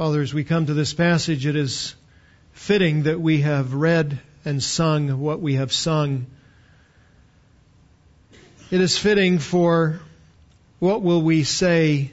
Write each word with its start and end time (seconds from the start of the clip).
Father, 0.00 0.22
as 0.22 0.32
we 0.32 0.44
come 0.44 0.64
to 0.64 0.72
this 0.72 0.94
passage, 0.94 1.44
it 1.44 1.56
is 1.56 1.94
fitting 2.54 3.02
that 3.02 3.20
we 3.20 3.42
have 3.42 3.74
read 3.74 4.18
and 4.46 4.62
sung 4.62 5.20
what 5.20 5.42
we 5.42 5.56
have 5.56 5.74
sung. 5.74 6.24
It 8.70 8.80
is 8.80 8.96
fitting 8.96 9.38
for 9.38 10.00
what 10.78 11.02
will 11.02 11.20
we 11.20 11.44
say 11.44 12.12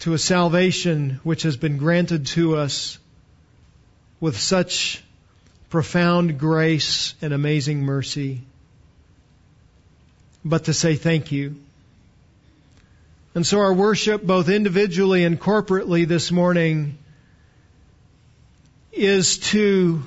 to 0.00 0.14
a 0.14 0.18
salvation 0.18 1.20
which 1.22 1.44
has 1.44 1.56
been 1.56 1.78
granted 1.78 2.26
to 2.34 2.56
us 2.56 2.98
with 4.18 4.36
such 4.36 5.00
profound 5.70 6.40
grace 6.40 7.14
and 7.22 7.32
amazing 7.32 7.82
mercy, 7.82 8.42
but 10.44 10.64
to 10.64 10.74
say 10.74 10.96
thank 10.96 11.30
you. 11.30 11.54
And 13.34 13.46
so 13.46 13.60
our 13.60 13.72
worship, 13.72 14.22
both 14.22 14.48
individually 14.48 15.24
and 15.24 15.40
corporately 15.40 16.06
this 16.06 16.30
morning, 16.30 16.98
is 18.92 19.38
to 19.38 20.02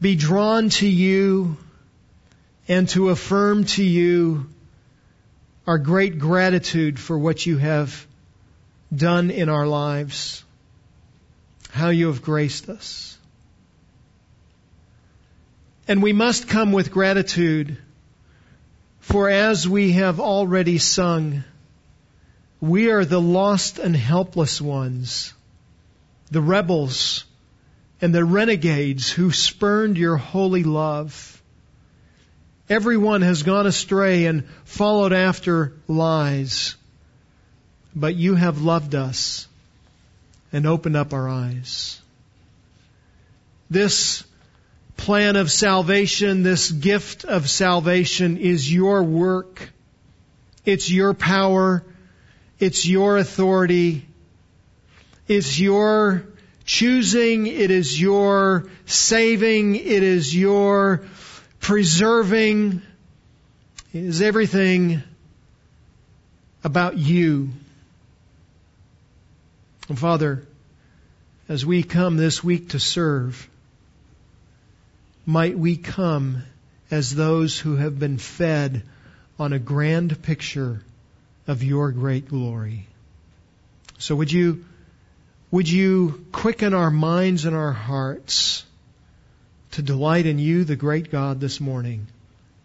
be 0.00 0.16
drawn 0.16 0.70
to 0.70 0.88
you 0.88 1.56
and 2.66 2.88
to 2.88 3.10
affirm 3.10 3.64
to 3.64 3.84
you 3.84 4.48
our 5.66 5.78
great 5.78 6.18
gratitude 6.18 6.98
for 6.98 7.16
what 7.16 7.46
you 7.46 7.58
have 7.58 8.06
done 8.94 9.30
in 9.30 9.48
our 9.48 9.66
lives, 9.66 10.42
how 11.70 11.90
you 11.90 12.08
have 12.08 12.22
graced 12.22 12.68
us. 12.68 13.16
And 15.86 16.02
we 16.02 16.12
must 16.12 16.48
come 16.48 16.72
with 16.72 16.90
gratitude, 16.90 17.78
for 18.98 19.28
as 19.28 19.68
we 19.68 19.92
have 19.92 20.18
already 20.18 20.78
sung, 20.78 21.44
we 22.60 22.90
are 22.90 23.04
the 23.04 23.20
lost 23.20 23.78
and 23.78 23.96
helpless 23.96 24.60
ones, 24.60 25.32
the 26.30 26.42
rebels 26.42 27.24
and 28.00 28.14
the 28.14 28.24
renegades 28.24 29.10
who 29.10 29.32
spurned 29.32 29.98
your 29.98 30.16
holy 30.16 30.64
love. 30.64 31.42
Everyone 32.68 33.22
has 33.22 33.42
gone 33.42 33.66
astray 33.66 34.26
and 34.26 34.46
followed 34.64 35.12
after 35.12 35.72
lies 35.88 36.76
but 37.94 38.14
you 38.14 38.34
have 38.34 38.62
loved 38.62 38.94
us 38.94 39.48
and 40.52 40.66
opened 40.66 40.96
up 40.96 41.12
our 41.12 41.28
eyes. 41.28 42.00
This 43.68 44.24
plan 44.96 45.36
of 45.36 45.50
salvation, 45.50 46.42
this 46.42 46.70
gift 46.70 47.24
of 47.24 47.48
salvation 47.48 48.36
is 48.36 48.72
your 48.72 49.02
work. 49.02 49.70
It's 50.64 50.90
your 50.90 51.14
power. 51.14 51.84
It's 52.60 52.86
your 52.86 53.16
authority. 53.16 54.06
It's 55.26 55.58
your 55.58 56.26
choosing. 56.66 57.46
It 57.46 57.70
is 57.70 57.98
your 57.98 58.68
saving. 58.84 59.76
It 59.76 60.02
is 60.02 60.36
your 60.36 61.02
preserving. 61.58 62.82
It 63.94 64.04
is 64.04 64.20
everything 64.20 65.02
about 66.62 66.98
you. 66.98 67.48
And 69.88 69.98
Father, 69.98 70.46
as 71.48 71.64
we 71.64 71.82
come 71.82 72.18
this 72.18 72.44
week 72.44 72.68
to 72.70 72.78
serve, 72.78 73.48
might 75.24 75.58
we 75.58 75.78
come 75.78 76.42
as 76.90 77.14
those 77.14 77.58
who 77.58 77.76
have 77.76 77.98
been 77.98 78.18
fed 78.18 78.82
on 79.38 79.54
a 79.54 79.58
grand 79.58 80.22
picture 80.22 80.82
of 81.50 81.64
your 81.64 81.90
great 81.90 82.28
glory. 82.28 82.86
So 83.98 84.14
would 84.14 84.30
you, 84.30 84.64
would 85.50 85.68
you 85.68 86.24
quicken 86.30 86.74
our 86.74 86.92
minds 86.92 87.44
and 87.44 87.56
our 87.56 87.72
hearts 87.72 88.64
to 89.72 89.82
delight 89.82 90.26
in 90.26 90.38
you, 90.38 90.62
the 90.62 90.76
great 90.76 91.10
God, 91.10 91.40
this 91.40 91.60
morning? 91.60 92.06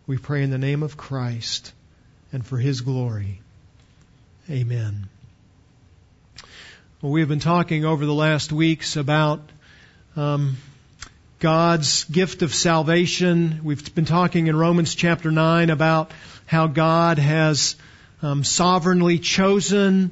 We 0.05 0.19
pray 0.19 0.43
in 0.43 0.51
the 0.51 0.59
name 0.59 0.83
of 0.83 0.97
Christ 0.97 1.73
and 2.31 2.45
for 2.45 2.59
his 2.59 2.81
glory. 2.81 3.41
Amen. 4.51 5.09
Well, 7.01 7.11
we've 7.11 7.27
been 7.27 7.39
talking 7.39 7.85
over 7.85 8.05
the 8.05 8.13
last 8.13 8.51
weeks 8.51 8.97
about 8.97 9.41
um, 10.15 10.57
God's 11.39 12.03
gift 12.03 12.43
of 12.43 12.53
salvation. 12.53 13.61
We've 13.63 13.95
been 13.95 14.05
talking 14.05 14.45
in 14.45 14.55
Romans 14.55 14.93
chapter 14.93 15.31
9 15.31 15.71
about 15.71 16.11
how 16.45 16.67
God 16.67 17.17
has 17.17 17.75
um, 18.21 18.43
sovereignly 18.43 19.19
chosen 19.19 20.11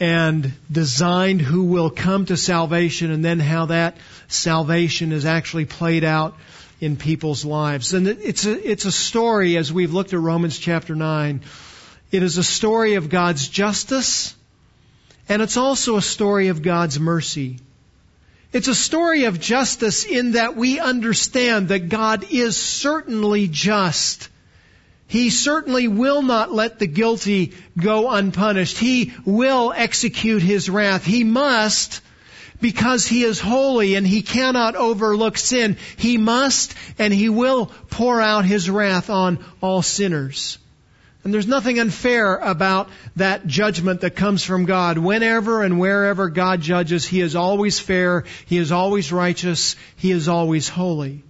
and 0.00 0.52
designed 0.70 1.40
who 1.40 1.64
will 1.64 1.90
come 1.90 2.26
to 2.26 2.36
salvation 2.36 3.10
and 3.10 3.24
then 3.24 3.38
how 3.38 3.66
that 3.66 3.96
salvation 4.28 5.12
is 5.12 5.24
actually 5.24 5.64
played 5.64 6.04
out 6.04 6.36
in 6.80 6.96
people's 6.96 7.44
lives. 7.44 7.94
And 7.94 8.08
it's 8.08 8.44
a, 8.44 8.70
it's 8.70 8.84
a 8.84 8.92
story 8.92 9.56
as 9.56 9.72
we've 9.72 9.92
looked 9.92 10.12
at 10.12 10.18
Romans 10.18 10.58
chapter 10.58 10.94
9. 10.94 11.42
It 12.10 12.22
is 12.22 12.38
a 12.38 12.44
story 12.44 12.94
of 12.94 13.08
God's 13.08 13.48
justice 13.48 14.34
and 15.28 15.40
it's 15.40 15.56
also 15.56 15.96
a 15.96 16.02
story 16.02 16.48
of 16.48 16.62
God's 16.62 16.98
mercy. 16.98 17.58
It's 18.52 18.68
a 18.68 18.74
story 18.74 19.24
of 19.24 19.40
justice 19.40 20.04
in 20.04 20.32
that 20.32 20.56
we 20.56 20.78
understand 20.78 21.68
that 21.68 21.88
God 21.88 22.26
is 22.30 22.56
certainly 22.56 23.48
just. 23.48 24.28
He 25.12 25.28
certainly 25.28 25.88
will 25.88 26.22
not 26.22 26.54
let 26.54 26.78
the 26.78 26.86
guilty 26.86 27.52
go 27.78 28.10
unpunished. 28.10 28.78
He 28.78 29.12
will 29.26 29.70
execute 29.76 30.40
his 30.40 30.70
wrath. 30.70 31.04
He 31.04 31.22
must 31.22 32.00
because 32.62 33.06
he 33.06 33.22
is 33.22 33.38
holy 33.38 33.94
and 33.94 34.06
he 34.06 34.22
cannot 34.22 34.74
overlook 34.74 35.36
sin. 35.36 35.76
He 35.98 36.16
must 36.16 36.74
and 36.98 37.12
he 37.12 37.28
will 37.28 37.66
pour 37.90 38.22
out 38.22 38.46
his 38.46 38.70
wrath 38.70 39.10
on 39.10 39.44
all 39.60 39.82
sinners. 39.82 40.56
And 41.24 41.34
there's 41.34 41.46
nothing 41.46 41.78
unfair 41.78 42.36
about 42.36 42.88
that 43.16 43.46
judgment 43.46 44.00
that 44.00 44.16
comes 44.16 44.42
from 44.42 44.64
God. 44.64 44.96
Whenever 44.96 45.62
and 45.62 45.78
wherever 45.78 46.30
God 46.30 46.62
judges, 46.62 47.04
He 47.04 47.20
is 47.20 47.36
always 47.36 47.78
fair, 47.78 48.24
He 48.46 48.56
is 48.56 48.72
always 48.72 49.12
righteous, 49.12 49.76
He 49.96 50.10
is 50.10 50.26
always 50.26 50.70
holy. 50.70 51.22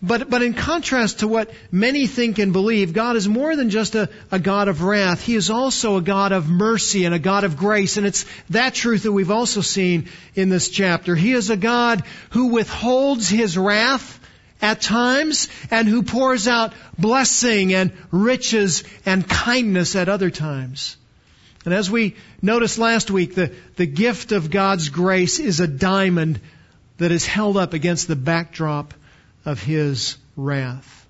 But, 0.00 0.30
but 0.30 0.42
in 0.42 0.54
contrast 0.54 1.20
to 1.20 1.28
what 1.28 1.50
many 1.72 2.06
think 2.06 2.38
and 2.38 2.52
believe, 2.52 2.92
God 2.92 3.16
is 3.16 3.28
more 3.28 3.56
than 3.56 3.68
just 3.68 3.96
a, 3.96 4.08
a 4.30 4.38
God 4.38 4.68
of 4.68 4.82
wrath. 4.82 5.24
He 5.24 5.34
is 5.34 5.50
also 5.50 5.96
a 5.96 6.02
God 6.02 6.30
of 6.30 6.48
mercy 6.48 7.04
and 7.04 7.14
a 7.14 7.18
God 7.18 7.42
of 7.42 7.56
grace. 7.56 7.96
And 7.96 8.06
it's 8.06 8.24
that 8.50 8.74
truth 8.74 9.02
that 9.02 9.12
we've 9.12 9.32
also 9.32 9.60
seen 9.60 10.08
in 10.36 10.50
this 10.50 10.68
chapter. 10.68 11.16
He 11.16 11.32
is 11.32 11.50
a 11.50 11.56
God 11.56 12.04
who 12.30 12.46
withholds 12.46 13.28
His 13.28 13.58
wrath 13.58 14.20
at 14.62 14.80
times 14.80 15.48
and 15.68 15.88
who 15.88 16.04
pours 16.04 16.46
out 16.46 16.74
blessing 16.96 17.74
and 17.74 17.92
riches 18.12 18.84
and 19.04 19.28
kindness 19.28 19.96
at 19.96 20.08
other 20.08 20.30
times. 20.30 20.96
And 21.64 21.74
as 21.74 21.90
we 21.90 22.14
noticed 22.40 22.78
last 22.78 23.10
week, 23.10 23.34
the, 23.34 23.52
the 23.74 23.86
gift 23.86 24.30
of 24.30 24.50
God's 24.50 24.90
grace 24.90 25.40
is 25.40 25.58
a 25.58 25.66
diamond 25.66 26.40
that 26.98 27.10
is 27.10 27.26
held 27.26 27.56
up 27.56 27.72
against 27.72 28.06
the 28.06 28.16
backdrop 28.16 28.94
of 29.48 29.62
His 29.62 30.18
wrath. 30.36 31.06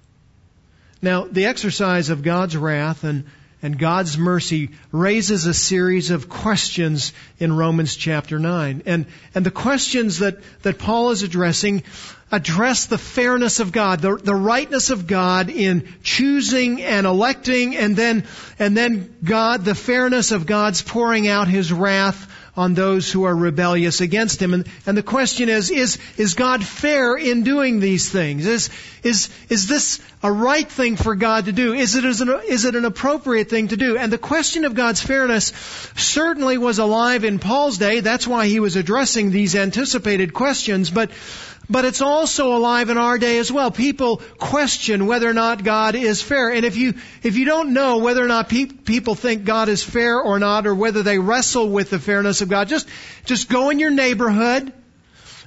Now, 1.03 1.25
the 1.25 1.47
exercise 1.47 2.09
of 2.09 2.23
God's 2.23 2.57
wrath 2.57 3.03
and, 3.03 3.25
and 3.63 3.77
God's 3.77 4.17
mercy 4.17 4.71
raises 4.93 5.45
a 5.45 5.53
series 5.53 6.13
of 6.13 6.29
questions 6.29 7.13
in 7.41 7.53
Romans 7.53 7.97
chapter 7.97 8.39
9. 8.39 8.85
And, 8.87 9.07
and 9.35 9.45
the 9.45 9.51
questions 9.51 10.21
that, 10.21 10.39
that 10.63 10.79
Paul 10.79 11.11
is 11.11 11.25
addressing 11.25 11.83
address 12.31 12.87
the 12.87 12.99
fairness 12.99 13.59
of 13.59 13.73
God, 13.73 14.01
the, 14.01 14.17
the 14.17 14.37
rightness 14.37 14.91
of 14.91 15.09
God 15.09 15.51
in 15.51 15.93
choosing 16.05 16.81
and 16.81 17.09
electing, 17.09 17.77
and 17.77 17.97
then, 17.97 18.25
and 18.61 18.77
then 18.77 19.17
God, 19.25 19.65
the 19.65 19.75
fairness 19.75 20.31
of 20.31 20.47
God's 20.47 20.81
pouring 20.81 21.27
out 21.27 21.49
His 21.49 21.73
wrath 21.73 22.31
on 22.59 22.75
those 22.75 23.13
who 23.13 23.23
are 23.23 23.35
rebellious 23.35 24.01
against 24.01 24.43
Him. 24.43 24.53
And, 24.53 24.67
and 24.85 24.99
the 24.99 25.03
question 25.03 25.49
is, 25.49 25.71
is, 25.71 25.97
is 26.17 26.35
God 26.35 26.65
fair 26.65 27.17
in 27.17 27.45
doing 27.45 27.79
these 27.79 28.11
things? 28.11 28.47
Is, 28.47 28.69
is, 29.05 29.31
is 29.49 29.69
this 29.69 30.01
a 30.25 30.33
right 30.33 30.69
thing 30.69 30.97
for 30.97 31.15
God 31.15 31.45
to 31.45 31.53
do? 31.53 31.73
Is 31.73 31.95
it, 31.95 32.05
is, 32.05 32.21
an, 32.21 32.29
is 32.49 32.65
it 32.65 32.75
an 32.75 32.85
appropriate 32.85 33.49
thing 33.49 33.69
to 33.69 33.77
do? 33.77 33.97
And 33.97 34.13
the 34.13 34.19
question 34.19 34.65
of 34.65 34.75
God's 34.75 35.01
fairness 35.01 35.53
certainly 35.97 36.59
was 36.59 36.81
alive 36.81 37.23
in 37.23 37.39
Paul's 37.39 37.79
day. 37.79 38.01
That's 38.01 38.27
why 38.27 38.49
he 38.49 38.59
was 38.59 38.75
addressing 38.75 39.31
these 39.31 39.55
anticipated 39.55 40.35
questions. 40.35 40.91
But 40.91 41.13
but 41.71 41.85
it's 41.85 42.01
also 42.01 42.57
alive 42.57 42.89
in 42.89 42.97
our 42.97 43.19
day 43.19 43.39
as 43.39 43.53
well. 43.53 43.71
People 43.71 44.23
question 44.39 45.07
whether 45.07 45.29
or 45.29 45.35
not 45.35 45.65
God 45.65 45.95
is 45.95 46.23
fair. 46.23 46.51
And 46.51 46.65
if 46.65 46.77
you, 46.77 46.95
if 47.23 47.37
you 47.37 47.45
don't 47.45 47.75
know 47.75 47.99
whether 47.99 48.25
or 48.25 48.29
not 48.29 48.49
pe- 48.49 48.67
people 48.67 49.15
think 49.15 49.45
God 49.45 49.69
is 49.69 49.83
fair 49.83 50.19
or 50.19 50.39
not, 50.39 50.67
or 50.67 50.75
whether 50.75 51.03
they 51.03 51.19
wrestle 51.19 51.69
with 51.69 51.91
the 51.91 51.99
fairness 51.99 52.41
of 52.41 52.49
God, 52.49 52.69
just, 52.69 52.89
just 53.25 53.51
go 53.51 53.71
in 53.71 53.79
your 53.79 53.91
neighborhood 53.91 54.73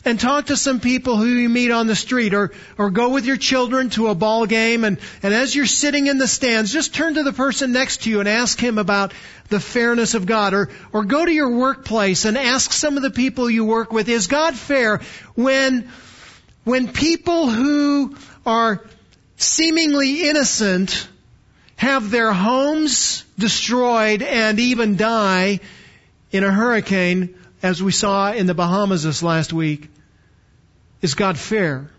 and 0.04 0.20
talk 0.20 0.48
to 0.48 0.58
some 0.58 0.80
people 0.80 1.16
who 1.16 1.26
you 1.26 1.50
meet 1.50 1.72
on 1.72 1.88
the 1.88 1.96
street 1.96 2.34
or, 2.34 2.52
or 2.78 2.90
go 2.90 3.10
with 3.10 3.26
your 3.26 3.38
children 3.38 3.90
to 3.92 4.08
a 4.08 4.16
ball 4.16 4.46
game 4.46 4.84
and, 4.84 4.98
and 5.22 5.34
as 5.34 5.56
you're 5.56 5.66
sitting 5.66 6.08
in 6.08 6.18
the 6.18 6.28
stands, 6.28 6.74
just 6.74 6.94
turn 6.94 7.16
to 7.16 7.24
the 7.24 7.34
person 7.34 7.72
next 7.72 8.04
to 8.04 8.10
you 8.10 8.20
and 8.20 8.28
ask 8.28 8.60
him 8.60 8.78
about 8.78 9.14
the 9.50 9.60
fairness 9.60 10.14
of 10.14 10.26
God 10.26 10.54
or, 10.54 10.70
or 10.92 11.04
go 11.04 11.24
to 11.24 11.32
your 11.32 11.56
workplace 11.56 12.26
and 12.26 12.38
ask 12.38 12.72
some 12.72 12.98
of 12.98 13.04
the 13.04 13.12
people 13.12 13.50
you 13.50 13.66
work 13.66 13.92
with, 13.92 14.10
is 14.10 14.28
God 14.28 14.56
fair 14.56 15.02
when, 15.36 15.90
when 16.64 16.92
people 16.92 17.50
who 17.50 18.16
are 18.46 18.84
seemingly 19.38 20.30
innocent 20.30 21.08
have 21.76 22.12
their 22.12 22.32
homes 22.32 23.24
destroyed 23.40 24.22
and 24.22 24.60
even 24.60 24.98
die 24.98 25.60
in 26.32 26.44
a 26.44 26.52
hurricane 26.52 27.36
as 27.64 27.82
we 27.82 27.92
saw 27.92 28.32
in 28.32 28.46
the 28.48 28.54
Bahamas 28.54 29.04
this 29.04 29.24
last 29.24 29.54
week, 29.54 29.90
is 31.02 31.16
God 31.16 31.38
fair? 31.38 31.90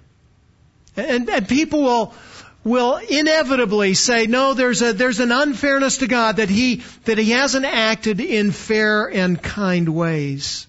And, 0.96 1.28
and 1.28 1.48
people 1.48 1.82
will, 1.82 2.14
will 2.64 2.96
inevitably 2.96 3.94
say, 3.94 4.26
no, 4.26 4.54
there's 4.54 4.82
a, 4.82 4.92
there's 4.92 5.20
an 5.20 5.32
unfairness 5.32 5.98
to 5.98 6.06
God 6.06 6.36
that 6.36 6.48
he, 6.48 6.82
that 7.04 7.18
he 7.18 7.30
hasn't 7.30 7.64
acted 7.64 8.20
in 8.20 8.50
fair 8.50 9.06
and 9.06 9.40
kind 9.40 9.88
ways. 9.88 10.66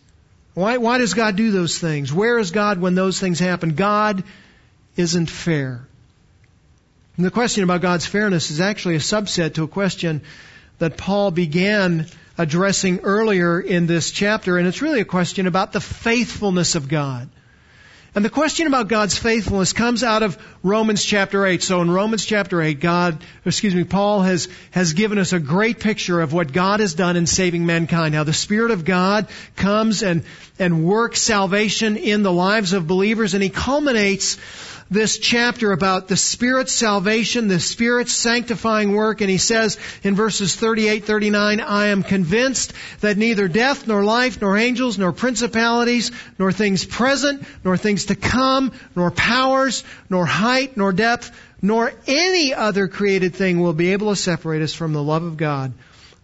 Why, 0.54 0.78
why 0.78 1.00
does 1.00 1.14
God 1.14 1.36
do 1.36 1.52
those 1.52 1.80
things? 1.80 2.14
Where 2.14 2.38
is 2.38 2.52
God 2.52 2.80
when 2.80 2.96
those 2.96 3.20
things 3.20 3.40
happen? 3.40 3.76
God 3.76 4.24
isn't 4.96 5.30
fair. 5.30 5.88
And 7.18 7.26
the 7.26 7.32
question 7.32 7.64
about 7.64 7.82
God's 7.82 8.06
fairness 8.06 8.52
is 8.52 8.60
actually 8.60 8.96
a 8.96 9.00
subset 9.00 9.56
to 9.56 9.64
a 9.64 9.68
question 9.68 10.22
that 10.80 10.98
Paul 10.98 11.32
began 11.32 12.08
addressing 12.38 13.00
earlier 13.00 13.60
in 13.60 13.86
this 13.86 14.12
chapter, 14.12 14.58
and 14.58 14.68
it's 14.68 14.82
really 14.82 15.02
a 15.02 15.06
question 15.06 15.48
about 15.48 15.72
the 15.72 15.82
faithfulness 15.82 16.76
of 16.76 16.88
God. 16.88 17.30
And 18.16 18.24
the 18.24 18.30
question 18.30 18.68
about 18.68 18.90
God's 18.90 19.18
faithfulness 19.18 19.74
comes 19.74 20.04
out 20.04 20.22
of 20.22 20.38
Romans 20.62 21.04
chapter 21.04 21.48
8. 21.48 21.64
So 21.64 21.82
in 21.82 21.90
Romans 21.90 22.24
chapter 22.24 22.62
8, 22.62 22.80
God, 22.80 23.24
excuse 23.44 23.74
me, 23.74 23.86
Paul 23.86 24.22
has, 24.22 24.50
has 24.70 24.94
given 24.94 25.18
us 25.18 25.34
a 25.34 25.40
great 25.40 25.80
picture 25.80 26.22
of 26.22 26.32
what 26.32 26.54
God 26.54 26.80
has 26.80 26.94
done 26.94 27.16
in 27.16 27.26
saving 27.26 27.66
mankind. 27.66 28.14
How 28.14 28.24
the 28.24 28.32
Spirit 28.32 28.70
of 28.70 28.86
God 28.86 29.28
comes 29.56 30.04
and, 30.04 30.24
and 30.60 30.86
works 30.86 31.22
salvation 31.22 31.98
in 31.98 32.22
the 32.22 32.32
lives 32.32 32.74
of 32.74 32.86
believers, 32.86 33.34
and 33.34 33.42
He 33.42 33.50
culminates 33.50 34.38
this 34.94 35.18
chapter 35.18 35.72
about 35.72 36.08
the 36.08 36.16
Spirit's 36.16 36.72
salvation, 36.72 37.48
the 37.48 37.60
Spirit's 37.60 38.14
sanctifying 38.14 38.94
work, 38.94 39.22
and 39.22 39.30
he 39.30 39.38
says 39.38 39.78
in 40.04 40.16
verses 40.16 40.56
38, 40.56 41.06
39, 41.06 41.60
I 41.60 41.88
am 41.88 42.04
convinced 42.04 42.74
that 43.02 43.18
neither 43.18 43.48
death, 43.48 43.88
nor 43.88 44.04
life, 44.04 44.40
nor 44.40 44.58
angels, 44.58 44.98
nor 44.98 45.12
principalities, 45.12 46.12
nor 46.38 46.52
things 46.52 46.86
present, 46.86 47.44
nor 47.64 47.76
things 47.76 48.06
to 48.06 48.16
come, 48.16 48.72
nor 48.96 49.12
powers, 49.12 49.84
nor 50.10 50.26
height, 50.26 50.78
nor 50.78 50.94
depth, 50.94 51.32
nor 51.62 51.92
any 52.08 52.54
other 52.54 52.88
created 52.88 53.36
thing 53.36 53.60
will 53.60 53.74
be 53.74 53.94
able 53.94 54.12
to 54.12 54.16
separate 54.16 54.62
us 54.62 54.74
from 54.74 54.94
the 54.94 55.04
love 55.04 55.24
of 55.24 55.38
God 55.38 55.74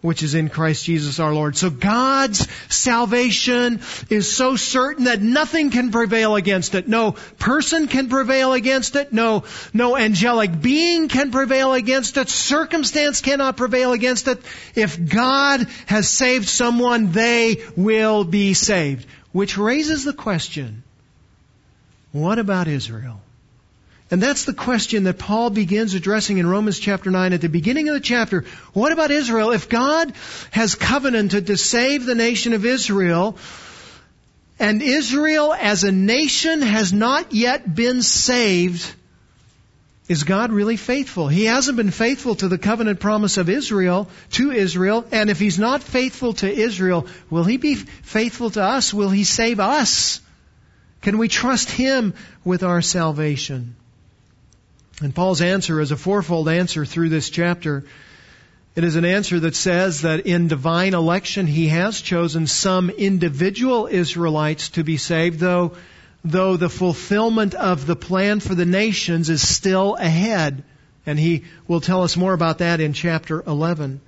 which 0.00 0.22
is 0.22 0.34
in 0.34 0.48
Christ 0.48 0.84
Jesus 0.84 1.20
our 1.20 1.34
Lord. 1.34 1.56
So 1.56 1.70
God's 1.70 2.48
salvation 2.68 3.80
is 4.08 4.34
so 4.34 4.56
certain 4.56 5.04
that 5.04 5.20
nothing 5.20 5.70
can 5.70 5.90
prevail 5.90 6.36
against 6.36 6.74
it. 6.74 6.88
No 6.88 7.12
person 7.38 7.86
can 7.86 8.08
prevail 8.08 8.52
against 8.52 8.96
it. 8.96 9.12
No, 9.12 9.44
no 9.74 9.96
angelic 9.96 10.60
being 10.60 11.08
can 11.08 11.30
prevail 11.30 11.74
against 11.74 12.16
it. 12.16 12.28
Circumstance 12.28 13.20
cannot 13.20 13.56
prevail 13.56 13.92
against 13.92 14.28
it. 14.28 14.40
If 14.74 15.08
God 15.08 15.66
has 15.86 16.08
saved 16.08 16.48
someone, 16.48 17.12
they 17.12 17.62
will 17.76 18.24
be 18.24 18.54
saved. 18.54 19.06
Which 19.32 19.58
raises 19.58 20.04
the 20.04 20.12
question, 20.12 20.82
what 22.12 22.38
about 22.38 22.66
Israel? 22.68 23.20
And 24.10 24.20
that's 24.20 24.44
the 24.44 24.52
question 24.52 25.04
that 25.04 25.18
Paul 25.18 25.50
begins 25.50 25.94
addressing 25.94 26.38
in 26.38 26.46
Romans 26.46 26.80
chapter 26.80 27.10
9 27.10 27.32
at 27.32 27.40
the 27.40 27.48
beginning 27.48 27.88
of 27.88 27.94
the 27.94 28.00
chapter. 28.00 28.44
What 28.72 28.90
about 28.90 29.12
Israel? 29.12 29.52
If 29.52 29.68
God 29.68 30.12
has 30.50 30.74
covenanted 30.74 31.46
to 31.46 31.56
save 31.56 32.04
the 32.04 32.16
nation 32.16 32.52
of 32.52 32.66
Israel, 32.66 33.36
and 34.58 34.82
Israel 34.82 35.54
as 35.54 35.84
a 35.84 35.92
nation 35.92 36.60
has 36.60 36.92
not 36.92 37.32
yet 37.32 37.72
been 37.72 38.02
saved, 38.02 38.94
is 40.08 40.24
God 40.24 40.50
really 40.50 40.76
faithful? 40.76 41.28
He 41.28 41.44
hasn't 41.44 41.76
been 41.76 41.92
faithful 41.92 42.34
to 42.34 42.48
the 42.48 42.58
covenant 42.58 42.98
promise 42.98 43.36
of 43.36 43.48
Israel, 43.48 44.08
to 44.32 44.50
Israel, 44.50 45.04
and 45.12 45.30
if 45.30 45.38
He's 45.38 45.58
not 45.58 45.84
faithful 45.84 46.32
to 46.34 46.52
Israel, 46.52 47.06
will 47.30 47.44
He 47.44 47.58
be 47.58 47.76
faithful 47.76 48.50
to 48.50 48.62
us? 48.62 48.92
Will 48.92 49.10
He 49.10 49.22
save 49.22 49.60
us? 49.60 50.20
Can 51.00 51.16
we 51.16 51.28
trust 51.28 51.70
Him 51.70 52.14
with 52.44 52.64
our 52.64 52.82
salvation? 52.82 53.76
And 55.00 55.14
Paul's 55.14 55.40
answer 55.40 55.80
is 55.80 55.92
a 55.92 55.96
fourfold 55.96 56.48
answer 56.48 56.84
through 56.84 57.08
this 57.08 57.30
chapter. 57.30 57.84
It 58.76 58.84
is 58.84 58.96
an 58.96 59.06
answer 59.06 59.40
that 59.40 59.56
says 59.56 60.02
that 60.02 60.26
in 60.26 60.46
divine 60.46 60.92
election 60.92 61.46
he 61.46 61.68
has 61.68 62.02
chosen 62.02 62.46
some 62.46 62.90
individual 62.90 63.88
Israelites 63.90 64.68
to 64.70 64.84
be 64.84 64.98
saved, 64.98 65.40
though, 65.40 65.72
though 66.22 66.58
the 66.58 66.68
fulfillment 66.68 67.54
of 67.54 67.86
the 67.86 67.96
plan 67.96 68.40
for 68.40 68.54
the 68.54 68.66
nations 68.66 69.30
is 69.30 69.46
still 69.46 69.96
ahead. 69.96 70.64
And 71.06 71.18
he 71.18 71.44
will 71.66 71.80
tell 71.80 72.02
us 72.02 72.16
more 72.16 72.34
about 72.34 72.58
that 72.58 72.80
in 72.80 72.92
chapter 72.92 73.42
11. 73.46 74.02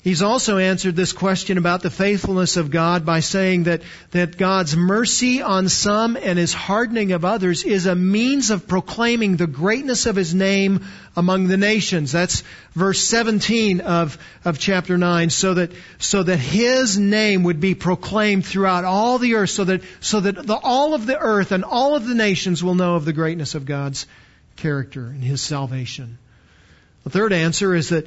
He's 0.00 0.22
also 0.22 0.58
answered 0.58 0.94
this 0.94 1.12
question 1.12 1.58
about 1.58 1.82
the 1.82 1.90
faithfulness 1.90 2.56
of 2.56 2.70
God 2.70 3.04
by 3.04 3.18
saying 3.18 3.64
that, 3.64 3.82
that 4.12 4.38
God's 4.38 4.76
mercy 4.76 5.42
on 5.42 5.68
some 5.68 6.16
and 6.16 6.38
his 6.38 6.54
hardening 6.54 7.10
of 7.10 7.24
others 7.24 7.64
is 7.64 7.86
a 7.86 7.96
means 7.96 8.50
of 8.50 8.68
proclaiming 8.68 9.36
the 9.36 9.48
greatness 9.48 10.06
of 10.06 10.14
his 10.14 10.32
name 10.32 10.86
among 11.16 11.48
the 11.48 11.56
nations. 11.56 12.12
That's 12.12 12.44
verse 12.74 13.00
17 13.00 13.80
of, 13.80 14.18
of 14.44 14.60
chapter 14.60 14.96
9. 14.96 15.30
So 15.30 15.54
that, 15.54 15.72
so 15.98 16.22
that 16.22 16.38
his 16.38 16.96
name 16.96 17.42
would 17.42 17.58
be 17.58 17.74
proclaimed 17.74 18.46
throughout 18.46 18.84
all 18.84 19.18
the 19.18 19.34
earth, 19.34 19.50
so 19.50 19.64
that, 19.64 19.82
so 19.98 20.20
that 20.20 20.46
the, 20.46 20.56
all 20.56 20.94
of 20.94 21.06
the 21.06 21.18
earth 21.18 21.50
and 21.50 21.64
all 21.64 21.96
of 21.96 22.06
the 22.06 22.14
nations 22.14 22.62
will 22.62 22.76
know 22.76 22.94
of 22.94 23.04
the 23.04 23.12
greatness 23.12 23.56
of 23.56 23.66
God's 23.66 24.06
character 24.54 25.06
and 25.06 25.24
his 25.24 25.42
salvation. 25.42 26.18
The 27.02 27.10
third 27.10 27.32
answer 27.32 27.74
is 27.74 27.88
that 27.88 28.06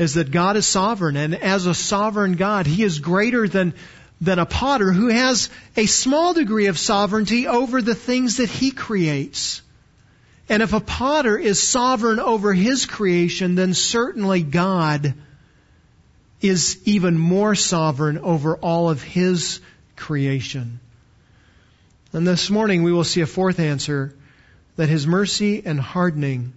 is 0.00 0.14
that 0.14 0.30
God 0.30 0.56
is 0.56 0.66
sovereign, 0.66 1.16
and 1.16 1.34
as 1.34 1.66
a 1.66 1.74
sovereign 1.74 2.32
God, 2.32 2.66
He 2.66 2.82
is 2.82 3.00
greater 3.00 3.46
than, 3.46 3.74
than 4.18 4.38
a 4.38 4.46
potter 4.46 4.90
who 4.90 5.08
has 5.08 5.50
a 5.76 5.84
small 5.84 6.32
degree 6.32 6.68
of 6.68 6.78
sovereignty 6.78 7.46
over 7.46 7.82
the 7.82 7.94
things 7.94 8.38
that 8.38 8.48
He 8.48 8.70
creates. 8.70 9.60
And 10.48 10.62
if 10.62 10.72
a 10.72 10.80
potter 10.80 11.36
is 11.38 11.62
sovereign 11.62 12.18
over 12.18 12.54
his 12.54 12.86
creation, 12.86 13.56
then 13.56 13.72
certainly 13.74 14.42
God 14.42 15.14
is 16.40 16.78
even 16.86 17.18
more 17.18 17.54
sovereign 17.54 18.18
over 18.18 18.56
all 18.56 18.88
of 18.88 19.02
his 19.02 19.60
creation. 19.96 20.80
And 22.12 22.26
this 22.26 22.48
morning 22.48 22.82
we 22.82 22.92
will 22.92 23.04
see 23.04 23.20
a 23.20 23.26
fourth 23.26 23.60
answer 23.60 24.12
that 24.76 24.88
his 24.88 25.06
mercy 25.06 25.62
and 25.64 25.78
hardening 25.78 26.54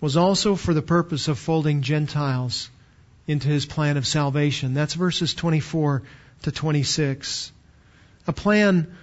was 0.00 0.16
also 0.16 0.56
for 0.56 0.72
the 0.74 0.82
purpose 0.82 1.28
of 1.28 1.38
folding 1.38 1.82
Gentiles 1.82 2.70
into 3.26 3.48
his 3.48 3.66
plan 3.66 3.96
of 3.96 4.06
salvation. 4.06 4.74
That's 4.74 4.94
verses 4.94 5.34
24 5.34 6.02
to 6.42 6.52
26. 6.52 7.52
A 8.26 8.32
plan, 8.32 8.96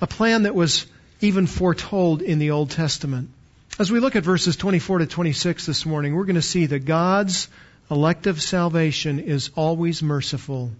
a 0.00 0.06
plan 0.06 0.44
that 0.44 0.54
was 0.54 0.86
even 1.20 1.46
foretold 1.46 2.22
in 2.22 2.38
the 2.38 2.50
Old 2.50 2.70
Testament. 2.70 3.30
As 3.78 3.90
we 3.90 4.00
look 4.00 4.16
at 4.16 4.24
verses 4.24 4.56
24 4.56 4.98
to 4.98 5.06
26 5.06 5.66
this 5.66 5.84
morning, 5.84 6.14
we're 6.14 6.24
going 6.24 6.36
to 6.36 6.42
see 6.42 6.66
that 6.66 6.84
God's 6.84 7.48
elective 7.90 8.40
salvation 8.40 9.20
is 9.20 9.50
always 9.54 10.02
merciful, 10.02 10.70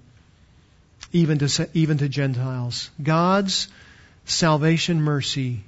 even 1.12 1.38
to, 1.38 1.68
even 1.74 1.98
to 1.98 2.08
Gentiles. 2.08 2.90
God's 3.02 3.68
salvation 4.24 5.02
mercy 5.02 5.62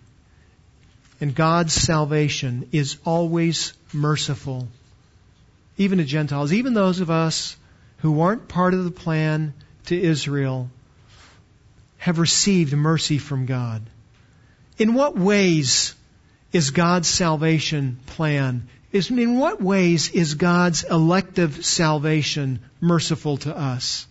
and 1.20 1.34
God's 1.34 1.72
salvation 1.72 2.68
is 2.72 2.96
always 3.04 3.72
merciful, 3.92 4.68
even 5.76 5.98
to 5.98 6.04
Gentiles, 6.04 6.52
even 6.52 6.74
those 6.74 7.00
of 7.00 7.10
us 7.10 7.56
who 7.98 8.20
aren't 8.20 8.48
part 8.48 8.74
of 8.74 8.84
the 8.84 8.90
plan 8.90 9.54
to 9.86 10.00
Israel 10.00 10.70
have 11.98 12.18
received 12.18 12.72
mercy 12.72 13.18
from 13.18 13.46
God. 13.46 13.82
In 14.78 14.94
what 14.94 15.18
ways 15.18 15.94
is 16.52 16.70
God's 16.70 17.08
salvation 17.08 17.98
plan? 18.06 18.68
Is, 18.92 19.10
in 19.10 19.38
what 19.38 19.60
ways 19.60 20.10
is 20.10 20.34
God's 20.34 20.84
elective 20.84 21.64
salvation 21.64 22.60
merciful 22.80 23.36
to 23.38 23.56
us? 23.56 24.06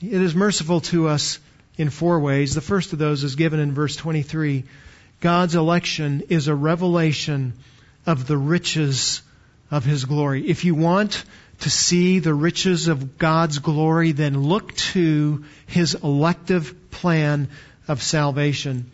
It 0.00 0.20
is 0.20 0.34
merciful 0.34 0.80
to 0.82 1.08
us 1.08 1.38
in 1.76 1.90
four 1.90 2.20
ways. 2.20 2.54
The 2.54 2.60
first 2.60 2.92
of 2.92 2.98
those 2.98 3.24
is 3.24 3.36
given 3.36 3.58
in 3.58 3.72
verse 3.72 3.96
23. 3.96 4.64
God's 5.20 5.54
election 5.54 6.24
is 6.28 6.48
a 6.48 6.54
revelation 6.54 7.52
of 8.06 8.26
the 8.26 8.38
riches 8.38 9.22
of 9.70 9.84
His 9.84 10.04
glory. 10.06 10.48
If 10.48 10.64
you 10.64 10.74
want 10.74 11.24
to 11.60 11.70
see 11.70 12.18
the 12.18 12.32
riches 12.32 12.88
of 12.88 13.18
God's 13.18 13.58
glory, 13.58 14.12
then 14.12 14.42
look 14.42 14.74
to 14.76 15.44
His 15.66 15.94
elective 15.94 16.90
plan 16.90 17.48
of 17.86 18.02
salvation. 18.02 18.90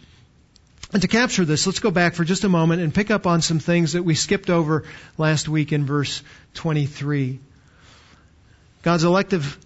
And 0.92 1.02
to 1.02 1.08
capture 1.08 1.44
this, 1.44 1.66
let's 1.66 1.80
go 1.80 1.90
back 1.90 2.14
for 2.14 2.24
just 2.24 2.44
a 2.44 2.48
moment 2.48 2.82
and 2.82 2.94
pick 2.94 3.10
up 3.10 3.26
on 3.26 3.40
some 3.40 3.58
things 3.58 3.92
that 3.92 4.02
we 4.02 4.14
skipped 4.14 4.50
over 4.50 4.84
last 5.18 5.48
week 5.48 5.72
in 5.72 5.84
verse 5.84 6.22
23. 6.54 7.38
God's 8.82 9.04
elective, 9.04 9.58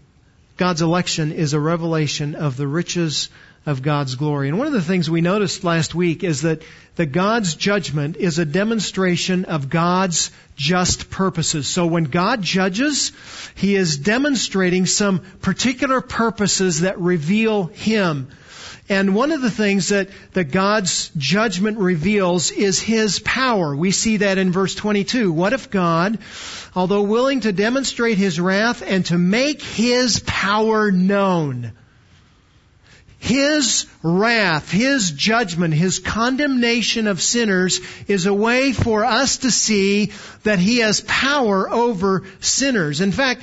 God's 0.56 0.82
election 0.82 1.32
is 1.32 1.52
a 1.52 1.60
revelation 1.60 2.34
of 2.34 2.56
the 2.56 2.66
riches 2.66 3.30
of 3.66 3.82
God's 3.82 4.14
glory. 4.14 4.48
And 4.48 4.58
one 4.58 4.66
of 4.66 4.72
the 4.72 4.80
things 4.80 5.10
we 5.10 5.20
noticed 5.20 5.64
last 5.64 5.94
week 5.94 6.24
is 6.24 6.42
that, 6.42 6.62
that 6.96 7.12
God's 7.12 7.54
judgment 7.54 8.16
is 8.16 8.38
a 8.38 8.44
demonstration 8.44 9.44
of 9.44 9.68
God's 9.68 10.30
just 10.56 11.10
purposes. 11.10 11.68
So 11.68 11.86
when 11.86 12.04
God 12.04 12.42
judges, 12.42 13.12
He 13.54 13.76
is 13.76 13.98
demonstrating 13.98 14.86
some 14.86 15.20
particular 15.40 16.00
purposes 16.00 16.80
that 16.80 16.98
reveal 16.98 17.64
Him. 17.64 18.28
And 18.88 19.14
one 19.14 19.30
of 19.30 19.40
the 19.40 19.52
things 19.52 19.90
that, 19.90 20.08
that 20.32 20.50
God's 20.50 21.10
judgment 21.16 21.78
reveals 21.78 22.50
is 22.50 22.80
His 22.80 23.20
power. 23.20 23.76
We 23.76 23.92
see 23.92 24.16
that 24.18 24.38
in 24.38 24.50
verse 24.52 24.74
22. 24.74 25.30
What 25.30 25.52
if 25.52 25.70
God, 25.70 26.18
although 26.74 27.02
willing 27.02 27.40
to 27.40 27.52
demonstrate 27.52 28.18
His 28.18 28.40
wrath 28.40 28.82
and 28.82 29.06
to 29.06 29.18
make 29.18 29.62
His 29.62 30.18
power 30.26 30.90
known, 30.90 31.72
his 33.20 33.86
wrath, 34.02 34.70
His 34.70 35.10
judgment, 35.10 35.74
His 35.74 35.98
condemnation 35.98 37.06
of 37.06 37.20
sinners 37.20 37.80
is 38.08 38.24
a 38.24 38.32
way 38.32 38.72
for 38.72 39.04
us 39.04 39.36
to 39.38 39.50
see 39.50 40.12
that 40.42 40.58
He 40.58 40.78
has 40.78 41.02
power 41.02 41.70
over 41.70 42.24
sinners. 42.40 43.02
In 43.02 43.12
fact, 43.12 43.42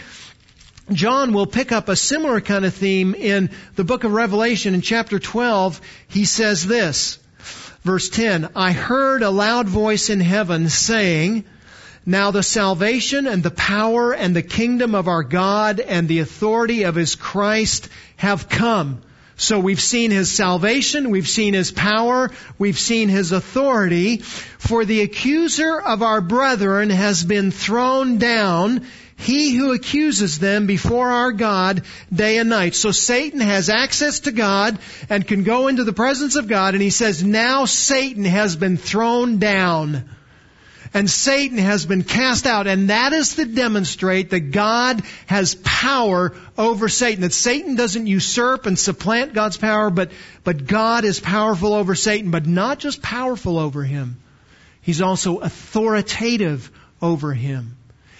John 0.91 1.31
will 1.31 1.46
pick 1.46 1.72
up 1.72 1.89
a 1.89 1.96
similar 1.96 2.41
kind 2.41 2.65
of 2.65 2.74
theme 2.74 3.13
in 3.13 3.51
the 3.75 3.84
book 3.84 4.03
of 4.03 4.13
Revelation 4.13 4.74
in 4.74 4.81
chapter 4.81 5.19
12. 5.19 5.79
He 6.07 6.25
says 6.25 6.65
this, 6.65 7.19
verse 7.84 8.10
10, 8.10 8.50
I 8.55 8.72
heard 8.72 9.22
a 9.22 9.29
loud 9.29 9.69
voice 9.69 10.10
in 10.10 10.22
heaven 10.22 10.69
saying, 10.69 11.46
now 12.03 12.31
the 12.31 12.41
salvation 12.41 13.27
and 13.27 13.43
the 13.43 13.51
power 13.51 14.12
and 14.12 14.36
the 14.36 14.41
kingdom 14.41 14.96
of 14.96 15.07
our 15.07 15.24
God 15.24 15.79
and 15.79 16.07
the 16.07 16.19
authority 16.19 16.84
of 16.84 16.96
His 16.96 17.13
Christ 17.13 17.89
have 18.15 18.50
come. 18.50 19.03
So 19.38 19.60
we've 19.60 19.79
seen 19.79 20.10
His 20.10 20.32
salvation, 20.32 21.12
we've 21.12 21.27
seen 21.27 21.53
His 21.53 21.72
power, 21.72 22.32
we've 22.58 22.79
seen 22.79 23.08
His 23.08 23.32
authority. 23.32 24.17
For 24.17 24.84
the 24.84 25.01
accuser 25.01 25.79
of 25.79 26.01
our 26.01 26.22
brethren 26.22 26.89
has 26.89 27.24
been 27.24 27.51
thrown 27.51 28.17
down, 28.17 28.88
he 29.15 29.56
who 29.56 29.74
accuses 29.74 30.38
them 30.38 30.67
before 30.67 31.10
our 31.10 31.32
God 31.32 31.84
day 32.13 32.38
and 32.38 32.50
night. 32.50 32.75
So 32.75 32.91
Satan 32.91 33.39
has 33.39 33.70
access 33.70 34.22
to 34.22 34.32
God 34.32 34.77
and 35.10 35.27
can 35.27 35.44
go 35.44 35.67
into 35.67 35.84
the 35.84 35.94
presence 35.94 36.36
of 36.36 36.48
God 36.48 36.75
and 36.75 36.84
he 36.84 36.91
says, 36.91 37.24
now 37.24 37.65
Satan 37.65 38.25
has 38.25 38.56
been 38.56 38.77
thrown 38.77 39.38
down. 39.38 40.08
And 40.97 41.07
Satan 41.07 41.59
has 41.59 41.85
been 41.85 42.03
cast 42.03 42.47
out. 42.47 42.65
And 42.65 42.89
that 42.89 43.13
is 43.13 43.35
to 43.35 43.45
demonstrate 43.45 44.31
that 44.31 44.49
God 44.49 45.03
has 45.27 45.53
power 45.53 46.35
over 46.57 46.89
Satan. 46.89 47.21
That 47.21 47.33
Satan 47.33 47.75
doesn't 47.75 48.07
usurp 48.07 48.65
and 48.65 48.79
supplant 48.79 49.35
God's 49.35 49.57
power, 49.57 49.91
but, 49.91 50.11
but 50.43 50.65
God 50.65 51.05
is 51.05 51.19
powerful 51.19 51.73
over 51.73 51.93
Satan, 51.93 52.31
but 52.31 52.47
not 52.47 52.79
just 52.79 53.03
powerful 53.03 53.59
over 53.59 53.83
him. 53.83 54.19
He's 54.81 55.03
also 55.03 55.37
authoritative 55.37 56.71
over 56.99 57.31
him. 57.31 57.77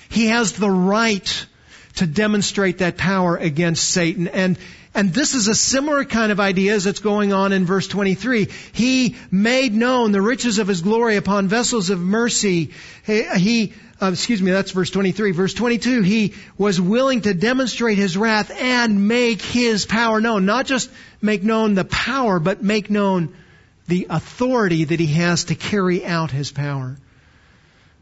He 0.10 0.28
has 0.28 0.54
the 0.54 0.70
right 0.70 1.48
to 1.96 2.06
demonstrate 2.06 2.78
that 2.78 2.96
power 2.96 3.36
against 3.38 3.90
Satan. 3.90 4.28
And, 4.28 4.60
and 4.98 5.14
this 5.14 5.36
is 5.36 5.48
a 5.48 5.54
similar 5.54 6.06
kind 6.06 6.32
of 6.32 6.40
idea 6.40 6.74
as 6.74 6.88
it's 6.88 7.02
going 7.02 7.32
on 7.32 7.54
in 7.54 7.66
verse 7.66 7.88
23. 7.88 8.50
He 8.74 9.16
made 9.30 9.72
known 9.72 10.12
the 10.12 10.24
riches 10.24 10.58
of 10.58 10.68
his 10.68 10.82
glory 10.82 11.18
upon 11.18 11.48
vessels 11.48 11.92
of 11.92 12.00
mercy. 12.00 12.72
He, 13.06 13.22
he 13.22 13.74
uh, 14.02 14.10
excuse 14.12 14.42
me, 14.42 14.50
that's 14.50 14.72
verse 14.72 14.90
23. 14.90 15.34
Verse 15.34 15.54
22, 15.54 16.02
he 16.02 16.34
was 16.58 16.82
willing 16.82 17.22
to 17.22 17.36
demonstrate 17.36 18.00
his 18.00 18.18
wrath 18.18 18.50
and 18.50 19.08
make 19.08 19.40
his 19.44 19.86
power 19.86 20.20
known. 20.20 20.48
Not 20.48 20.66
just 20.66 20.90
make 21.22 21.44
known 21.44 21.76
the 21.76 21.86
power, 21.86 22.40
but 22.40 22.64
make 22.64 22.90
known 22.90 23.36
the 23.88 24.08
authority 24.10 24.86
that 24.86 25.00
he 25.00 25.14
has 25.14 25.46
to 25.46 25.56
carry 25.56 26.04
out 26.08 26.32
his 26.32 26.52
power. 26.52 26.98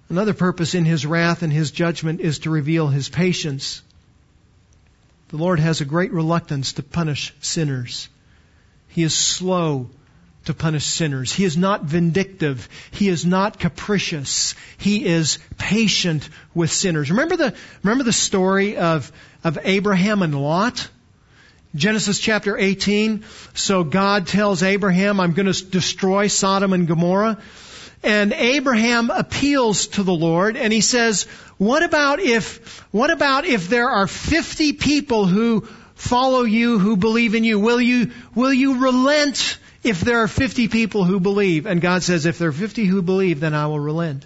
Another 0.07 0.33
purpose 0.33 0.75
in 0.75 0.85
his 0.85 1.05
wrath 1.05 1.43
and 1.43 1.51
his 1.51 1.71
judgment 1.71 2.21
is 2.21 2.39
to 2.39 2.49
reveal 2.49 2.87
his 2.87 3.09
patience. 3.09 3.81
The 5.29 5.37
Lord 5.37 5.59
has 5.59 5.81
a 5.81 5.85
great 5.85 6.11
reluctance 6.11 6.73
to 6.73 6.83
punish 6.83 7.33
sinners. 7.41 8.09
He 8.87 9.03
is 9.03 9.15
slow 9.15 9.89
to 10.45 10.53
punish 10.53 10.85
sinners. 10.85 11.33
He 11.33 11.43
is 11.43 11.57
not 11.57 11.83
vindictive. 11.83 12.69
He 12.91 13.09
is 13.09 13.25
not 13.25 13.59
capricious. 13.59 14.53
He 14.77 15.05
is 15.05 15.39
patient 15.57 16.29
with 16.53 16.71
sinners. 16.71 17.09
Remember 17.09 17.35
the, 17.35 17.55
remember 17.83 18.03
the 18.03 18.13
story 18.13 18.77
of, 18.77 19.11
of 19.43 19.57
Abraham 19.63 20.21
and 20.21 20.39
Lot? 20.39 20.87
Genesis 21.73 22.19
chapter 22.19 22.57
18. 22.57 23.25
So 23.53 23.83
God 23.83 24.27
tells 24.27 24.63
Abraham, 24.63 25.19
I'm 25.19 25.33
going 25.33 25.51
to 25.51 25.65
destroy 25.65 26.27
Sodom 26.27 26.71
and 26.71 26.87
Gomorrah. 26.87 27.39
And 28.05 28.33
Abraham 28.33 29.09
appeals 29.09 29.87
to 29.87 30.03
the 30.03 30.13
Lord 30.13 30.57
and 30.57 30.71
he 30.71 30.81
says, 30.81 31.23
what 31.57 31.81
about 31.81 32.19
if, 32.19 32.79
what 32.93 33.09
about 33.09 33.45
if 33.45 33.67
there 33.67 33.89
are 33.89 34.05
50 34.05 34.73
people 34.73 35.25
who 35.25 35.61
follow 35.95 36.43
you, 36.43 36.77
who 36.77 36.97
believe 36.97 37.33
in 37.33 37.43
you? 37.43 37.59
Will 37.59 37.81
you, 37.81 38.11
will 38.35 38.53
you 38.53 38.79
relent 38.79 39.57
if 39.83 40.01
there 40.01 40.19
are 40.19 40.27
50 40.27 40.67
people 40.67 41.03
who 41.03 41.19
believe? 41.19 41.65
And 41.65 41.81
God 41.81 42.03
says, 42.03 42.27
if 42.27 42.37
there 42.37 42.49
are 42.49 42.53
50 42.53 42.85
who 42.85 43.01
believe, 43.01 43.39
then 43.39 43.55
I 43.55 43.65
will 43.65 43.79
relent. 43.79 44.23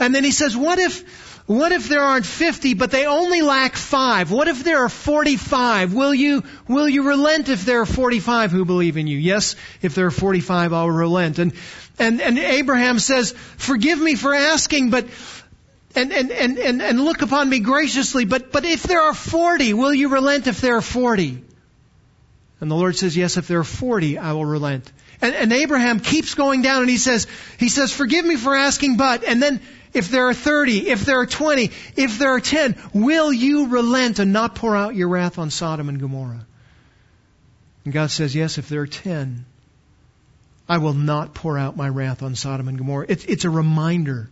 And 0.00 0.14
then 0.14 0.24
he 0.24 0.30
says, 0.30 0.56
what 0.56 0.78
if, 0.78 1.44
what 1.48 1.72
if 1.72 1.88
there 1.88 2.02
aren't 2.02 2.26
50, 2.26 2.74
but 2.74 2.90
they 2.90 3.06
only 3.06 3.42
lack 3.42 3.74
five? 3.74 4.30
What 4.30 4.48
if 4.48 4.64
there 4.64 4.84
are 4.84 4.88
45? 4.88 5.92
Will 5.92 6.14
you, 6.14 6.42
will 6.68 6.88
you 6.88 7.08
relent 7.08 7.48
if 7.48 7.64
there 7.64 7.80
are 7.80 7.86
45 7.86 8.50
who 8.50 8.64
believe 8.64 8.96
in 8.96 9.06
you? 9.06 9.18
Yes, 9.18 9.56
if 9.82 9.94
there 9.94 10.06
are 10.06 10.10
45, 10.10 10.72
I'll 10.72 10.90
relent. 10.90 11.38
And 11.38 11.54
and, 11.98 12.20
and 12.20 12.38
Abraham 12.38 12.98
says, 12.98 13.32
forgive 13.32 14.00
me 14.00 14.14
for 14.14 14.34
asking, 14.34 14.90
but, 14.90 15.06
and, 15.94 16.12
and, 16.12 16.30
and, 16.30 16.58
and, 16.58 16.82
and 16.82 17.00
look 17.00 17.22
upon 17.22 17.48
me 17.48 17.60
graciously, 17.60 18.24
but, 18.24 18.52
but 18.52 18.64
if 18.64 18.82
there 18.84 19.02
are 19.02 19.14
40, 19.14 19.74
will 19.74 19.92
you 19.92 20.08
relent 20.08 20.46
if 20.46 20.60
there 20.60 20.76
are 20.76 20.82
40? 20.82 21.44
And 22.60 22.70
the 22.70 22.74
Lord 22.74 22.96
says, 22.96 23.16
yes, 23.16 23.36
if 23.36 23.48
there 23.48 23.60
are 23.60 23.64
40, 23.64 24.18
I 24.18 24.32
will 24.32 24.44
relent. 24.44 24.90
And, 25.20 25.34
and 25.34 25.52
Abraham 25.52 26.00
keeps 26.00 26.34
going 26.34 26.62
down 26.62 26.82
and 26.82 26.90
he 26.90 26.96
says, 26.96 27.26
he 27.58 27.68
says, 27.68 27.92
forgive 27.92 28.24
me 28.24 28.36
for 28.36 28.54
asking, 28.54 28.96
but, 28.96 29.24
and 29.24 29.42
then 29.42 29.60
if 29.92 30.10
there 30.10 30.28
are 30.28 30.34
30, 30.34 30.88
if 30.88 31.04
there 31.04 31.20
are 31.20 31.26
20, 31.26 31.70
if 31.96 32.18
there 32.18 32.34
are 32.34 32.40
10, 32.40 32.76
will 32.92 33.32
you 33.32 33.68
relent 33.68 34.18
and 34.18 34.32
not 34.32 34.54
pour 34.54 34.76
out 34.76 34.94
your 34.94 35.08
wrath 35.08 35.38
on 35.38 35.50
Sodom 35.50 35.88
and 35.88 36.00
Gomorrah? 36.00 36.46
And 37.84 37.92
God 37.94 38.10
says, 38.10 38.34
yes, 38.34 38.58
if 38.58 38.68
there 38.68 38.82
are 38.82 38.86
10, 38.86 39.44
I 40.68 40.78
will 40.78 40.94
not 40.94 41.34
pour 41.34 41.56
out 41.58 41.76
my 41.76 41.88
wrath 41.88 42.22
on 42.22 42.34
Sodom 42.34 42.68
and 42.68 42.76
Gomorrah. 42.76 43.06
It's, 43.08 43.24
it's 43.24 43.44
a 43.44 43.50
reminder 43.50 44.28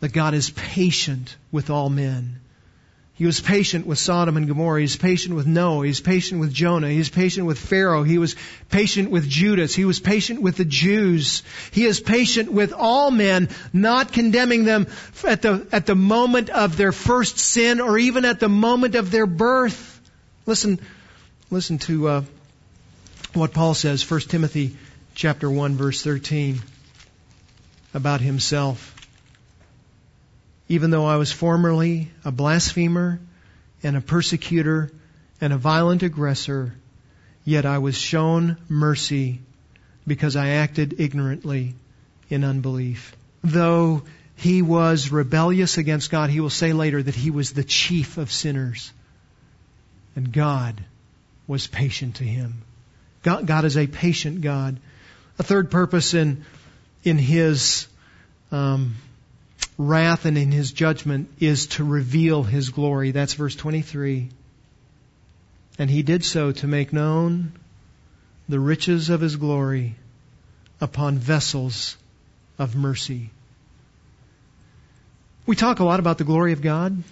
that 0.00 0.12
God 0.12 0.34
is 0.34 0.50
patient 0.50 1.34
with 1.50 1.70
all 1.70 1.88
men. 1.88 2.40
He 3.14 3.26
was 3.26 3.38
patient 3.38 3.86
with 3.86 3.98
Sodom 3.98 4.38
and 4.38 4.48
Gomorrah. 4.48 4.80
He's 4.80 4.96
patient 4.96 5.34
with 5.34 5.46
Noah. 5.46 5.86
He's 5.86 6.00
patient 6.00 6.40
with 6.40 6.54
Jonah. 6.54 6.88
He's 6.88 7.10
patient 7.10 7.46
with 7.46 7.58
Pharaoh. 7.58 8.02
He 8.02 8.16
was 8.16 8.34
patient 8.70 9.10
with 9.10 9.28
Judas. 9.28 9.74
He 9.74 9.84
was 9.84 10.00
patient 10.00 10.40
with 10.40 10.56
the 10.56 10.64
Jews. 10.64 11.42
He 11.70 11.84
is 11.84 12.00
patient 12.00 12.50
with 12.50 12.72
all 12.72 13.10
men, 13.10 13.50
not 13.74 14.12
condemning 14.12 14.64
them 14.64 14.86
at 15.22 15.42
the, 15.42 15.66
at 15.70 15.84
the 15.84 15.94
moment 15.94 16.48
of 16.48 16.78
their 16.78 16.92
first 16.92 17.38
sin 17.38 17.80
or 17.80 17.98
even 17.98 18.24
at 18.24 18.40
the 18.40 18.48
moment 18.48 18.94
of 18.94 19.10
their 19.10 19.26
birth. 19.26 20.00
Listen, 20.46 20.80
listen 21.50 21.76
to 21.80 22.08
uh, 22.08 22.24
what 23.34 23.52
Paul 23.52 23.74
says, 23.74 24.10
1 24.10 24.20
Timothy 24.20 24.78
chapter 25.14 25.50
1 25.50 25.76
verse 25.76 26.02
13 26.02 26.60
about 27.94 28.20
himself. 28.20 28.94
Even 30.68 30.90
though 30.90 31.04
I 31.04 31.16
was 31.16 31.32
formerly 31.32 32.10
a 32.24 32.30
blasphemer 32.30 33.20
and 33.82 33.96
a 33.96 34.00
persecutor 34.00 34.90
and 35.40 35.52
a 35.52 35.58
violent 35.58 36.02
aggressor, 36.02 36.74
yet 37.44 37.66
I 37.66 37.78
was 37.78 37.96
shown 37.96 38.56
mercy 38.68 39.40
because 40.06 40.36
I 40.36 40.48
acted 40.50 41.00
ignorantly 41.00 41.74
in 42.28 42.44
unbelief. 42.44 43.16
Though 43.42 44.02
he 44.36 44.62
was 44.62 45.10
rebellious 45.10 45.76
against 45.76 46.10
God, 46.10 46.30
he 46.30 46.40
will 46.40 46.50
say 46.50 46.72
later 46.72 47.02
that 47.02 47.14
he 47.14 47.30
was 47.30 47.52
the 47.52 47.64
chief 47.64 48.16
of 48.16 48.32
sinners. 48.32 48.92
And 50.16 50.32
God 50.32 50.82
was 51.46 51.66
patient 51.66 52.16
to 52.16 52.24
him. 52.24 52.62
God, 53.22 53.46
God 53.46 53.64
is 53.64 53.76
a 53.76 53.86
patient 53.86 54.40
God. 54.40 54.78
A 55.40 55.42
third 55.42 55.70
purpose 55.70 56.12
in, 56.12 56.44
in 57.02 57.16
his 57.16 57.86
um, 58.52 58.96
wrath 59.78 60.26
and 60.26 60.36
in 60.36 60.52
his 60.52 60.70
judgment 60.70 61.30
is 61.40 61.68
to 61.68 61.82
reveal 61.82 62.42
his 62.42 62.68
glory. 62.68 63.12
That's 63.12 63.32
verse 63.32 63.56
23. 63.56 64.28
And 65.78 65.88
he 65.88 66.02
did 66.02 66.26
so 66.26 66.52
to 66.52 66.66
make 66.66 66.92
known 66.92 67.52
the 68.50 68.60
riches 68.60 69.08
of 69.08 69.22
his 69.22 69.36
glory 69.36 69.94
upon 70.78 71.16
vessels 71.16 71.96
of 72.58 72.76
mercy. 72.76 73.30
We 75.46 75.56
talk 75.56 75.80
a 75.80 75.84
lot 75.84 76.00
about 76.00 76.18
the 76.18 76.24
glory 76.24 76.52
of 76.52 76.60
God. 76.60 77.02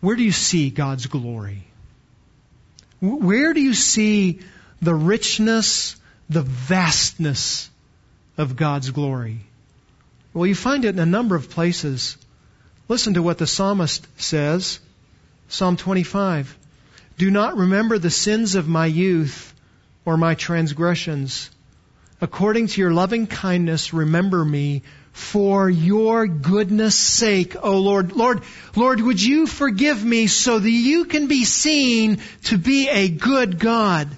Where 0.00 0.14
do 0.14 0.22
you 0.22 0.30
see 0.30 0.70
God's 0.70 1.06
glory? 1.06 1.64
Where 3.00 3.54
do 3.54 3.60
you 3.60 3.74
see 3.74 4.38
the 4.80 4.94
richness, 4.94 5.96
the 6.32 6.42
vastness 6.42 7.70
of 8.36 8.56
God's 8.56 8.90
glory? 8.90 9.40
Well, 10.34 10.46
you 10.46 10.54
find 10.54 10.84
it 10.84 10.94
in 10.94 10.98
a 10.98 11.06
number 11.06 11.36
of 11.36 11.50
places. 11.50 12.16
Listen 12.88 13.14
to 13.14 13.22
what 13.22 13.38
the 13.38 13.46
psalmist 13.46 14.06
says. 14.20 14.80
Psalm 15.48 15.76
25. 15.76 16.58
Do 17.18 17.30
not 17.30 17.56
remember 17.56 17.98
the 17.98 18.10
sins 18.10 18.54
of 18.54 18.66
my 18.66 18.86
youth 18.86 19.54
or 20.04 20.16
my 20.16 20.34
transgressions. 20.34 21.50
According 22.20 22.68
to 22.68 22.80
your 22.80 22.92
loving 22.92 23.26
kindness, 23.26 23.92
remember 23.92 24.44
me 24.44 24.82
for 25.12 25.68
your 25.68 26.26
goodness 26.26 26.94
sake, 26.94 27.54
O 27.62 27.78
Lord. 27.78 28.12
Lord, 28.12 28.42
Lord, 28.74 29.00
would 29.00 29.22
you 29.22 29.46
forgive 29.46 30.02
me 30.02 30.26
so 30.26 30.58
that 30.58 30.70
you 30.70 31.04
can 31.04 31.26
be 31.26 31.44
seen 31.44 32.20
to 32.44 32.56
be 32.56 32.88
a 32.88 33.08
good 33.08 33.58
God? 33.58 34.08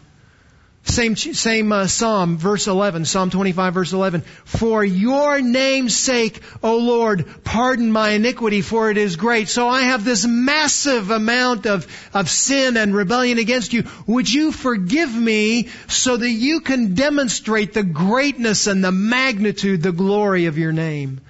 Same, 0.87 1.17
same 1.17 1.73
uh, 1.73 1.87
Psalm, 1.87 2.37
verse 2.37 2.67
11, 2.67 3.07
Psalm 3.07 3.31
25, 3.31 3.75
verse 3.75 3.93
11. 3.95 4.21
For 4.45 4.85
your 4.85 5.41
name's 5.41 5.97
sake, 5.97 6.43
O 6.63 6.77
Lord, 6.77 7.27
pardon 7.43 7.91
my 7.91 8.11
iniquity, 8.11 8.61
for 8.61 8.91
it 8.91 8.99
is 8.99 9.17
great. 9.17 9.49
So 9.49 9.67
I 9.67 9.83
have 9.83 10.05
this 10.05 10.27
massive 10.27 11.11
amount 11.11 11.67
of, 11.67 11.87
of 12.13 12.29
sin 12.29 12.77
and 12.77 12.95
rebellion 12.95 13.39
against 13.39 13.73
you. 13.73 13.85
Would 14.07 14.31
you 14.31 14.53
forgive 14.53 15.13
me 15.15 15.69
so 15.89 16.19
that 16.19 16.31
you 16.31 16.61
can 16.61 16.95
demonstrate 16.95 17.73
the 17.73 17.83
greatness 17.83 18.67
and 18.67 18.85
the 18.85 18.93
magnitude, 18.93 19.83
the 19.83 19.91
glory 19.91 20.47
of 20.47 20.59
your 20.59 20.73
name? 20.73 21.23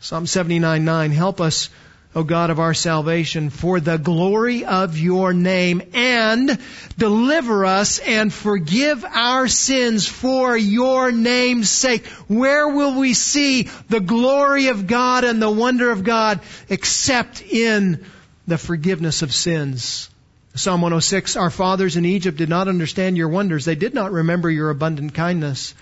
Psalm 0.00 0.26
79, 0.26 0.84
9. 0.84 1.10
Help 1.10 1.42
us 1.42 1.68
O 2.14 2.22
God 2.24 2.48
of 2.48 2.58
our 2.58 2.72
salvation, 2.72 3.50
for 3.50 3.80
the 3.80 3.98
glory 3.98 4.64
of 4.64 4.96
your 4.96 5.34
name, 5.34 5.82
and 5.92 6.58
deliver 6.96 7.66
us 7.66 7.98
and 7.98 8.32
forgive 8.32 9.04
our 9.04 9.46
sins 9.46 10.08
for 10.08 10.56
your 10.56 11.12
name's 11.12 11.68
sake. 11.68 12.06
Where 12.26 12.66
will 12.68 12.98
we 12.98 13.12
see 13.12 13.64
the 13.88 14.00
glory 14.00 14.68
of 14.68 14.86
God 14.86 15.24
and 15.24 15.40
the 15.40 15.50
wonder 15.50 15.90
of 15.90 16.02
God 16.02 16.40
except 16.70 17.42
in 17.42 18.04
the 18.46 18.58
forgiveness 18.58 19.20
of 19.20 19.34
sins? 19.34 20.08
Psalm 20.54 20.80
106, 20.80 21.36
our 21.36 21.50
fathers 21.50 21.96
in 21.96 22.06
Egypt 22.06 22.38
did 22.38 22.48
not 22.48 22.68
understand 22.68 23.18
your 23.18 23.28
wonders. 23.28 23.66
They 23.66 23.74
did 23.74 23.92
not 23.92 24.12
remember 24.12 24.50
your 24.50 24.70
abundant 24.70 25.12
kindness, 25.12 25.74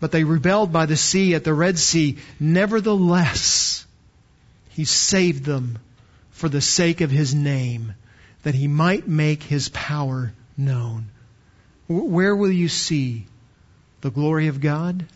but 0.00 0.12
they 0.12 0.22
rebelled 0.22 0.70
by 0.70 0.84
the 0.84 0.98
sea 0.98 1.34
at 1.34 1.44
the 1.44 1.54
Red 1.54 1.78
Sea. 1.78 2.18
Nevertheless, 2.38 3.85
he 4.76 4.84
saved 4.84 5.44
them 5.44 5.78
for 6.32 6.50
the 6.50 6.60
sake 6.60 7.00
of 7.00 7.10
His 7.10 7.34
name, 7.34 7.94
that 8.42 8.54
He 8.54 8.68
might 8.68 9.08
make 9.08 9.42
His 9.42 9.70
power 9.70 10.34
known. 10.54 11.06
Where 11.88 12.36
will 12.36 12.52
you 12.52 12.68
see 12.68 13.24
the 14.02 14.10
glory 14.10 14.48
of 14.48 14.60
God? 14.60 15.06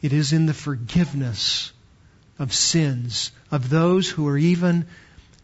It 0.00 0.14
is 0.14 0.32
in 0.32 0.46
the 0.46 0.54
forgiveness 0.54 1.72
of 2.38 2.54
sins 2.54 3.32
of 3.50 3.68
those 3.68 4.08
who 4.08 4.28
are 4.28 4.38
even 4.38 4.86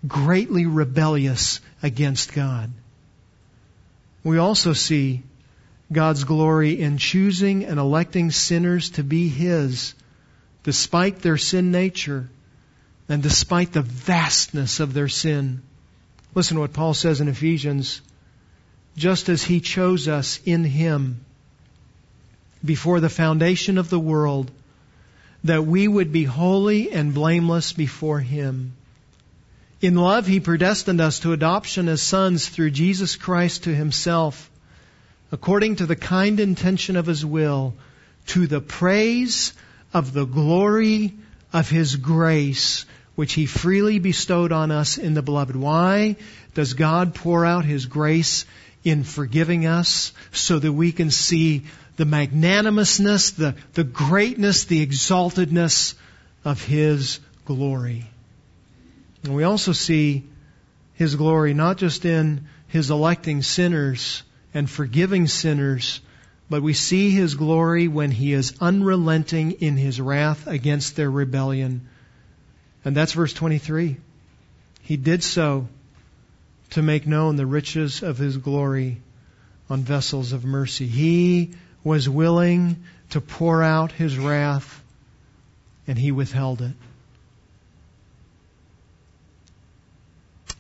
greatly 0.09 0.65
rebellious 0.65 1.61
against 1.83 2.33
God. 2.33 2.73
We 4.25 4.39
also 4.39 4.73
see 4.73 5.25
God's 5.93 6.25
glory 6.25 6.81
in 6.81 6.97
choosing 6.97 7.67
and 7.67 7.79
electing 7.79 8.31
sinners 8.31 8.89
to 8.93 9.05
be 9.05 9.29
His 9.29 9.93
despite 10.63 11.19
their 11.19 11.37
sin 11.37 11.71
nature 11.71 12.31
and 13.13 13.23
despite 13.23 13.73
the 13.73 13.83
vastness 13.83 14.81
of 14.81 14.95
their 14.95 15.09
sin. 15.09 15.63
Listen 16.35 16.55
to 16.55 16.63
what 16.63 16.73
Paul 16.73 16.95
says 16.95 17.21
in 17.21 17.29
Ephesians. 17.29 18.01
Just 18.97 19.29
as 19.29 19.43
he 19.43 19.61
chose 19.61 20.09
us 20.09 20.41
in 20.47 20.65
him 20.65 21.25
before 22.65 23.01
the 23.01 23.11
foundation 23.11 23.77
of 23.77 23.91
the 23.91 23.99
world, 23.99 24.51
that 25.45 25.67
we 25.67 25.87
would 25.87 26.11
be 26.11 26.25
holy 26.25 26.91
and 26.91 27.13
blameless 27.13 27.75
before 27.75 28.21
him. 28.21 28.73
In 29.83 29.95
love, 29.95 30.27
he 30.27 30.41
predestined 30.41 31.01
us 31.01 31.19
to 31.21 31.33
adoption 31.33 31.89
as 31.89 32.01
sons 32.01 32.49
through 32.49 32.71
Jesus 32.71 33.17
Christ 33.17 33.65
to 33.65 33.75
himself, 33.75 34.51
according 35.31 35.77
to 35.77 35.87
the 35.87 35.97
kind 35.97 36.41
intention 36.41 36.97
of 36.97 37.07
his 37.07 37.27
will, 37.27 37.75
to 38.29 38.47
the 38.47 38.61
praise 38.61 39.53
of 39.93 40.13
the 40.13 40.25
glory 40.25 41.13
of 41.53 41.69
His 41.69 41.97
grace, 41.97 42.87
which 43.15 43.33
He 43.35 43.47
freely 43.47 43.99
bestowed 43.99 44.53
on 44.53 44.71
us 44.71 44.99
in 44.99 45.15
the 45.15 45.23
beloved. 45.23 45.57
Why 45.57 46.17
does 46.55 46.75
God 46.75 47.15
pour 47.15 47.45
out 47.45 47.65
His 47.65 47.87
grace 47.87 48.45
in 48.85 49.05
forgiving 49.05 49.67
us 49.67 50.13
so 50.33 50.59
that 50.59 50.73
we 50.73 50.93
can 50.93 51.11
see 51.11 51.65
the 51.97 52.05
magnanimousness, 52.05 53.33
the, 53.33 53.55
the 53.75 53.85
greatness, 53.85 54.65
the 54.65 54.83
exaltedness 54.87 55.95
of 56.45 56.65
His 56.65 57.21
glory? 57.45 58.07
And 59.25 59.35
we 59.35 59.45
also 59.45 59.73
see 59.73 60.25
His 60.95 61.15
glory 61.17 61.55
not 61.55 61.77
just 61.79 62.05
in 62.05 62.47
His 62.69 62.91
electing 62.91 63.43
sinners 63.43 64.23
and 64.55 64.69
forgiving 64.69 65.27
sinners, 65.27 66.01
but 66.51 66.63
we 66.63 66.75
see 66.75 67.11
his 67.11 67.35
glory 67.35 67.89
when 67.89 68.11
he 68.11 68.33
is 68.33 68.55
unrelenting 68.61 69.53
in 69.53 69.77
his 69.77 70.01
wrath 70.01 70.47
against 70.47 70.97
their 70.97 71.11
rebellion. 71.11 71.89
And 72.85 72.97
that's 72.97 73.13
verse 73.13 73.33
23. 73.33 73.97
He 74.83 74.97
did 74.97 75.23
so 75.23 75.69
to 76.71 76.83
make 76.83 77.07
known 77.07 77.37
the 77.37 77.47
riches 77.47 78.03
of 78.03 78.19
his 78.19 78.37
glory 78.37 79.01
on 79.71 79.83
vessels 79.83 80.33
of 80.33 80.45
mercy. 80.45 80.87
He 80.87 81.55
was 81.85 82.09
willing 82.09 82.85
to 83.11 83.21
pour 83.21 83.63
out 83.63 83.93
his 83.93 84.19
wrath 84.19 84.83
and 85.87 85.99
he 85.99 86.13
withheld 86.13 86.63
it. 86.63 86.75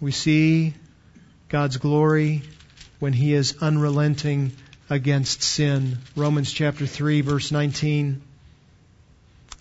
We 0.00 0.10
see 0.10 0.74
God's 1.48 1.76
glory 1.76 2.42
when 2.98 3.12
he 3.12 3.34
is 3.34 3.56
unrelenting 3.60 4.52
against 4.90 5.42
sin. 5.42 5.98
Romans 6.16 6.52
chapter 6.52 6.86
3 6.86 7.20
verse 7.20 7.52
19. 7.52 8.20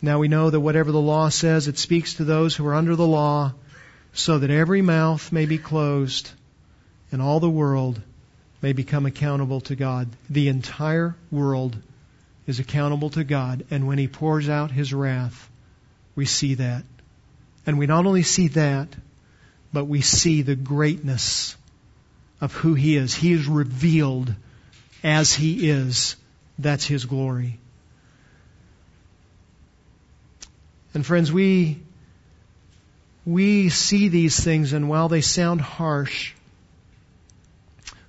Now 0.01 0.19
we 0.19 0.27
know 0.27 0.49
that 0.49 0.59
whatever 0.59 0.91
the 0.91 0.99
law 0.99 1.29
says, 1.29 1.67
it 1.67 1.77
speaks 1.77 2.15
to 2.15 2.23
those 2.23 2.55
who 2.55 2.65
are 2.65 2.73
under 2.73 2.95
the 2.95 3.07
law, 3.07 3.53
so 4.13 4.39
that 4.39 4.49
every 4.49 4.81
mouth 4.81 5.31
may 5.31 5.45
be 5.45 5.57
closed 5.57 6.31
and 7.11 7.21
all 7.21 7.39
the 7.39 7.49
world 7.49 8.01
may 8.61 8.73
become 8.73 9.05
accountable 9.05 9.61
to 9.61 9.75
God. 9.75 10.09
The 10.29 10.47
entire 10.47 11.15
world 11.29 11.77
is 12.47 12.59
accountable 12.59 13.09
to 13.11 13.23
God, 13.23 13.65
and 13.69 13.87
when 13.87 13.97
He 13.97 14.07
pours 14.07 14.49
out 14.49 14.71
His 14.71 14.93
wrath, 14.93 15.49
we 16.15 16.25
see 16.25 16.55
that. 16.55 16.83
And 17.65 17.77
we 17.77 17.85
not 17.85 18.05
only 18.05 18.23
see 18.23 18.47
that, 18.49 18.87
but 19.71 19.85
we 19.85 20.01
see 20.01 20.41
the 20.41 20.55
greatness 20.55 21.55
of 22.39 22.53
who 22.53 22.73
He 22.73 22.97
is. 22.97 23.13
He 23.13 23.33
is 23.33 23.47
revealed 23.47 24.33
as 25.03 25.33
He 25.33 25.69
is. 25.69 26.15
That's 26.57 26.85
His 26.85 27.05
glory. 27.05 27.59
And 30.93 31.05
friends, 31.05 31.31
we, 31.31 31.79
we 33.25 33.69
see 33.69 34.09
these 34.09 34.39
things 34.43 34.73
and 34.73 34.89
while 34.89 35.09
they 35.09 35.21
sound 35.21 35.61
harsh, 35.61 36.33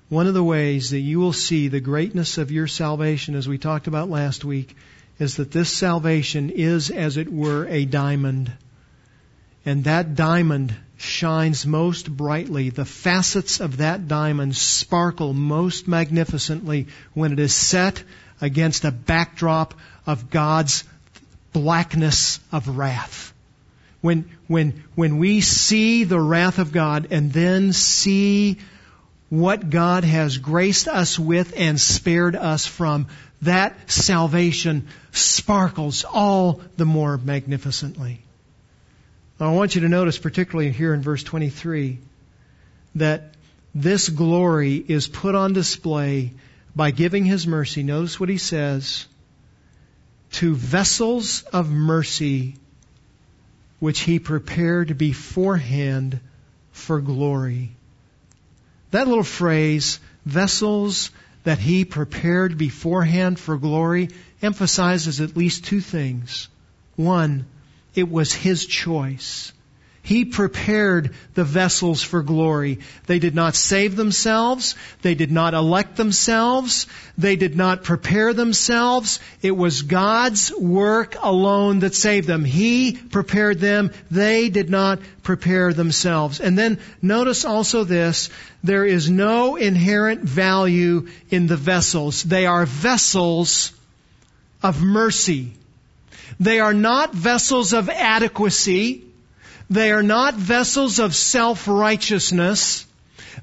one 0.09 0.27
of 0.27 0.35
the 0.35 0.45
ways 0.45 0.91
that 0.91 1.01
you 1.01 1.21
will 1.21 1.33
see 1.33 1.69
the 1.69 1.81
greatness 1.81 2.37
of 2.37 2.51
your 2.51 2.67
salvation, 2.67 3.35
as 3.35 3.49
we 3.49 3.57
talked 3.57 3.87
about 3.87 4.11
last 4.11 4.45
week, 4.45 4.77
is 5.19 5.37
that 5.37 5.53
this 5.53 5.71
salvation 5.71 6.51
is, 6.51 6.91
as 6.91 7.17
it 7.17 7.33
were, 7.33 7.67
a 7.67 7.85
diamond. 7.85 8.53
And 9.65 9.85
that 9.85 10.15
diamond 10.15 10.75
shines 10.99 11.65
most 11.65 12.15
brightly. 12.15 12.69
The 12.71 12.85
facets 12.85 13.61
of 13.61 13.79
that 13.79 14.09
diamond 14.09 14.57
sparkle 14.57 15.33
most 15.33 15.89
magnificently 15.89 16.89
when 17.15 17.33
it 17.33 17.39
is 17.39 17.55
set 17.55 18.03
against 18.41 18.85
a 18.85 18.91
backdrop 18.91 19.75
of 20.07 20.31
God's 20.31 20.85
blackness 21.53 22.41
of 22.51 22.69
wrath. 22.77 23.33
When, 24.01 24.31
when, 24.49 24.83
when 24.95 25.19
we 25.19 25.41
see 25.41 26.05
the 26.05 26.21
wrath 26.21 26.59
of 26.59 26.73
God 26.73 27.09
and 27.11 27.33
then 27.33 27.73
see 27.73 28.59
what 29.29 29.71
God 29.71 30.05
has 30.05 30.39
graced 30.39 30.89
us 30.89 31.19
with 31.19 31.55
and 31.57 31.81
spared 31.81 32.37
us 32.37 32.67
from, 32.67 33.07
that 33.43 33.91
salvation 33.91 34.89
sparkles 35.13 36.05
all 36.05 36.61
the 36.77 36.85
more 36.85 37.17
magnificently. 37.17 38.21
I 39.41 39.51
want 39.51 39.75
you 39.75 39.81
to 39.81 39.89
notice, 39.89 40.19
particularly 40.19 40.71
here 40.71 40.95
in 40.95 41.03
verse 41.03 41.25
23, 41.25 41.99
that 42.95 43.35
this 43.75 44.09
glory 44.09 44.77
is 44.77 45.09
put 45.09 45.35
on 45.35 45.53
display 45.53 46.33
by 46.77 46.93
giving 46.93 47.25
His 47.25 47.47
mercy. 47.47 47.83
Notice 47.83 48.21
what 48.21 48.29
He 48.29 48.39
says. 48.39 49.07
To 50.33 50.55
vessels 50.55 51.43
of 51.53 51.71
mercy 51.71 52.57
which 53.79 54.01
he 54.01 54.19
prepared 54.19 54.97
beforehand 54.97 56.21
for 56.71 57.01
glory. 57.01 57.73
That 58.93 59.09
little 59.09 59.25
phrase, 59.25 59.99
vessels 60.25 61.11
that 61.45 61.59
he 61.59 61.85
prepared 61.85 62.57
beforehand 62.57 63.41
for 63.41 63.57
glory, 63.57 64.11
emphasizes 64.41 65.21
at 65.21 65.37
least 65.37 65.65
two 65.65 65.81
things. 65.81 66.49
One, 66.95 67.47
it 67.95 68.09
was 68.09 68.33
his 68.33 68.67
choice. 68.67 69.53
He 70.05 70.25
prepared 70.25 71.15
the 71.35 71.45
vessels 71.45 72.03
for 72.03 72.25
glory. 72.25 72.81
They 73.07 73.21
did 73.21 73.37
not 73.37 73.55
save 73.55 73.95
themselves. 73.95 74.75
They 75.03 75.15
did 75.15 75.31
not 75.31 75.55
elect 75.55 75.95
themselves. 75.95 76.89
They 77.17 77.37
did 77.37 77.57
not 77.57 77.85
prepare 77.85 78.35
themselves. 78.35 79.21
It 79.43 79.53
was 79.53 79.83
God's 79.83 80.53
work 80.53 81.15
alone 81.23 81.81
that 81.81 81.95
saved 81.95 82.27
them. 82.27 82.45
He 82.45 82.95
prepared 82.95 83.61
them. 83.61 83.93
They 84.11 84.49
did 84.49 84.71
not 84.71 84.99
prepare 85.23 85.73
themselves. 85.73 86.41
And 86.41 86.59
then 86.59 86.81
notice 87.01 87.45
also 87.45 87.85
this. 87.85 88.29
There 88.65 88.85
is 88.85 89.09
no 89.09 89.55
inherent 89.55 90.23
value 90.23 91.07
in 91.31 91.47
the 91.47 91.57
vessels. 91.57 92.25
They 92.25 92.47
are 92.47 92.67
vessels 92.67 93.73
of 94.65 94.83
mercy. 94.83 95.53
They 96.41 96.59
are 96.59 96.75
not 96.75 97.15
vessels 97.15 97.73
of 97.73 97.89
adequacy. 97.89 99.05
They 99.73 99.91
are 99.91 100.03
not 100.03 100.35
vessels 100.35 100.99
of 100.99 101.15
self-righteousness. 101.15 102.87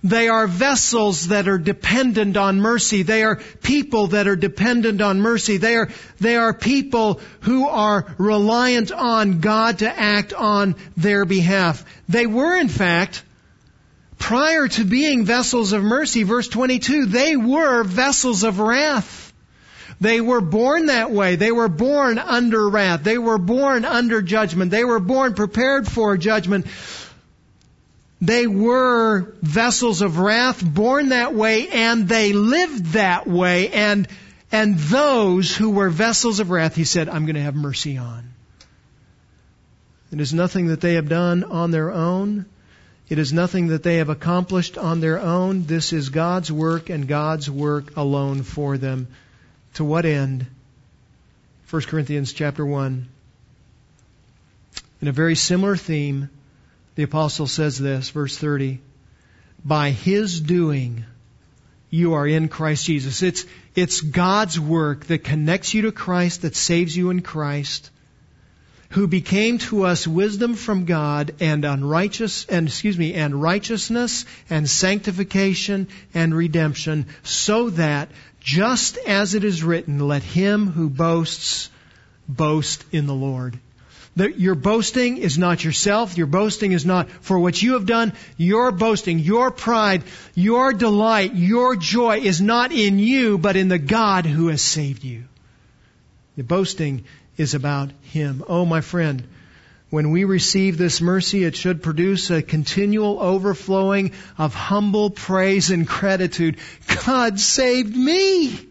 They 0.03 0.29
are 0.29 0.47
vessels 0.47 1.29
that 1.29 1.47
are 1.47 1.57
dependent 1.57 2.37
on 2.37 2.61
mercy. 2.61 3.01
They 3.01 3.23
are 3.23 3.37
people 3.63 4.07
that 4.07 4.27
are 4.27 4.35
dependent 4.35 5.01
on 5.01 5.21
mercy. 5.21 5.57
They 5.57 5.75
are, 5.75 5.89
they 6.19 6.35
are 6.35 6.53
people 6.53 7.19
who 7.41 7.67
are 7.67 8.13
reliant 8.17 8.91
on 8.91 9.39
God 9.39 9.79
to 9.79 9.89
act 9.89 10.33
on 10.33 10.75
their 10.95 11.25
behalf. 11.25 11.83
They 12.07 12.27
were 12.27 12.55
in 12.55 12.69
fact, 12.69 13.23
prior 14.19 14.67
to 14.67 14.85
being 14.85 15.25
vessels 15.25 15.73
of 15.73 15.83
mercy, 15.83 16.23
verse 16.23 16.47
22, 16.47 17.07
they 17.07 17.35
were 17.35 17.83
vessels 17.83 18.43
of 18.43 18.59
wrath. 18.59 19.28
They 20.01 20.21
were 20.21 20.41
born 20.41 20.85
that 20.85 21.12
way. 21.12 21.35
They 21.35 21.51
were 21.51 21.67
born 21.67 22.19
under 22.19 22.69
wrath. 22.69 23.03
They 23.03 23.17
were 23.17 23.38
born 23.38 23.83
under 23.83 24.21
judgment. 24.21 24.71
They 24.71 24.85
were 24.85 24.99
born 24.99 25.33
prepared 25.33 25.88
for 25.88 26.15
judgment. 26.15 26.67
They 28.21 28.47
were 28.47 29.33
vessels 29.41 30.01
of 30.01 30.19
wrath, 30.19 30.63
born 30.63 31.09
that 31.09 31.33
way, 31.33 31.67
and 31.69 32.07
they 32.07 32.33
lived 32.33 32.88
that 32.93 33.27
way. 33.27 33.69
And, 33.69 34.07
and 34.51 34.77
those 34.77 35.55
who 35.55 35.71
were 35.71 35.89
vessels 35.89 36.39
of 36.39 36.49
wrath, 36.49 36.75
he 36.75 36.85
said, 36.85 37.09
I'm 37.09 37.25
going 37.25 37.35
to 37.35 37.41
have 37.41 37.55
mercy 37.55 37.97
on. 37.97 38.29
It 40.12 40.19
is 40.19 40.33
nothing 40.33 40.67
that 40.67 40.81
they 40.81 40.95
have 40.95 41.07
done 41.07 41.43
on 41.43 41.71
their 41.71 41.91
own. 41.91 42.45
It 43.09 43.19
is 43.19 43.33
nothing 43.33 43.67
that 43.67 43.83
they 43.83 43.97
have 43.97 44.09
accomplished 44.09 44.77
on 44.77 45.01
their 45.01 45.19
own. 45.19 45.65
This 45.65 45.93
is 45.93 46.09
God's 46.09 46.51
work 46.51 46.89
and 46.89 47.07
God's 47.07 47.49
work 47.49 47.95
alone 47.97 48.43
for 48.43 48.77
them. 48.77 49.07
To 49.79 49.85
what 49.85 50.05
end? 50.05 50.45
1 51.69 51.81
Corinthians 51.83 52.33
chapter 52.33 52.65
1. 52.65 53.07
In 55.01 55.07
a 55.07 55.13
very 55.13 55.35
similar 55.35 55.77
theme, 55.77 56.29
the 56.95 57.03
apostle 57.03 57.47
says 57.47 57.79
this, 57.79 58.09
verse 58.09 58.37
30. 58.37 58.81
By 59.63 59.91
his 59.91 60.41
doing, 60.41 61.05
you 61.89 62.15
are 62.15 62.27
in 62.27 62.49
Christ 62.49 62.87
Jesus. 62.87 63.23
It's, 63.23 63.45
it's 63.73 64.01
God's 64.01 64.59
work 64.59 65.05
that 65.05 65.23
connects 65.23 65.73
you 65.73 65.83
to 65.83 65.93
Christ, 65.93 66.41
that 66.41 66.57
saves 66.57 66.93
you 66.97 67.09
in 67.09 67.21
Christ, 67.21 67.89
who 68.89 69.07
became 69.07 69.59
to 69.59 69.85
us 69.85 70.05
wisdom 70.05 70.55
from 70.55 70.83
God 70.83 71.35
and 71.39 71.63
unrighteous, 71.63 72.47
and 72.47 72.67
excuse 72.67 72.97
me, 72.97 73.13
and 73.13 73.41
righteousness 73.41 74.25
and 74.49 74.69
sanctification 74.69 75.87
and 76.13 76.35
redemption, 76.35 77.05
so 77.23 77.69
that 77.69 78.09
just 78.49 78.97
as 78.97 79.35
it 79.35 79.43
is 79.43 79.63
written, 79.63 79.99
let 79.99 80.23
him 80.23 80.65
who 80.65 80.89
boasts 80.89 81.69
boast 82.27 82.83
in 82.91 83.05
the 83.05 83.13
Lord. 83.13 83.59
Your 84.15 84.55
boasting 84.55 85.17
is 85.17 85.38
not 85.38 85.63
yourself. 85.63 86.17
Your 86.17 86.25
boasting 86.25 86.71
is 86.71 86.83
not 86.83 87.12
for 87.12 87.38
what 87.38 87.62
you 87.62 87.73
have 87.73 87.85
done. 87.85 88.12
Your 88.38 88.71
boasting, 88.71 89.19
your 89.19 89.51
pride, 89.51 90.01
your 90.33 90.73
delight, 90.73 91.35
your 91.35 91.75
joy 91.75 92.21
is 92.21 92.41
not 92.41 92.71
in 92.71 92.97
you, 92.97 93.38
but 93.38 93.55
in 93.55 93.67
the 93.67 93.77
God 93.77 94.25
who 94.25 94.47
has 94.47 94.63
saved 94.63 95.03
you. 95.03 95.25
The 96.35 96.43
boasting 96.43 97.05
is 97.38 97.53
about 97.53 97.91
Him. 98.01 98.43
Oh, 98.49 98.65
my 98.65 98.81
friend, 98.81 99.27
when 99.89 100.12
we 100.12 100.23
receive 100.23 100.78
this 100.78 101.02
mercy, 101.02 101.43
it 101.43 101.56
should 101.56 101.82
produce 101.82 102.30
a 102.30 102.41
continual 102.41 103.19
overflowing 103.19 104.12
of 104.38 104.54
humble 104.54 105.10
praise 105.10 105.71
and 105.71 105.88
gratitude. 105.88 106.58
God 107.06 107.39
saved 107.39 107.95
me! 107.95 108.67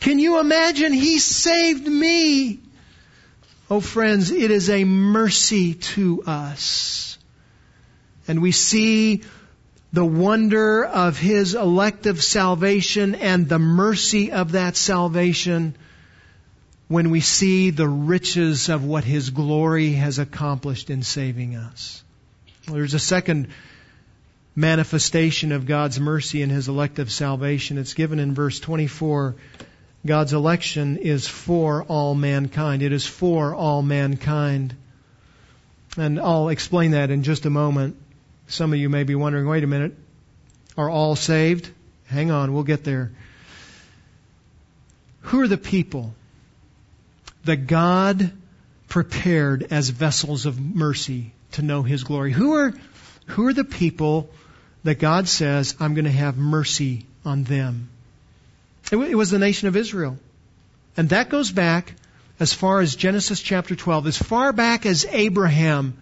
Can 0.00 0.18
you 0.18 0.40
imagine? 0.40 0.92
He 0.92 1.18
saved 1.18 1.86
me! 1.86 2.60
Oh 3.70 3.80
friends, 3.80 4.30
it 4.30 4.50
is 4.50 4.70
a 4.70 4.84
mercy 4.84 5.74
to 5.74 6.22
us. 6.24 7.18
And 8.28 8.42
we 8.42 8.52
see 8.52 9.22
the 9.92 10.04
wonder 10.04 10.84
of 10.84 11.18
His 11.18 11.54
elective 11.54 12.22
salvation 12.22 13.14
and 13.14 13.48
the 13.48 13.58
mercy 13.58 14.32
of 14.32 14.52
that 14.52 14.76
salvation 14.76 15.76
when 16.88 17.10
we 17.10 17.20
see 17.20 17.70
the 17.70 17.88
riches 17.88 18.68
of 18.68 18.84
what 18.84 19.04
His 19.04 19.30
glory 19.30 19.92
has 19.92 20.18
accomplished 20.18 20.90
in 20.90 21.02
saving 21.02 21.56
us. 21.56 22.02
Well, 22.66 22.76
there's 22.76 22.94
a 22.94 22.98
second 22.98 23.48
manifestation 24.54 25.52
of 25.52 25.66
God's 25.66 25.98
mercy 25.98 26.42
in 26.42 26.50
His 26.50 26.68
elective 26.68 27.10
salvation. 27.10 27.78
It's 27.78 27.94
given 27.94 28.18
in 28.18 28.34
verse 28.34 28.60
24. 28.60 29.36
God's 30.04 30.32
election 30.32 30.98
is 30.98 31.26
for 31.26 31.82
all 31.84 32.14
mankind. 32.14 32.82
It 32.82 32.92
is 32.92 33.04
for 33.04 33.54
all 33.54 33.82
mankind. 33.82 34.76
And 35.96 36.20
I'll 36.20 36.50
explain 36.50 36.92
that 36.92 37.10
in 37.10 37.24
just 37.24 37.46
a 37.46 37.50
moment. 37.50 37.96
Some 38.46 38.72
of 38.72 38.78
you 38.78 38.88
may 38.88 39.02
be 39.02 39.16
wondering, 39.16 39.46
wait 39.46 39.64
a 39.64 39.66
minute, 39.66 39.94
are 40.76 40.88
all 40.88 41.16
saved? 41.16 41.68
Hang 42.06 42.30
on, 42.30 42.54
we'll 42.54 42.62
get 42.62 42.84
there. 42.84 43.10
Who 45.22 45.40
are 45.40 45.48
the 45.48 45.58
people 45.58 46.14
that 47.46 47.66
God 47.66 48.32
prepared 48.88 49.66
as 49.70 49.88
vessels 49.88 50.46
of 50.46 50.60
mercy 50.60 51.32
to 51.52 51.62
know 51.62 51.82
His 51.82 52.04
glory. 52.04 52.32
Who 52.32 52.54
are, 52.54 52.74
who 53.26 53.46
are 53.46 53.52
the 53.52 53.64
people 53.64 54.30
that 54.84 54.98
God 54.98 55.28
says, 55.28 55.74
I'm 55.80 55.94
going 55.94 56.04
to 56.04 56.10
have 56.10 56.36
mercy 56.36 57.06
on 57.24 57.44
them? 57.44 57.88
It, 58.92 58.96
it 58.96 59.14
was 59.14 59.30
the 59.30 59.38
nation 59.38 59.68
of 59.68 59.76
Israel. 59.76 60.18
And 60.96 61.08
that 61.10 61.28
goes 61.28 61.50
back 61.50 61.92
as 62.38 62.52
far 62.52 62.80
as 62.80 62.94
Genesis 62.94 63.40
chapter 63.40 63.74
12, 63.74 64.06
as 64.06 64.18
far 64.18 64.52
back 64.52 64.86
as 64.86 65.04
Abraham. 65.06 65.96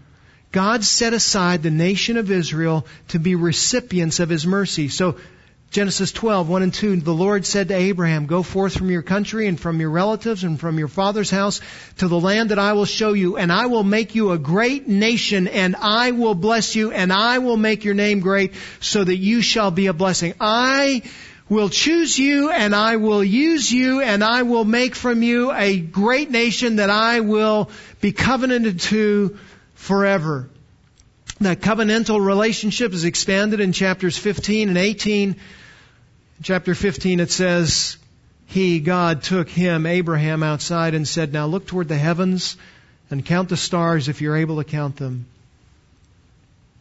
God 0.53 0.85
set 0.85 1.13
aside 1.13 1.63
the 1.63 1.71
nation 1.71 2.17
of 2.17 2.31
Israel 2.31 2.87
to 3.09 3.19
be 3.19 3.35
recipients 3.35 4.21
of 4.21 4.29
His 4.29 4.47
mercy. 4.47 4.89
So 4.89 5.17
Genesis 5.75 6.13
12, 6.13 6.49
1 6.49 6.63
and 6.63 6.73
2, 6.73 6.97
the 7.01 7.13
Lord 7.13 7.45
said 7.45 7.67
to 7.67 7.75
Abraham, 7.75 8.27
Go 8.27 8.45
forth 8.45 8.79
from 8.79 8.93
your 8.93 9.03
country 9.03 9.49
and 9.49 9.59
from 9.59 9.81
your 9.81 9.91
relatives 9.91 10.45
and 10.45 10.61
from 10.61 10.79
your 10.79 10.87
father's 10.87 11.31
house 11.31 11.61
to 11.97 12.07
the 12.07 12.21
land 12.21 12.53
that 12.53 12.61
I 12.61 12.75
will 12.75 12.85
show 12.85 13.13
you, 13.13 13.39
and 13.39 13.51
I 13.51 13.67
will 13.67 13.83
make 13.83 14.15
you 14.15 14.31
a 14.31 14.39
great 14.39 14.87
nation, 14.87 15.49
and 15.49 15.75
I 15.75 16.13
will 16.13 16.37
bless 16.37 16.77
you, 16.77 16.93
and 16.93 17.13
I 17.13 17.39
will 17.39 17.57
make 17.57 17.85
your 17.85 17.95
name 17.95 18.21
great, 18.21 18.53
so 18.79 19.03
that 19.03 19.17
you 19.17 19.43
shall 19.43 19.73
be 19.73 19.89
a 19.89 19.93
blessing. 19.93 20.35
I 20.39 21.03
will 21.49 21.71
choose 21.71 22.17
you, 22.17 22.51
and 22.51 22.73
I 22.73 22.95
will 22.95 23.25
use 23.25 23.73
you, 23.73 24.01
and 24.01 24.23
I 24.23 24.43
will 24.43 24.65
make 24.65 24.95
from 24.95 25.25
you 25.25 25.51
a 25.51 25.81
great 25.81 26.31
nation 26.31 26.77
that 26.77 26.91
I 26.91 27.19
will 27.19 27.69
be 28.01 28.13
covenanted 28.13 28.79
to 28.79 29.37
forever. 29.75 30.49
That 31.41 31.63
covenantal 31.63 32.25
relationship 32.25 32.93
is 32.93 33.05
expanded 33.05 33.59
in 33.59 33.73
chapters 33.73 34.17
15 34.17 34.69
and 34.69 34.79
18 34.79 35.35
chapter 36.43 36.75
15 36.75 37.21
it 37.21 37.31
says, 37.31 37.97
He, 38.47 38.81
God, 38.81 39.23
took 39.23 39.49
him, 39.49 39.87
Abraham, 39.87 40.43
outside 40.43 40.95
and 40.95 41.07
said, 41.07 41.33
Now 41.33 41.47
look 41.47 41.67
toward 41.67 41.89
the 41.89 41.97
heavens 41.97 42.57
and 43.11 43.25
count 43.25 43.49
the 43.49 43.57
stars 43.57 44.09
if 44.09 44.21
you're 44.21 44.37
able 44.37 44.57
to 44.57 44.65
count 44.65 44.97
them. 44.97 45.27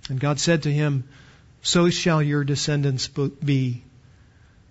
And 0.09 0.19
God 0.19 0.39
said 0.39 0.63
to 0.63 0.71
him, 0.71 1.07
So 1.61 1.89
shall 1.89 2.21
your 2.21 2.43
descendants 2.43 3.07
be. 3.07 3.83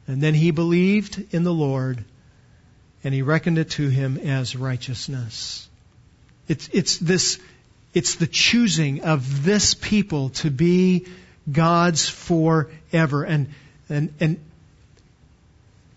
And 0.07 0.21
then 0.21 0.35
he 0.35 0.51
believed 0.51 1.33
in 1.33 1.45
the 1.45 1.55
Lord, 1.55 2.05
and 3.05 3.15
he 3.15 3.23
reckoned 3.23 3.59
it 3.59 3.71
to 3.71 3.89
him 3.89 4.19
as 4.19 4.57
righteousness. 4.57 5.69
It's, 6.49 6.69
it's 6.73 6.99
this, 6.99 7.39
it's 7.95 8.17
the 8.17 8.27
choosing 8.27 9.05
of 9.05 9.45
this 9.45 9.75
people 9.75 10.31
to 10.31 10.51
be 10.51 11.07
God's 11.51 12.09
forever. 12.09 13.25
And, 13.25 13.49
and, 13.89 14.13
and 14.21 14.41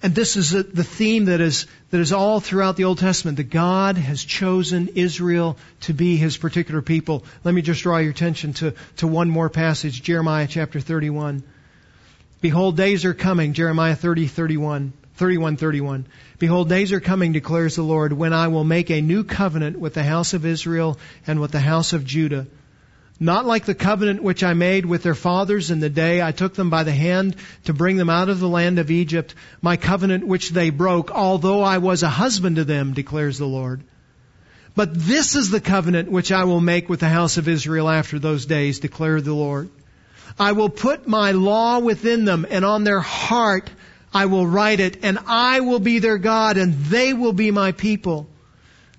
And 0.04 0.14
this 0.14 0.36
is 0.36 0.52
the 0.52 0.84
theme 0.84 1.26
that 1.26 1.42
is, 1.42 1.68
that 1.90 2.00
is 2.00 2.12
all 2.12 2.40
throughout 2.40 2.76
the 2.76 2.84
Old 2.84 3.00
Testament, 3.00 3.38
that 3.38 3.50
God 3.50 3.98
has 3.98 4.24
chosen 4.24 4.90
Israel 4.90 5.58
to 5.82 5.94
be 5.94 6.18
His 6.18 6.38
particular 6.38 6.82
people. 6.82 7.24
Let 7.44 7.56
me 7.56 7.62
just 7.62 7.82
draw 7.82 7.98
your 7.98 8.12
attention 8.12 8.54
to, 8.54 8.74
to 8.98 9.08
one 9.08 9.30
more 9.30 9.50
passage, 9.50 10.04
Jeremiah 10.04 10.48
chapter 10.50 10.80
31. 10.80 11.44
Behold, 12.42 12.78
days 12.78 13.06
are 13.06 13.14
coming, 13.14 13.54
Jeremiah 13.54 13.96
30, 13.96 14.28
31, 14.28 14.94
31, 15.16 15.58
31. 15.58 16.06
Behold, 16.38 16.70
days 16.70 16.92
are 16.92 17.00
coming, 17.00 17.32
declares 17.32 17.76
the 17.76 17.82
Lord, 17.82 18.14
when 18.14 18.34
I 18.34 18.50
will 18.50 18.66
make 18.66 18.92
a 18.92 19.02
new 19.02 19.24
covenant 19.24 19.80
with 19.80 19.94
the 19.94 20.04
house 20.04 20.34
of 20.34 20.46
Israel 20.46 21.00
and 21.26 21.40
with 21.40 21.52
the 21.52 21.60
house 21.60 21.94
of 21.94 22.06
Judah 22.06 22.46
not 23.20 23.46
like 23.46 23.66
the 23.66 23.76
covenant 23.76 24.22
which 24.22 24.44
I 24.44 24.54
made 24.54 24.86
with 24.86 25.04
their 25.04 25.16
fathers 25.16 25.72
in 25.72 25.80
the 25.80 25.90
day 25.90 26.22
I 26.22 26.32
took 26.32 26.54
them 26.54 26.70
by 26.70 26.84
the 26.84 26.92
hand 26.92 27.38
to 27.64 27.74
bring 27.74 27.96
them 27.98 28.10
out 28.10 28.30
of 28.30 28.40
the 28.40 28.50
land 28.50 28.78
of 28.78 28.92
Egypt, 28.92 29.34
my 29.62 29.78
covenant 29.78 30.28
which 30.28 30.50
they 30.50 30.70
broke, 30.70 31.12
although 31.12 31.62
I 31.62 31.78
was 31.78 32.04
a 32.04 32.10
husband 32.10 32.58
to 32.58 32.66
them, 32.66 32.94
declares 32.94 33.38
the 33.38 33.48
Lord. 33.48 33.84
But 34.76 34.94
this 34.94 35.36
is 35.36 35.50
the 35.50 35.62
covenant 35.62 36.12
which 36.12 36.34
I 36.34 36.44
will 36.44 36.60
make 36.60 36.90
with 36.90 37.00
the 37.00 37.08
house 37.08 37.38
of 37.38 37.48
Israel 37.48 37.90
after 37.90 38.20
those 38.20 38.46
days, 38.46 38.80
declared 38.80 39.24
the 39.24 39.34
Lord. 39.34 39.70
I 40.38 40.52
will 40.52 40.70
put 40.70 41.08
my 41.08 41.32
law 41.32 41.80
within 41.80 42.26
them, 42.26 42.46
and 42.50 42.66
on 42.66 42.84
their 42.84 43.00
heart 43.00 43.70
I 44.14 44.26
will 44.26 44.46
write 44.46 44.82
it, 44.82 45.04
and 45.04 45.20
I 45.28 45.62
will 45.62 45.80
be 45.80 46.00
their 46.00 46.18
God, 46.18 46.58
and 46.58 46.74
they 46.86 47.14
will 47.14 47.32
be 47.32 47.52
my 47.52 47.72
people. 47.72 48.28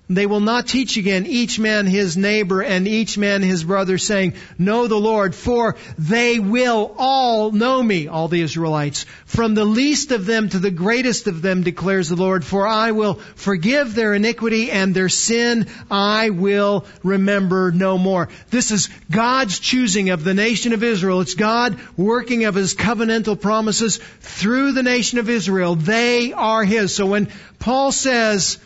They 0.09 0.25
will 0.25 0.39
not 0.39 0.67
teach 0.67 0.95
again 0.95 1.25
each 1.25 1.59
man 1.59 1.85
his 1.85 2.15
neighbor 2.15 2.63
and 2.63 2.87
each 2.87 3.17
man 3.17 3.41
his 3.41 3.65
brother 3.65 3.97
saying, 3.97 4.35
Know 4.57 4.87
the 4.87 4.99
Lord, 4.99 5.35
for 5.35 5.75
they 5.97 6.39
will 6.39 6.95
all 6.97 7.51
know 7.51 7.83
me, 7.83 8.07
all 8.07 8.29
the 8.29 8.41
Israelites. 8.41 9.05
From 9.25 9.53
the 9.53 9.65
least 9.65 10.13
of 10.13 10.25
them 10.25 10.47
to 10.47 10.59
the 10.59 10.71
greatest 10.71 11.27
of 11.27 11.41
them 11.41 11.61
declares 11.61 12.07
the 12.07 12.15
Lord, 12.15 12.45
for 12.45 12.65
I 12.65 12.91
will 12.91 13.15
forgive 13.35 13.95
their 13.95 14.13
iniquity 14.13 14.71
and 14.71 14.95
their 14.95 15.09
sin 15.09 15.67
I 15.91 16.29
will 16.29 16.85
remember 17.03 17.73
no 17.73 17.97
more. 17.97 18.29
This 18.49 18.71
is 18.71 18.87
God's 19.11 19.59
choosing 19.59 20.11
of 20.11 20.23
the 20.23 20.33
nation 20.33 20.71
of 20.71 20.83
Israel. 20.83 21.19
It's 21.19 21.35
God 21.35 21.77
working 21.97 22.45
of 22.45 22.55
His 22.55 22.75
covenantal 22.75 23.41
promises 23.41 23.97
through 24.21 24.71
the 24.71 24.83
nation 24.83 25.19
of 25.19 25.29
Israel. 25.29 25.75
They 25.75 26.31
are 26.31 26.63
His. 26.63 26.95
So 26.95 27.07
when 27.07 27.27
Paul 27.59 27.91
says, 27.91 28.57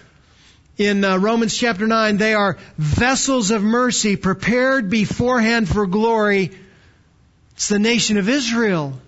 in 0.81 1.03
uh, 1.05 1.17
Romans 1.17 1.55
chapter 1.55 1.87
9, 1.87 2.17
they 2.17 2.33
are 2.33 2.57
vessels 2.77 3.51
of 3.51 3.61
mercy 3.61 4.15
prepared 4.15 4.89
beforehand 4.89 5.69
for 5.69 5.85
glory. 5.85 6.51
It's 7.53 7.69
the 7.69 7.79
nation 7.79 8.17
of 8.17 8.27
Israel. 8.27 8.99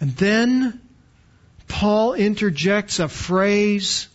And 0.00 0.16
then 0.16 0.80
Paul 1.68 2.14
interjects 2.14 2.98
a 2.98 3.08
phrase 3.08 4.08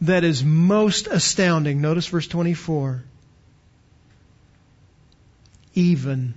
that 0.00 0.24
is 0.24 0.42
most 0.42 1.06
astounding. 1.06 1.80
Notice 1.80 2.06
verse 2.06 2.26
24. 2.26 3.04
Even 5.74 6.34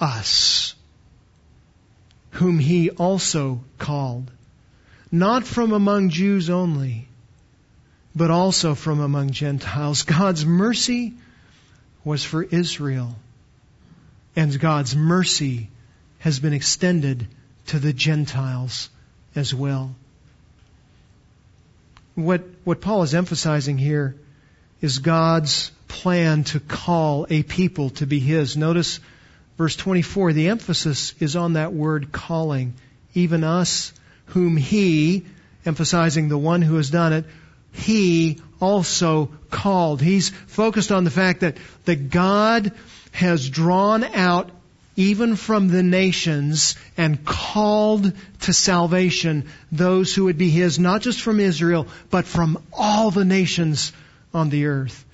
us, 0.00 0.74
whom 2.30 2.58
he 2.58 2.90
also 2.90 3.60
called, 3.78 4.30
not 5.12 5.44
from 5.44 5.72
among 5.72 6.08
Jews 6.08 6.48
only, 6.48 7.06
but 8.14 8.30
also 8.30 8.74
from 8.74 9.00
among 9.00 9.30
Gentiles. 9.30 10.02
God's 10.02 10.44
mercy 10.44 11.14
was 12.04 12.24
for 12.24 12.42
Israel, 12.42 13.14
and 14.34 14.58
God's 14.58 14.96
mercy 14.96 15.68
has 16.18 16.40
been 16.40 16.52
extended 16.52 17.26
to 17.66 17.78
the 17.78 17.92
Gentiles 17.92 18.88
as 19.34 19.54
well. 19.54 19.94
What, 22.14 22.42
what 22.64 22.80
Paul 22.80 23.02
is 23.02 23.14
emphasizing 23.14 23.78
here 23.78 24.16
is 24.80 24.98
God's 24.98 25.70
plan 25.88 26.44
to 26.44 26.60
call 26.60 27.26
a 27.30 27.42
people 27.42 27.90
to 27.90 28.06
be 28.06 28.18
His. 28.18 28.56
Notice 28.56 29.00
verse 29.56 29.76
24, 29.76 30.32
the 30.32 30.48
emphasis 30.48 31.14
is 31.20 31.36
on 31.36 31.54
that 31.54 31.72
word 31.72 32.12
calling. 32.12 32.74
Even 33.14 33.44
us, 33.44 33.92
whom 34.26 34.56
He, 34.56 35.26
emphasizing 35.64 36.28
the 36.28 36.38
one 36.38 36.62
who 36.62 36.76
has 36.76 36.90
done 36.90 37.12
it, 37.12 37.24
he 37.72 38.40
also 38.60 39.30
called. 39.50 40.00
He's 40.00 40.30
focused 40.30 40.92
on 40.92 41.04
the 41.04 41.10
fact 41.10 41.40
that, 41.40 41.56
that 41.84 42.10
God 42.10 42.72
has 43.12 43.48
drawn 43.48 44.04
out 44.04 44.50
even 44.96 45.36
from 45.36 45.68
the 45.68 45.82
nations 45.82 46.76
and 46.96 47.24
called 47.24 48.12
to 48.42 48.52
salvation 48.52 49.48
those 49.72 50.14
who 50.14 50.24
would 50.24 50.36
be 50.36 50.50
His, 50.50 50.78
not 50.78 51.00
just 51.00 51.20
from 51.22 51.40
Israel, 51.40 51.86
but 52.10 52.26
from 52.26 52.62
all 52.72 53.10
the 53.10 53.24
nations 53.24 53.92
on 54.34 54.50
the 54.50 54.66
earth. 54.66 55.04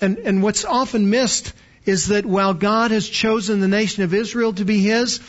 And, 0.00 0.18
and 0.18 0.42
what's 0.42 0.64
often 0.64 1.10
missed 1.10 1.52
is 1.84 2.08
that 2.08 2.26
while 2.26 2.54
God 2.54 2.90
has 2.90 3.08
chosen 3.08 3.60
the 3.60 3.68
nation 3.68 4.02
of 4.02 4.14
Israel 4.14 4.52
to 4.54 4.64
be 4.64 4.80
His, 4.80 5.20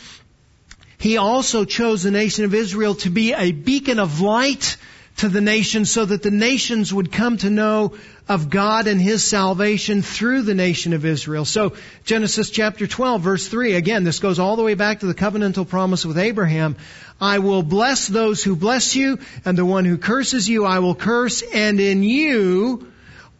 He 0.98 1.16
also 1.16 1.64
chose 1.64 2.02
the 2.02 2.10
nation 2.10 2.44
of 2.44 2.54
Israel 2.54 2.96
to 2.96 3.10
be 3.10 3.34
a 3.34 3.52
beacon 3.52 4.00
of 4.00 4.20
light 4.20 4.76
to 5.16 5.28
the 5.28 5.40
nations 5.40 5.90
so 5.90 6.04
that 6.04 6.22
the 6.22 6.30
nations 6.30 6.92
would 6.92 7.10
come 7.10 7.38
to 7.38 7.50
know 7.50 7.94
of 8.28 8.50
God 8.50 8.86
and 8.86 9.00
His 9.00 9.24
salvation 9.24 10.02
through 10.02 10.42
the 10.42 10.54
nation 10.54 10.92
of 10.92 11.04
Israel. 11.04 11.44
So 11.44 11.74
Genesis 12.04 12.50
chapter 12.50 12.86
12 12.86 13.22
verse 13.22 13.48
3, 13.48 13.74
again, 13.74 14.04
this 14.04 14.18
goes 14.18 14.38
all 14.38 14.56
the 14.56 14.62
way 14.62 14.74
back 14.74 15.00
to 15.00 15.06
the 15.06 15.14
covenantal 15.14 15.68
promise 15.68 16.04
with 16.04 16.18
Abraham. 16.18 16.76
I 17.20 17.38
will 17.38 17.62
bless 17.62 18.08
those 18.08 18.44
who 18.44 18.56
bless 18.56 18.94
you 18.94 19.18
and 19.44 19.56
the 19.56 19.64
one 19.64 19.84
who 19.84 19.96
curses 19.96 20.48
you 20.48 20.66
I 20.66 20.80
will 20.80 20.94
curse 20.94 21.42
and 21.42 21.80
in 21.80 22.02
you 22.02 22.92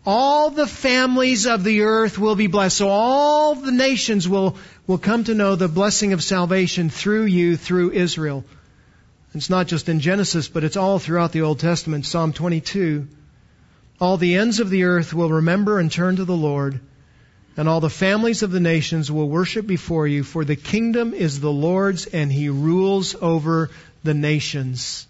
all 0.07 0.51
the 0.51 0.69
families 0.69 1.47
of 1.47 1.65
the 1.65 1.83
earth 1.83 2.17
will 2.17 2.37
be 2.37 2.47
blessed. 2.47 2.77
So 2.77 2.89
all 2.89 3.57
the 3.57 3.73
nations 3.73 4.29
will, 4.29 4.57
will 4.87 4.99
come 4.99 5.25
to 5.25 5.35
know 5.35 5.57
the 5.57 5.69
blessing 5.69 6.13
of 6.13 6.23
salvation 6.23 6.91
through 6.91 7.25
you, 7.25 7.57
through 7.57 7.91
Israel. 7.91 8.45
It's 9.37 9.51
not 9.51 9.67
just 9.67 9.91
in 9.91 10.01
Genesis, 10.01 10.49
but 10.49 10.65
it's 10.65 10.79
all 10.79 10.99
throughout 10.99 11.33
the 11.33 11.43
Old 11.43 11.59
Testament. 11.59 12.07
Psalm 12.07 12.33
22. 12.33 13.07
All 14.01 14.17
the 14.17 14.37
ends 14.37 14.61
of 14.61 14.71
the 14.71 14.85
earth 14.85 15.13
will 15.13 15.29
remember 15.29 15.79
and 15.79 15.93
turn 15.93 16.17
to 16.17 16.25
the 16.25 16.37
Lord, 16.37 16.81
and 17.55 17.69
all 17.69 17.81
the 17.81 17.91
families 17.91 18.43
of 18.43 18.51
the 18.51 18.61
nations 18.61 19.13
will 19.13 19.29
worship 19.29 19.67
before 19.67 20.07
you, 20.07 20.25
for 20.25 20.47
the 20.47 20.57
kingdom 20.57 21.13
is 21.13 21.39
the 21.39 21.53
Lord's 21.53 22.07
and 22.07 22.33
he 22.33 22.49
rules 22.49 23.15
over 23.21 23.69
the 24.03 24.15
nations. 24.15 25.07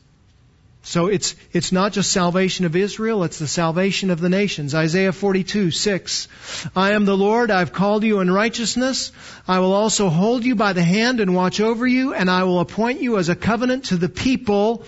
So 0.86 1.08
it's, 1.08 1.34
it's 1.52 1.72
not 1.72 1.92
just 1.92 2.12
salvation 2.12 2.64
of 2.64 2.76
Israel, 2.76 3.24
it's 3.24 3.40
the 3.40 3.48
salvation 3.48 4.10
of 4.10 4.20
the 4.20 4.28
nations. 4.28 4.72
Isaiah 4.72 5.12
42, 5.12 5.72
6. 5.72 6.28
I 6.76 6.92
am 6.92 7.04
the 7.04 7.16
Lord, 7.16 7.50
I've 7.50 7.72
called 7.72 8.04
you 8.04 8.20
in 8.20 8.30
righteousness. 8.30 9.10
I 9.48 9.58
will 9.58 9.72
also 9.72 10.08
hold 10.08 10.44
you 10.44 10.54
by 10.54 10.74
the 10.74 10.84
hand 10.84 11.18
and 11.18 11.34
watch 11.34 11.58
over 11.58 11.88
you, 11.88 12.14
and 12.14 12.30
I 12.30 12.44
will 12.44 12.60
appoint 12.60 13.00
you 13.00 13.18
as 13.18 13.28
a 13.28 13.34
covenant 13.34 13.86
to 13.86 13.96
the 13.96 14.08
people 14.08 14.84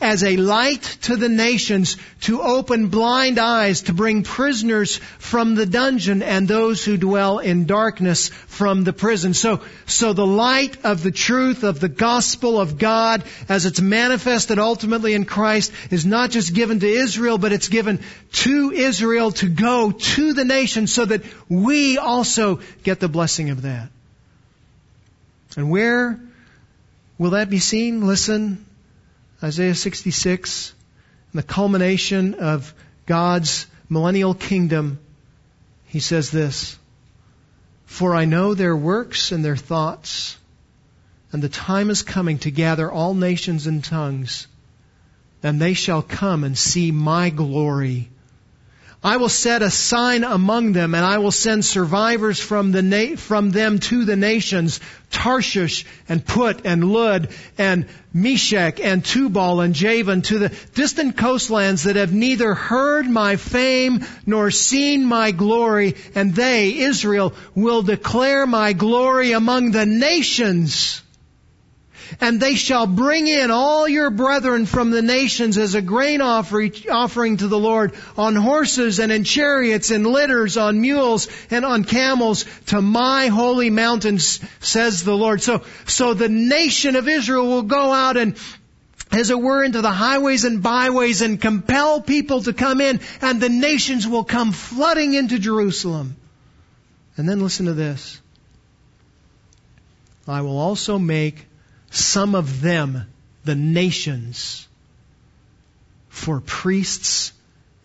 as 0.00 0.24
a 0.24 0.36
light 0.36 0.82
to 1.02 1.16
the 1.16 1.28
nations, 1.28 1.96
to 2.22 2.42
open 2.42 2.88
blind 2.88 3.38
eyes, 3.38 3.82
to 3.82 3.92
bring 3.92 4.22
prisoners 4.22 4.96
from 5.18 5.54
the 5.54 5.66
dungeon 5.66 6.22
and 6.22 6.46
those 6.46 6.84
who 6.84 6.96
dwell 6.96 7.38
in 7.38 7.66
darkness 7.66 8.28
from 8.28 8.84
the 8.84 8.92
prison. 8.92 9.34
So, 9.34 9.62
so 9.86 10.12
the 10.12 10.26
light 10.26 10.84
of 10.84 11.02
the 11.02 11.10
truth 11.10 11.62
of 11.64 11.80
the 11.80 11.88
gospel 11.88 12.60
of 12.60 12.78
God 12.78 13.24
as 13.48 13.66
it's 13.66 13.80
manifested 13.80 14.58
ultimately 14.58 15.14
in 15.14 15.24
Christ 15.24 15.72
is 15.90 16.06
not 16.06 16.30
just 16.30 16.54
given 16.54 16.80
to 16.80 16.88
Israel, 16.88 17.38
but 17.38 17.52
it's 17.52 17.68
given 17.68 18.00
to 18.32 18.72
Israel 18.72 19.32
to 19.32 19.48
go 19.48 19.92
to 19.92 20.32
the 20.32 20.44
nations 20.44 20.92
so 20.92 21.04
that 21.04 21.22
we 21.48 21.98
also 21.98 22.60
get 22.82 23.00
the 23.00 23.08
blessing 23.08 23.50
of 23.50 23.62
that. 23.62 23.88
And 25.56 25.70
where 25.70 26.18
will 27.18 27.30
that 27.30 27.50
be 27.50 27.58
seen? 27.58 28.06
Listen, 28.06 28.64
Isaiah 29.42 29.74
66, 29.74 30.74
the 31.32 31.42
culmination 31.42 32.34
of 32.34 32.74
God's 33.06 33.66
millennial 33.88 34.34
kingdom, 34.34 34.98
he 35.86 36.00
says 36.00 36.30
this, 36.30 36.78
For 37.86 38.14
I 38.14 38.26
know 38.26 38.52
their 38.52 38.76
works 38.76 39.32
and 39.32 39.42
their 39.42 39.56
thoughts, 39.56 40.36
and 41.32 41.42
the 41.42 41.48
time 41.48 41.88
is 41.88 42.02
coming 42.02 42.38
to 42.40 42.50
gather 42.50 42.90
all 42.92 43.14
nations 43.14 43.66
and 43.66 43.82
tongues, 43.82 44.46
and 45.42 45.58
they 45.58 45.72
shall 45.72 46.02
come 46.02 46.44
and 46.44 46.56
see 46.56 46.90
my 46.90 47.30
glory 47.30 48.10
I 49.02 49.16
will 49.16 49.30
set 49.30 49.62
a 49.62 49.70
sign 49.70 50.24
among 50.24 50.72
them 50.72 50.94
and 50.94 51.04
I 51.04 51.18
will 51.18 51.30
send 51.30 51.64
survivors 51.64 52.38
from 52.38 52.70
the 52.70 52.82
na- 52.82 53.16
from 53.16 53.50
them 53.50 53.78
to 53.78 54.04
the 54.04 54.16
nations, 54.16 54.78
Tarshish 55.10 55.86
and 56.06 56.24
Put 56.24 56.66
and 56.66 56.92
Lud 56.92 57.28
and 57.56 57.86
Meshech 58.12 58.78
and 58.78 59.02
Tubal 59.02 59.62
and 59.62 59.74
Javan 59.74 60.20
to 60.22 60.38
the 60.38 60.52
distant 60.74 61.16
coastlands 61.16 61.84
that 61.84 61.96
have 61.96 62.12
neither 62.12 62.52
heard 62.52 63.08
my 63.08 63.36
fame 63.36 64.04
nor 64.26 64.50
seen 64.50 65.06
my 65.06 65.30
glory 65.30 65.96
and 66.14 66.34
they, 66.34 66.76
Israel, 66.80 67.32
will 67.54 67.80
declare 67.82 68.46
my 68.46 68.74
glory 68.74 69.32
among 69.32 69.70
the 69.70 69.86
nations 69.86 71.02
And 72.20 72.40
they 72.40 72.54
shall 72.54 72.86
bring 72.86 73.28
in 73.28 73.50
all 73.50 73.88
your 73.88 74.10
brethren 74.10 74.66
from 74.66 74.90
the 74.90 75.02
nations 75.02 75.58
as 75.58 75.74
a 75.74 75.82
grain 75.82 76.20
offering 76.20 77.36
to 77.36 77.48
the 77.48 77.58
Lord 77.58 77.94
on 78.16 78.34
horses 78.34 78.98
and 78.98 79.12
in 79.12 79.24
chariots 79.24 79.90
and 79.90 80.06
litters, 80.06 80.56
on 80.56 80.80
mules 80.80 81.28
and 81.50 81.64
on 81.64 81.84
camels 81.84 82.44
to 82.66 82.80
my 82.80 83.26
holy 83.26 83.70
mountains, 83.70 84.40
says 84.60 85.04
the 85.04 85.16
Lord. 85.16 85.42
So, 85.42 85.62
so 85.86 86.14
the 86.14 86.28
nation 86.28 86.96
of 86.96 87.08
Israel 87.08 87.46
will 87.46 87.62
go 87.62 87.92
out 87.92 88.16
and 88.16 88.36
as 89.12 89.30
it 89.30 89.40
were, 89.40 89.64
into 89.64 89.82
the 89.82 89.90
highways 89.90 90.44
and 90.44 90.62
byways 90.62 91.20
and 91.20 91.40
compel 91.40 92.00
people 92.00 92.42
to 92.42 92.52
come 92.52 92.80
in, 92.80 93.00
and 93.20 93.40
the 93.40 93.48
nations 93.48 94.06
will 94.06 94.22
come 94.22 94.52
flooding 94.52 95.14
into 95.14 95.38
Jerusalem. 95.38 96.16
And 97.16 97.28
then 97.28 97.40
listen 97.40 97.66
to 97.66 97.74
this. 97.74 98.20
I 100.28 100.42
will 100.42 100.58
also 100.58 100.98
make 100.98 101.44
some 101.90 102.34
of 102.34 102.60
them, 102.60 103.06
the 103.44 103.54
nations, 103.54 104.66
for 106.08 106.40
priests 106.40 107.32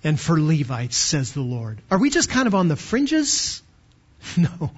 and 0.03 0.19
for 0.19 0.39
Levites, 0.39 0.95
says 0.95 1.33
the 1.33 1.41
Lord. 1.41 1.81
Are 1.89 1.97
we 1.97 2.09
just 2.09 2.29
kind 2.29 2.47
of 2.47 2.55
on 2.55 2.67
the 2.67 2.75
fringes? 2.75 3.61
No. 4.37 4.71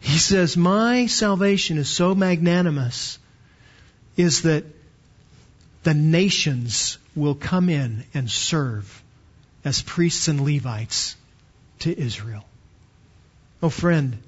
He 0.00 0.18
says, 0.18 0.56
My 0.56 1.06
salvation 1.06 1.78
is 1.78 1.88
so 1.88 2.14
magnanimous, 2.14 3.18
is 4.16 4.42
that 4.42 4.64
the 5.82 5.94
nations 5.94 6.98
will 7.16 7.34
come 7.34 7.68
in 7.68 8.04
and 8.14 8.30
serve 8.30 9.02
as 9.64 9.82
priests 9.82 10.28
and 10.28 10.40
Levites 10.42 11.16
to 11.80 11.98
Israel. 11.98 12.44
Oh 13.62 13.70
friend, 13.70 14.18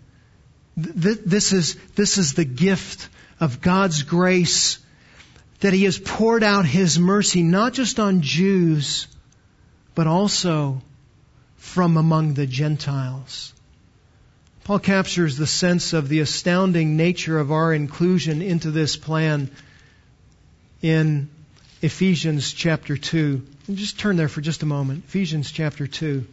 th- 0.77 1.21
this 1.25 1.53
is, 1.53 1.77
this 1.95 2.19
is 2.19 2.33
the 2.33 2.45
gift 2.45 3.09
of 3.41 3.61
God's 3.61 4.03
grace 4.03 4.79
that 5.61 5.73
He 5.73 5.85
has 5.85 5.99
poured 5.99 6.43
out 6.43 6.67
His 6.67 6.99
mercy 6.99 7.43
not 7.43 7.73
just 7.73 7.99
on 7.99 8.21
Jews, 8.21 9.09
but 9.95 10.07
also 10.07 10.83
from 11.57 11.97
among 11.97 12.35
the 12.35 12.47
Gentiles. 12.47 13.53
Paul 14.65 14.79
captures 14.79 15.37
the 15.37 15.47
sense 15.47 15.95
of 15.95 16.09
the 16.09 16.21
astounding 16.21 16.97
nature 16.97 17.39
of 17.39 17.51
our 17.51 17.73
inclusion 17.73 18.43
into 18.43 18.71
this 18.71 18.97
plan 18.97 19.51
in 20.83 21.29
Ephesians 21.83 22.53
chapter 22.53 22.97
2. 22.97 23.47
And 23.69 23.77
just 23.77 23.99
turn 23.99 24.17
there 24.17 24.29
for 24.29 24.41
just 24.41 24.63
a 24.63 24.67
moment. 24.67 25.05
Ephesians 25.09 25.51
chapter 25.51 25.87
2. 25.87 26.27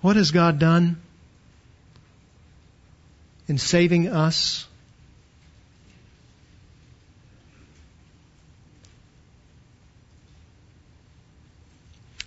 What 0.00 0.16
has 0.16 0.30
God 0.30 0.58
done 0.58 1.00
in 3.48 3.58
saving 3.58 4.08
us? 4.08 4.66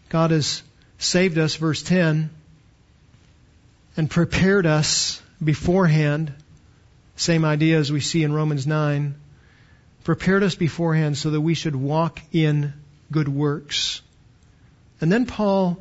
God 0.10 0.32
has 0.32 0.62
saved 0.98 1.38
us, 1.38 1.56
verse 1.56 1.82
10, 1.84 2.30
and 3.96 4.10
prepared 4.10 4.66
us 4.66 5.22
beforehand 5.42 6.34
same 7.22 7.46
idea 7.46 7.78
as 7.78 7.92
we 7.92 8.00
see 8.00 8.24
in 8.24 8.34
Romans 8.34 8.66
9. 8.66 9.14
Prepared 10.04 10.42
us 10.42 10.56
beforehand 10.56 11.16
so 11.16 11.30
that 11.30 11.40
we 11.40 11.54
should 11.54 11.76
walk 11.76 12.20
in 12.32 12.74
good 13.12 13.28
works. 13.28 14.02
And 15.00 15.12
then 15.12 15.28
Paul, 15.28 15.78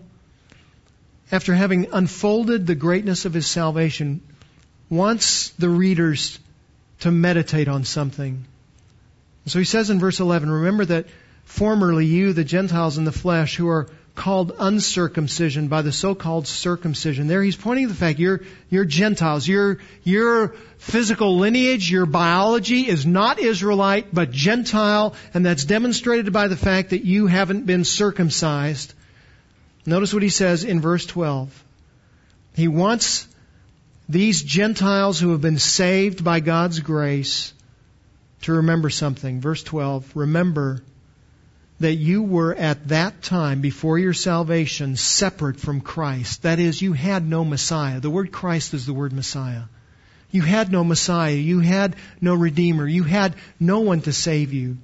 after 1.32 1.54
having 1.54 1.86
unfolded 1.92 2.66
the 2.66 2.74
greatness 2.74 3.24
of 3.24 3.32
his 3.32 3.46
salvation, 3.46 4.20
wants 4.90 5.50
the 5.50 5.70
readers 5.70 6.38
to 7.00 7.10
meditate 7.10 7.68
on 7.68 7.84
something. 7.84 8.44
So 9.46 9.58
he 9.58 9.64
says 9.64 9.88
in 9.88 10.00
verse 10.00 10.20
11, 10.20 10.50
remember 10.50 10.84
that 10.84 11.06
formerly 11.44 12.04
you, 12.06 12.32
the 12.32 12.44
Gentiles 12.44 12.98
in 12.98 13.04
the 13.04 13.12
flesh, 13.12 13.56
who 13.56 13.68
are 13.68 13.88
called 14.14 14.52
uncircumcision 14.58 15.68
by 15.68 15.80
the 15.80 15.92
so-called 15.92 16.46
circumcision. 16.46 17.26
There 17.26 17.42
he's 17.42 17.56
pointing 17.56 17.86
to 17.86 17.92
the 17.92 17.98
fact 17.98 18.18
you're, 18.18 18.42
you're 18.68 18.84
Gentiles. 18.84 19.48
Your, 19.48 19.78
your 20.04 20.48
physical 20.78 21.38
lineage, 21.38 21.90
your 21.90 22.04
biology 22.06 22.86
is 22.86 23.06
not 23.06 23.38
Israelite, 23.38 24.12
but 24.12 24.30
Gentile, 24.30 25.14
and 25.32 25.46
that's 25.46 25.64
demonstrated 25.64 26.32
by 26.32 26.48
the 26.48 26.56
fact 26.56 26.90
that 26.90 27.04
you 27.04 27.28
haven't 27.28 27.64
been 27.64 27.84
circumcised. 27.84 28.92
Notice 29.86 30.12
what 30.12 30.22
he 30.22 30.28
says 30.28 30.64
in 30.64 30.80
verse 30.80 31.06
12. 31.06 31.64
He 32.56 32.68
wants 32.68 33.26
these 34.10 34.42
Gentiles 34.42 35.20
who 35.20 35.30
have 35.30 35.40
been 35.40 35.58
saved 35.58 36.24
by 36.24 36.40
God's 36.40 36.80
grace 36.80 37.54
to 38.42 38.54
remember 38.54 38.90
something. 38.90 39.40
Verse 39.40 39.62
12, 39.62 40.16
remember 40.16 40.82
that 41.78 41.94
you 41.94 42.22
were 42.22 42.54
at 42.54 42.88
that 42.88 43.22
time, 43.22 43.60
before 43.60 43.98
your 43.98 44.12
salvation, 44.12 44.96
separate 44.96 45.60
from 45.60 45.80
Christ. 45.80 46.42
That 46.42 46.58
is, 46.58 46.82
you 46.82 46.92
had 46.92 47.26
no 47.26 47.44
Messiah. 47.44 48.00
The 48.00 48.10
word 48.10 48.32
Christ 48.32 48.74
is 48.74 48.84
the 48.84 48.92
word 48.92 49.12
Messiah. 49.12 49.62
You 50.30 50.42
had 50.42 50.70
no 50.70 50.84
Messiah. 50.84 51.34
You 51.34 51.60
had 51.60 51.96
no 52.20 52.34
Redeemer. 52.34 52.86
You 52.86 53.04
had 53.04 53.34
no 53.58 53.80
one 53.80 54.00
to 54.02 54.12
save 54.12 54.52
you. 54.52 54.78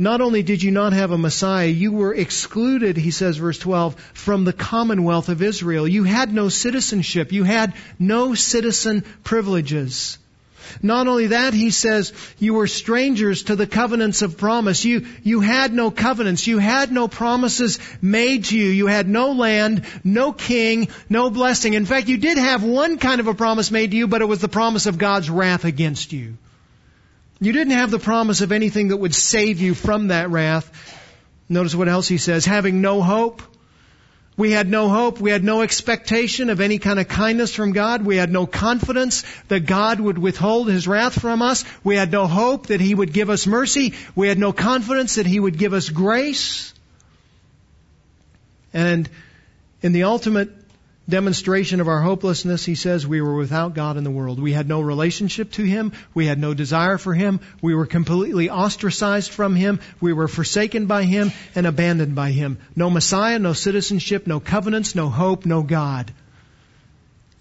Not 0.00 0.20
only 0.20 0.44
did 0.44 0.62
you 0.62 0.70
not 0.70 0.92
have 0.92 1.10
a 1.10 1.18
Messiah, 1.18 1.66
you 1.66 1.90
were 1.90 2.14
excluded, 2.14 2.96
he 2.96 3.10
says, 3.10 3.36
verse 3.36 3.58
12, 3.58 3.96
from 4.14 4.44
the 4.44 4.52
commonwealth 4.52 5.28
of 5.28 5.42
Israel. 5.42 5.88
You 5.88 6.04
had 6.04 6.32
no 6.32 6.48
citizenship. 6.48 7.32
You 7.32 7.42
had 7.42 7.74
no 7.98 8.34
citizen 8.34 9.02
privileges. 9.24 10.18
Not 10.82 11.08
only 11.08 11.28
that, 11.28 11.52
he 11.52 11.70
says, 11.70 12.12
you 12.38 12.54
were 12.54 12.68
strangers 12.68 13.44
to 13.44 13.56
the 13.56 13.66
covenants 13.66 14.22
of 14.22 14.38
promise. 14.38 14.84
You, 14.84 15.06
you 15.24 15.40
had 15.40 15.72
no 15.72 15.90
covenants. 15.90 16.46
You 16.46 16.58
had 16.58 16.92
no 16.92 17.08
promises 17.08 17.80
made 18.00 18.44
to 18.46 18.56
you. 18.56 18.68
You 18.68 18.86
had 18.86 19.08
no 19.08 19.32
land, 19.32 19.84
no 20.04 20.32
king, 20.32 20.88
no 21.08 21.28
blessing. 21.30 21.74
In 21.74 21.86
fact, 21.86 22.06
you 22.06 22.18
did 22.18 22.38
have 22.38 22.62
one 22.62 22.98
kind 22.98 23.18
of 23.18 23.26
a 23.26 23.34
promise 23.34 23.72
made 23.72 23.90
to 23.90 23.96
you, 23.96 24.06
but 24.06 24.22
it 24.22 24.28
was 24.28 24.40
the 24.40 24.48
promise 24.48 24.86
of 24.86 24.98
God's 24.98 25.28
wrath 25.28 25.64
against 25.64 26.12
you. 26.12 26.36
You 27.40 27.52
didn't 27.52 27.74
have 27.74 27.90
the 27.90 27.98
promise 27.98 28.40
of 28.40 28.52
anything 28.52 28.88
that 28.88 28.96
would 28.96 29.14
save 29.14 29.60
you 29.60 29.74
from 29.74 30.08
that 30.08 30.30
wrath. 30.30 30.70
Notice 31.48 31.74
what 31.74 31.88
else 31.88 32.08
he 32.08 32.18
says. 32.18 32.44
Having 32.44 32.80
no 32.80 33.00
hope 33.00 33.42
we 34.38 34.52
had 34.52 34.68
no 34.68 34.88
hope. 34.88 35.20
We 35.20 35.32
had 35.32 35.42
no 35.42 35.62
expectation 35.62 36.48
of 36.48 36.60
any 36.60 36.78
kind 36.78 37.00
of 37.00 37.08
kindness 37.08 37.52
from 37.56 37.72
God. 37.72 38.04
We 38.04 38.16
had 38.16 38.30
no 38.30 38.46
confidence 38.46 39.24
that 39.48 39.66
God 39.66 39.98
would 39.98 40.16
withhold 40.16 40.68
His 40.68 40.86
wrath 40.86 41.20
from 41.20 41.42
us. 41.42 41.64
We 41.82 41.96
had 41.96 42.12
no 42.12 42.28
hope 42.28 42.68
that 42.68 42.80
He 42.80 42.94
would 42.94 43.12
give 43.12 43.30
us 43.30 43.48
mercy. 43.48 43.94
We 44.14 44.28
had 44.28 44.38
no 44.38 44.52
confidence 44.52 45.16
that 45.16 45.26
He 45.26 45.40
would 45.40 45.58
give 45.58 45.72
us 45.72 45.88
grace. 45.88 46.72
And 48.72 49.10
in 49.82 49.90
the 49.90 50.04
ultimate 50.04 50.50
demonstration 51.08 51.80
of 51.80 51.88
our 51.88 52.02
hopelessness, 52.02 52.64
he 52.64 52.74
says 52.74 53.06
we 53.06 53.20
were 53.20 53.36
without 53.36 53.74
God 53.74 53.96
in 53.96 54.04
the 54.04 54.10
world. 54.10 54.40
We 54.40 54.52
had 54.52 54.68
no 54.68 54.80
relationship 54.80 55.52
to 55.52 55.62
him. 55.62 55.92
We 56.14 56.26
had 56.26 56.38
no 56.38 56.54
desire 56.54 56.98
for 56.98 57.14
him. 57.14 57.40
We 57.62 57.74
were 57.74 57.86
completely 57.86 58.50
ostracized 58.50 59.30
from 59.30 59.56
him. 59.56 59.80
We 60.00 60.12
were 60.12 60.28
forsaken 60.28 60.86
by 60.86 61.04
him 61.04 61.32
and 61.54 61.66
abandoned 61.66 62.14
by 62.14 62.32
him. 62.32 62.58
No 62.76 62.90
Messiah, 62.90 63.38
no 63.38 63.54
citizenship, 63.54 64.26
no 64.26 64.38
covenants, 64.38 64.94
no 64.94 65.08
hope, 65.08 65.46
no 65.46 65.62
God. 65.62 66.12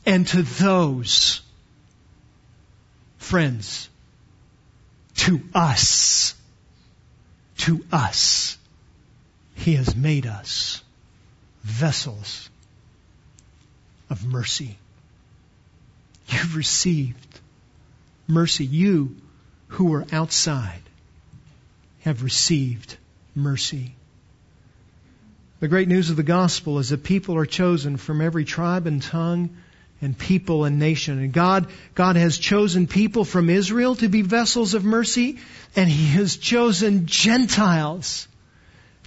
And 0.05 0.25
to 0.27 0.43
those 0.43 1.41
friends, 3.17 3.89
to 5.15 5.41
us, 5.53 6.35
to 7.57 7.83
us, 7.91 8.57
he 9.55 9.73
has 9.75 9.95
made 9.95 10.25
us 10.25 10.81
vessels 11.63 12.49
of 14.09 14.25
mercy. 14.25 14.77
You've 16.27 16.55
received 16.55 17.39
mercy. 18.27 18.65
You 18.65 19.15
who 19.69 19.85
were 19.85 20.05
outside 20.11 20.81
have 22.01 22.23
received 22.23 22.97
mercy. 23.35 23.93
The 25.59 25.67
great 25.67 25.87
news 25.87 26.09
of 26.09 26.15
the 26.15 26.23
gospel 26.23 26.79
is 26.79 26.89
that 26.89 27.03
people 27.03 27.35
are 27.35 27.45
chosen 27.45 27.97
from 27.97 28.21
every 28.21 28.45
tribe 28.45 28.85
and 28.85 29.01
tongue 29.01 29.49
and 30.01 30.17
people 30.17 30.65
and 30.65 30.77
nation. 30.77 31.19
And 31.19 31.33
God, 31.33 31.67
God 31.95 32.15
has 32.15 32.37
chosen 32.37 32.87
people 32.87 33.25
from 33.25 33.49
Israel 33.49 33.95
to 33.95 34.07
be 34.07 34.21
vessels 34.21 34.75
of 34.75 34.83
mercy, 34.83 35.39
and 35.75 35.89
He 35.89 36.07
has 36.09 36.37
chosen 36.37 37.07
Gentiles 37.07 38.27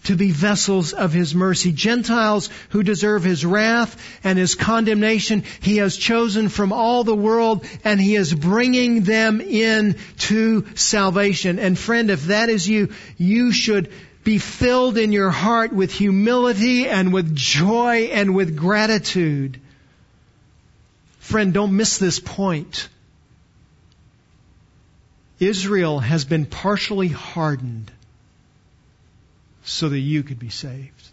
to 0.05 0.17
be 0.17 0.31
vessels 0.31 0.93
of 0.93 1.13
His 1.13 1.35
mercy. 1.35 1.73
Gentiles 1.73 2.51
who 2.71 2.83
deserve 2.83 3.25
His 3.25 3.45
wrath 3.45 4.01
and 4.25 4.39
His 4.39 4.55
condemnation, 4.55 5.45
He 5.61 5.79
has 5.79 5.97
chosen 5.97 6.49
from 6.49 6.73
all 6.73 7.05
the 7.05 7.15
world 7.15 7.65
and 7.85 8.01
He 8.01 8.17
is 8.17 8.35
bringing 8.35 9.03
them 9.03 9.41
in 9.41 9.97
to 10.19 10.67
salvation. 10.75 11.59
And 11.59 11.79
friend, 11.79 12.11
if 12.11 12.25
that 12.25 12.49
is 12.49 12.69
you, 12.69 12.93
you 13.17 13.53
should 13.53 13.93
be 14.25 14.39
filled 14.39 14.99
in 14.99 15.13
your 15.13 15.31
heart 15.31 15.73
with 15.73 15.93
humility 15.93 16.89
and 16.89 17.13
with 17.13 17.35
joy 17.35 18.11
and 18.13 18.35
with 18.35 18.57
gratitude 18.57 19.61
friend, 21.31 21.55
don't 21.55 21.77
miss 21.77 21.99
this 21.99 22.19
point. 22.19 22.89
Israel 25.39 26.01
has 26.01 26.25
been 26.25 26.45
partially 26.45 27.09
hardened 27.09 27.91
so 29.65 29.89
that 29.89 29.99
you 29.99 30.23
could 30.23 30.39
be 30.39 30.51
saved. 30.51 31.09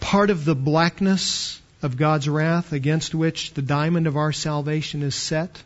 Part 0.00 0.30
of 0.30 0.44
the 0.44 0.54
blackness 0.54 1.60
of 1.82 1.96
God's 1.96 2.28
wrath 2.28 2.72
against 2.72 3.14
which 3.14 3.54
the 3.54 3.62
diamond 3.62 4.06
of 4.06 4.16
our 4.16 4.32
salvation 4.32 5.02
is 5.02 5.14
set 5.14 5.62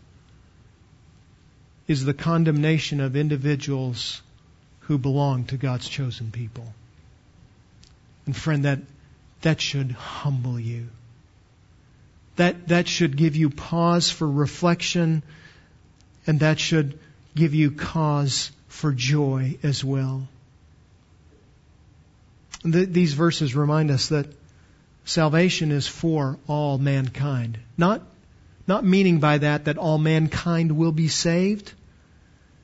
is 1.86 2.04
the 2.04 2.14
condemnation 2.14 3.00
of 3.00 3.16
individuals 3.16 4.22
who 4.80 4.98
belong 4.98 5.44
to 5.44 5.56
God's 5.56 5.88
chosen 5.88 6.30
people. 6.30 6.72
And 8.26 8.36
friend, 8.36 8.64
that, 8.64 8.80
that 9.42 9.60
should 9.60 9.92
humble 9.92 10.58
you. 10.58 10.88
That, 12.36 12.68
that 12.68 12.88
should 12.88 13.16
give 13.16 13.36
you 13.36 13.50
pause 13.50 14.10
for 14.10 14.28
reflection 14.28 15.22
and 16.26 16.40
that 16.40 16.58
should 16.58 16.98
give 17.34 17.54
you 17.54 17.70
cause 17.70 18.50
for 18.74 18.92
joy 18.92 19.56
as 19.62 19.84
well. 19.84 20.26
The, 22.64 22.84
these 22.84 23.14
verses 23.14 23.54
remind 23.54 23.90
us 23.90 24.08
that 24.08 24.26
salvation 25.04 25.70
is 25.70 25.86
for 25.86 26.38
all 26.48 26.76
mankind. 26.76 27.58
Not, 27.78 28.02
not 28.66 28.84
meaning 28.84 29.20
by 29.20 29.38
that 29.38 29.66
that 29.66 29.78
all 29.78 29.98
mankind 29.98 30.72
will 30.72 30.92
be 30.92 31.08
saved, 31.08 31.72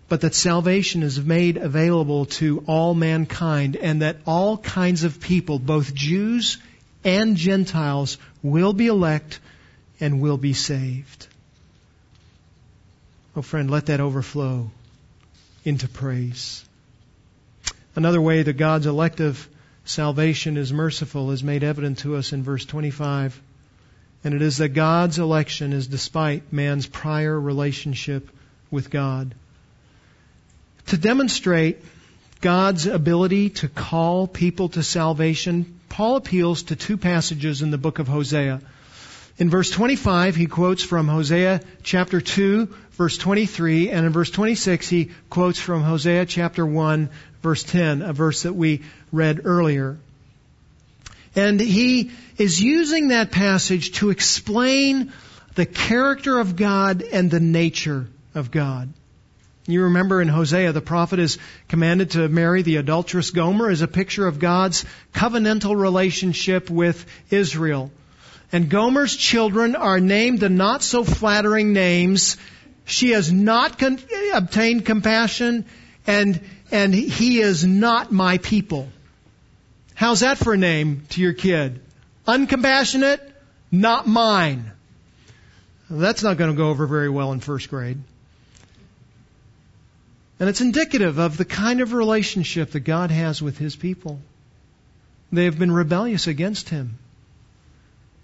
but 0.09 0.23
that 0.23 0.35
salvation 0.35 1.05
is 1.05 1.21
made 1.21 1.57
available 1.57 2.27
to 2.27 2.65
all 2.67 2.93
mankind 2.93 3.77
and 3.77 4.03
that 4.03 4.17
all 4.27 4.59
kinds 4.59 5.05
of 5.05 5.21
people, 5.21 5.61
both 5.61 5.95
Jews 5.95 6.59
and 7.05 7.37
Gentiles, 7.37 8.19
will 8.43 8.73
be 8.73 8.89
elect 8.89 9.39
and 10.01 10.21
will 10.21 10.39
be 10.39 10.55
saved. 10.55 11.29
Oh, 13.37 13.43
friend, 13.43 13.71
let 13.71 13.87
that 13.87 14.01
overflow 14.01 14.73
into 15.65 15.89
praise. 15.89 16.65
Another 17.95 18.21
way 18.21 18.43
that 18.43 18.55
God's 18.55 18.87
elective 18.87 19.49
salvation 19.85 20.57
is 20.57 20.73
merciful 20.73 21.31
is 21.33 21.43
made 21.43 21.65
evident 21.65 21.99
to 21.99 22.17
us 22.17 22.33
in 22.33 22.43
verse 22.43 22.65
25. 22.65 23.41
And 24.23 24.35
it 24.35 24.43
is 24.43 24.59
that 24.59 24.71
God's 24.71 25.19
election 25.19 25.73
is 25.73 25.87
despite 25.87 26.53
man's 26.53 26.87
prior 26.87 27.39
relationship 27.39 28.29
with 28.71 28.91
God. 28.91 29.35
To 30.89 30.99
demonstrate 30.99 31.79
God's 32.41 32.87
ability 32.87 33.51
to 33.51 33.69
call 33.69 34.27
people 34.27 34.71
to 34.71 34.83
salvation, 34.83 35.81
Paul 35.89 36.17
appeals 36.17 36.65
to 36.65 36.77
two 36.77 36.97
passages 36.97 37.63
in 37.63 37.71
the 37.71 37.79
book 37.79 37.99
of 37.99 38.09
Hosea. 38.09 38.61
In 39.39 39.49
verse 39.51 39.71
25, 39.71 40.37
he 40.37 40.47
quotes 40.47 40.83
from 40.83 41.09
Hosea 41.09 41.63
chapter 41.83 42.21
2, 42.21 42.67
verse 42.93 43.17
23, 43.17 43.91
and 43.91 44.07
in 44.07 44.13
verse 44.13 44.31
26, 44.31 44.89
he 44.89 45.11
quotes 45.31 45.59
from 45.59 45.83
Hosea 45.83 46.27
chapter 46.27 46.67
1, 46.67 47.09
verse 47.43 47.63
10, 47.63 48.03
a 48.03 48.13
verse 48.13 48.43
that 48.43 48.55
we 48.55 48.83
read 49.13 49.43
earlier. 49.45 49.99
And 51.35 51.61
he 51.61 52.11
is 52.37 52.61
using 52.61 53.09
that 53.09 53.31
passage 53.31 53.93
to 53.93 54.11
explain 54.11 55.13
the 55.55 55.67
character 55.67 56.39
of 56.39 56.57
God 56.57 57.03
and 57.03 57.31
the 57.31 57.41
nature 57.41 58.09
of 58.35 58.51
God. 58.51 58.93
You 59.67 59.85
remember 59.85 60.21
in 60.21 60.29
Hosea, 60.29 60.73
the 60.73 60.81
prophet 60.81 61.19
is 61.19 61.39
commanded 61.69 62.13
to 62.13 62.29
marry 62.29 62.63
the 62.63 62.77
adulterous 62.77 63.31
Gomer 63.31 63.71
as 63.71 63.83
a 63.83 63.89
picture 63.89 64.27
of 64.27 64.39
God's 64.39 64.85
covenantal 65.13 65.79
relationship 65.79 66.69
with 66.69 67.07
Israel. 67.31 67.93
And 68.53 68.69
Gomer's 68.69 69.15
children 69.15 69.77
are 69.77 70.01
named 70.01 70.41
the 70.41 70.49
not 70.49 70.83
so 70.83 71.05
flattering 71.05 71.73
names. 71.73 72.37
She 72.85 73.11
has 73.11 73.33
not 73.33 73.79
con- 73.79 74.01
obtained 74.35 74.85
compassion 74.85 75.65
and, 76.07 76.41
and 76.73 76.93
he 76.93 77.41
is 77.41 77.65
not 77.65 78.11
my 78.11 78.39
people. 78.39 78.89
How's 79.95 80.21
that 80.21 80.39
for 80.39 80.55
a 80.55 80.57
name 80.57 81.05
to 81.11 81.21
your 81.21 81.35
kid? 81.35 81.81
Uncompassionate, 82.27 83.21
not 83.71 84.09
mine. 84.09 84.73
That's 85.89 86.23
not 86.23 86.37
going 86.37 86.51
to 86.51 86.57
go 86.57 86.71
over 86.71 86.87
very 86.87 87.09
well 87.09 87.33
in 87.33 87.41
first 87.41 87.69
grade. 87.69 87.99
And 90.39 90.49
it's 90.49 90.61
indicative 90.61 91.19
of 91.19 91.37
the 91.37 91.45
kind 91.45 91.81
of 91.81 91.93
relationship 91.93 92.71
that 92.71 92.81
God 92.81 93.11
has 93.11 93.43
with 93.43 93.59
His 93.59 93.77
people. 93.77 94.21
They 95.31 95.45
have 95.45 95.59
been 95.59 95.71
rebellious 95.71 96.27
against 96.27 96.71
Him. 96.71 96.99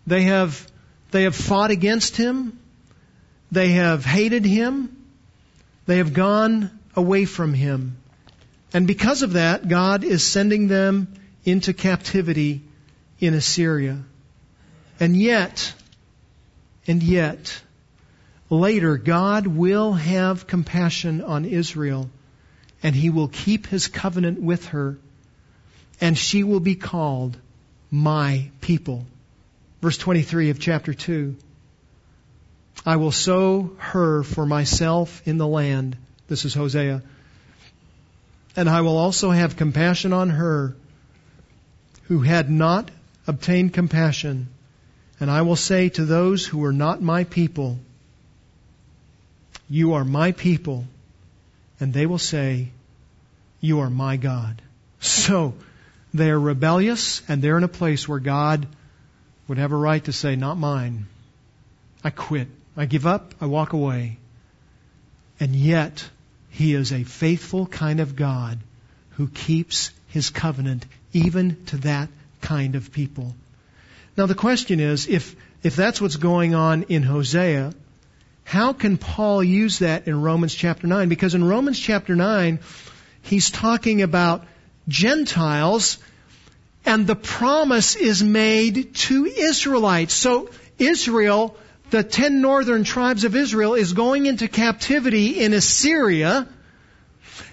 They 0.07 0.23
have, 0.25 0.67
they 1.11 1.25
have 1.25 1.35
fought 1.35 1.71
against 1.71 2.17
him. 2.17 2.59
They 3.51 3.73
have 3.73 4.05
hated 4.05 4.45
him. 4.45 5.05
They 5.87 5.99
have 5.99 6.13
gone 6.13 6.71
away 6.95 7.25
from 7.25 7.55
him. 7.55 7.99
And 8.73 8.87
because 8.87 9.23
of 9.23 9.35
that, 9.35 9.69
God 9.69 10.05
is 10.05 10.25
sending 10.25 10.69
them 10.69 11.15
into 11.45 11.73
captivity 11.73 12.63
in 13.21 13.35
Assyria. 13.35 14.03
And 14.99 15.17
yet, 15.17 15.73
and 16.87 17.03
yet, 17.03 17.61
later 18.51 18.97
God 18.97 19.47
will 19.47 19.93
have 19.93 20.47
compassion 20.47 21.23
on 21.23 21.45
Israel 21.45 22.11
and 22.83 22.95
he 22.95 23.11
will 23.11 23.29
keep 23.29 23.67
his 23.67 23.89
covenant 23.89 24.41
with 24.41 24.67
her 24.67 24.99
and 26.01 26.17
she 26.17 26.45
will 26.45 26.61
be 26.61 26.75
called 26.75 27.37
my 27.91 28.51
people. 28.61 29.07
Verse 29.81 29.99
23 29.99 30.51
of 30.51 30.59
chapter 30.59 30.95
2. 30.95 31.37
I 32.85 32.97
will 32.97 33.13
sow 33.13 33.73
her 33.79 34.23
for 34.23 34.47
myself 34.47 35.23
in 35.27 35.39
the 35.39 35.47
land. 35.47 35.97
This 36.29 36.45
is 36.45 36.55
Hosea. 36.55 37.03
And 38.55 38.69
I 38.69 38.81
will 38.81 38.97
also 38.97 39.31
have 39.31 39.57
compassion 39.57 40.13
on 40.13 40.31
her 40.31 40.75
who 42.05 42.21
had 42.21 42.51
not 42.51 42.91
obtained 43.27 43.75
compassion. 43.75 44.49
And 45.21 45.31
I 45.31 45.43
will 45.43 45.57
say 45.57 45.89
to 45.91 46.05
those 46.05 46.47
who 46.47 46.65
are 46.65 46.73
not 46.73 47.03
my 47.03 47.25
people, 47.25 47.79
You 49.69 49.95
are 49.95 50.05
my 50.05 50.33
people. 50.33 50.87
And 51.81 51.93
they 51.93 52.07
will 52.07 52.19
say, 52.19 52.69
You 53.61 53.81
are 53.81 53.91
my 53.91 54.17
God. 54.17 54.63
So, 55.01 55.55
they 56.15 56.31
are 56.31 56.41
rebellious 56.41 57.23
and 57.29 57.43
they're 57.43 57.59
in 57.59 57.65
a 57.65 57.69
place 57.69 58.09
where 58.09 58.21
God 58.21 58.67
would 59.49 59.59
have 59.59 59.73
a 59.73 59.77
right 59.77 60.05
to 60.05 60.13
say, 60.13 60.37
Not 60.37 60.59
mine. 60.59 61.07
I 62.03 62.11
quit. 62.11 62.49
I 62.77 62.87
give 62.87 63.07
up. 63.07 63.35
I 63.41 63.47
walk 63.47 63.73
away. 63.73 64.19
And 65.41 65.55
yet, 65.55 66.09
He 66.51 66.75
is 66.75 66.93
a 66.93 67.05
faithful 67.05 67.67
kind 67.67 68.01
of 68.01 68.17
God 68.17 68.59
who 69.11 69.29
keeps 69.29 69.91
His 70.09 70.31
covenant 70.31 70.87
even 71.13 71.65
to 71.67 71.79
that 71.79 72.09
kind 72.41 72.75
of 72.75 72.93
people. 72.93 73.35
Now 74.17 74.27
the 74.27 74.35
question 74.35 74.81
is, 74.81 75.07
if, 75.09 75.37
if 75.63 75.77
that's 75.77 76.01
what's 76.01 76.17
going 76.17 76.55
on 76.55 76.85
in 76.85 77.03
Hosea, 77.03 77.73
how 78.45 78.73
can 78.73 78.97
Paul 78.97 79.43
use 79.43 79.81
that 79.81 80.07
in 80.07 80.23
Romans 80.23 80.55
chapter 80.55 80.87
9? 80.87 81.09
Because 81.09 81.35
in 81.35 81.43
Romans 81.45 81.79
chapter 81.79 82.15
9, 82.15 82.61
he's 83.23 83.51
talking 83.51 84.03
about 84.03 84.45
Gentiles 84.89 85.99
and 86.87 87.07
the 87.07 87.17
promise 87.17 87.97
is 87.97 88.23
made 88.23 88.95
to 88.95 89.27
Israelites. 89.27 90.15
So 90.15 90.49
Israel, 90.79 91.57
the 91.91 92.05
ten 92.05 92.41
northern 92.41 92.85
tribes 92.85 93.25
of 93.25 93.35
Israel, 93.35 93.75
is 93.75 93.93
going 93.93 94.27
into 94.27 94.49
captivity 94.49 95.41
in 95.41 95.53
Assyria. 95.53 96.49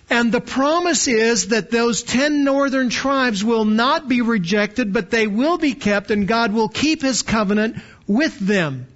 And 0.09 0.31
the 0.31 0.41
promise 0.41 1.07
is 1.07 1.47
that 1.47 1.71
those 1.71 2.03
ten 2.03 2.43
northern 2.43 2.89
tribes 2.89 3.43
will 3.43 3.65
not 3.65 4.07
be 4.07 4.21
rejected, 4.21 4.93
but 4.93 5.09
they 5.09 5.25
will 5.25 5.57
be 5.57 5.73
kept 5.73 6.11
and 6.11 6.27
God 6.27 6.53
will 6.53 6.69
keep 6.69 7.01
His 7.01 7.23
covenant 7.23 7.77
with 8.05 8.38
them. 8.38 8.88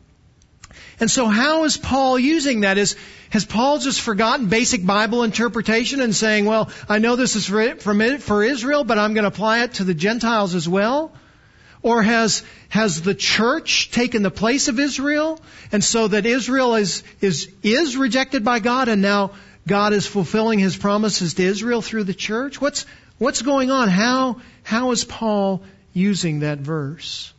And 1.00 1.10
so 1.10 1.28
how 1.28 1.64
is 1.66 1.78
Paul 1.78 2.18
using 2.18 2.62
that? 2.62 2.78
Is, 2.78 2.96
has 3.30 3.46
Paul 3.46 3.80
just 3.80 4.02
forgotten 4.02 4.48
basic 4.48 4.86
Bible 4.86 5.24
interpretation 5.24 6.02
and 6.02 6.16
saying, 6.16 6.46
well, 6.46 6.70
I 6.90 7.00
know 7.00 7.16
this 7.16 7.36
is 7.36 7.46
for, 7.46 7.76
for 8.20 8.44
Israel, 8.44 8.84
but 8.84 8.98
I'm 8.98 9.14
going 9.14 9.24
to 9.24 9.30
apply 9.30 9.64
it 9.64 9.76
to 9.76 9.84
the 9.84 9.94
Gentiles 9.94 10.56
as 10.56 10.68
well? 10.68 11.12
Or 11.82 12.02
has, 12.02 12.44
has 12.70 13.02
the 13.02 13.14
church 13.14 13.92
taken 13.92 14.24
the 14.24 14.32
place 14.32 14.68
of 14.68 14.80
Israel? 14.80 15.40
And 15.72 15.84
so 15.84 16.08
that 16.08 16.26
Israel 16.26 16.76
is, 16.76 17.04
is, 17.22 17.50
is 17.64 17.96
rejected 17.96 18.44
by 18.44 18.60
God 18.60 18.88
and 18.88 19.02
now 19.02 19.32
God 19.68 19.94
is 19.94 20.08
fulfilling 20.08 20.60
his 20.60 20.76
promises 20.76 21.36
to 21.36 21.44
Israel 21.44 21.82
through 21.82 22.06
the 22.06 22.14
church? 22.14 22.60
What's, 22.60 22.86
what's 23.18 23.42
going 23.42 23.70
on? 23.70 23.90
How, 23.90 24.42
how 24.64 24.92
is 24.92 25.04
Paul 25.04 25.62
using 25.94 26.40
that 26.40 26.60
verse? 26.60 27.34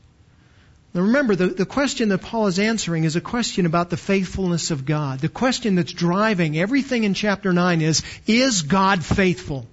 Now 0.94 1.02
remember, 1.02 1.36
the, 1.36 1.48
the 1.48 1.66
question 1.66 2.08
that 2.08 2.22
Paul 2.22 2.46
is 2.46 2.58
answering 2.58 3.04
is 3.04 3.16
a 3.16 3.20
question 3.20 3.66
about 3.66 3.90
the 3.90 3.96
faithfulness 3.96 4.70
of 4.70 4.86
God. 4.86 5.20
The 5.20 5.28
question 5.28 5.74
that's 5.74 5.92
driving 5.92 6.58
everything 6.58 7.04
in 7.04 7.14
chapter 7.14 7.52
9 7.52 7.82
is, 7.82 8.02
is 8.26 8.62
God 8.62 9.04
faithful? 9.04 9.66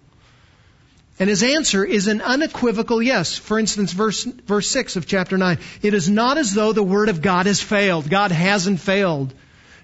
And 1.17 1.29
his 1.29 1.43
answer 1.43 1.85
is 1.85 2.07
an 2.07 2.21
unequivocal 2.21 3.01
yes. 3.01 3.37
For 3.37 3.57
instance, 3.57 3.93
verse, 3.93 4.25
verse 4.25 4.67
6 4.67 4.97
of 4.97 5.07
chapter 5.07 5.37
9. 5.37 5.59
It 5.81 5.93
is 5.93 6.09
not 6.09 6.37
as 6.37 6.53
though 6.53 6.73
the 6.73 6.83
word 6.83 7.07
of 7.07 7.21
God 7.21 7.45
has 7.45 7.61
failed. 7.61 8.09
God 8.09 8.31
hasn't 8.31 8.81
failed. 8.81 9.33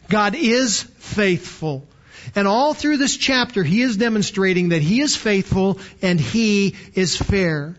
God 0.09 0.35
is 0.35 0.81
faithful. 0.81 1.87
And 2.35 2.47
all 2.47 2.73
through 2.73 2.97
this 2.97 3.15
chapter, 3.15 3.63
he 3.63 3.81
is 3.81 3.95
demonstrating 3.95 4.69
that 4.69 4.81
he 4.81 4.99
is 4.99 5.15
faithful 5.15 5.79
and 6.01 6.19
he 6.19 6.75
is 6.93 7.15
fair. 7.15 7.75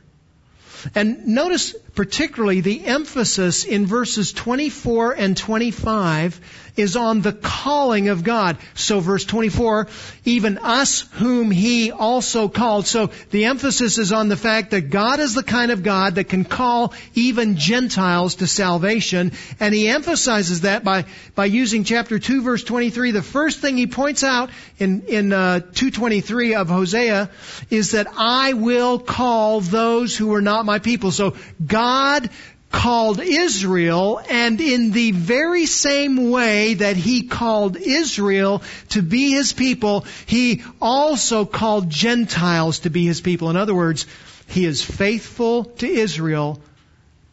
And 0.95 1.29
notice 1.29 1.75
particularly 1.95 2.61
the 2.61 2.87
emphasis 2.87 3.65
in 3.65 3.87
verses 3.87 4.33
24 4.33 5.13
and 5.13 5.37
25 5.37 6.41
is 6.75 6.97
on 6.97 7.21
the 7.21 7.35
calling 7.35 8.09
of 8.09 8.25
God. 8.25 8.57
So 8.75 9.01
verse 9.01 9.27
24, 9.27 9.89
even 10.25 10.57
us 10.57 11.03
whom 11.13 11.51
he 11.51 11.93
also 11.93 12.49
called. 12.49 12.87
So 12.87 13.11
the 13.31 13.45
emphasis 13.45 13.99
is 13.99 14.11
on 14.11 14.29
the 14.29 14.39
fact 14.39 14.71
that 14.71 14.89
God 14.89 15.21
is 15.21 15.35
the 15.35 15.43
kind 15.43 15.71
of 15.71 15.83
God 15.83 16.15
that 16.15 16.31
can 16.31 16.45
call 16.45 16.95
even 17.15 17.57
Gentiles 17.57 18.37
to 18.37 18.47
salvation. 18.47 19.33
And 19.61 19.75
he 19.75 19.89
emphasizes 19.89 20.63
that 20.63 20.83
by, 20.83 21.05
by 21.35 21.45
using 21.45 21.85
chapter 21.85 22.19
2 22.19 22.43
verse 22.43 22.65
23. 22.65 23.11
The 23.11 23.21
first 23.21 23.61
thing 23.61 23.77
he 23.77 23.87
points 23.87 24.25
out 24.25 24.49
in, 24.79 25.03
in 25.09 25.33
uh, 25.35 25.61
223 25.61 26.55
of 26.55 26.71
Hosea 26.71 27.29
is 27.69 27.91
that 27.91 28.07
I 28.17 28.55
will 28.55 28.99
call 28.99 29.61
those 29.61 30.17
who 30.17 30.33
are 30.33 30.41
not 30.41 30.65
my 30.65 30.79
people. 30.79 31.11
So 31.11 31.37
God 31.65 31.82
God 31.83 32.31
called 32.71 33.19
Israel, 33.21 34.23
and 34.31 34.61
in 34.61 34.93
the 34.93 35.11
very 35.11 35.67
same 35.67 36.31
way 36.31 36.75
that 36.75 36.97
He 36.97 37.25
called 37.25 37.77
Israel 37.77 38.63
to 38.91 39.03
be 39.03 39.33
His 39.33 39.53
people, 39.53 40.07
He 40.27 40.63
also 40.81 41.45
called 41.45 41.91
Gentiles 41.91 42.81
to 42.81 42.91
be 42.91 43.05
His 43.05 43.21
people. 43.21 43.51
In 43.51 43.57
other 43.57 43.75
words, 43.75 44.07
He 44.47 44.65
is 44.65 44.81
faithful 44.81 45.65
to 45.81 45.89
Israel. 45.89 46.61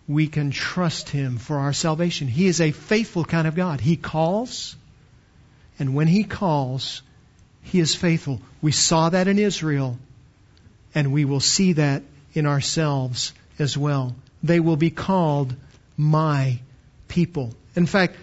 We 0.07 0.25
can 0.27 0.49
trust 0.49 1.09
Him 1.09 1.37
for 1.37 1.59
our 1.59 1.73
salvation. 1.73 2.27
He 2.27 2.47
is 2.47 2.59
a 2.59 2.71
faithful 2.71 3.25
kind 3.25 3.47
of 3.47 3.53
God. 3.53 3.79
He 3.79 3.97
calls, 3.97 4.75
and 5.77 5.93
when 5.93 6.07
He 6.07 6.23
calls, 6.23 7.03
He 7.61 7.79
is 7.79 7.93
faithful. 7.93 8.41
We 8.63 8.71
saw 8.71 9.09
that 9.09 9.27
in 9.27 9.37
Israel, 9.37 9.99
and 10.95 11.13
we 11.13 11.23
will 11.23 11.39
see 11.39 11.73
that 11.73 12.01
in 12.33 12.47
ourselves 12.47 13.31
as 13.59 13.77
well 13.77 14.15
they 14.43 14.59
will 14.59 14.77
be 14.77 14.89
called 14.89 15.55
my 15.97 16.59
people. 17.07 17.53
In 17.75 17.85
fact, 17.85 18.15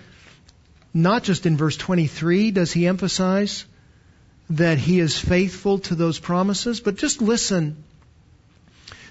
not 0.95 1.23
just 1.23 1.47
in 1.47 1.57
verse 1.57 1.77
23 1.77 2.51
does 2.53 2.73
he 2.73 2.87
emphasize 2.87 3.67
that 4.51 4.79
he 4.79 5.01
is 5.01 5.19
faithful 5.19 5.81
to 5.81 5.95
those 5.95 6.19
promises, 6.19 6.81
but 6.81 6.97
just 6.97 7.21
listen 7.21 7.83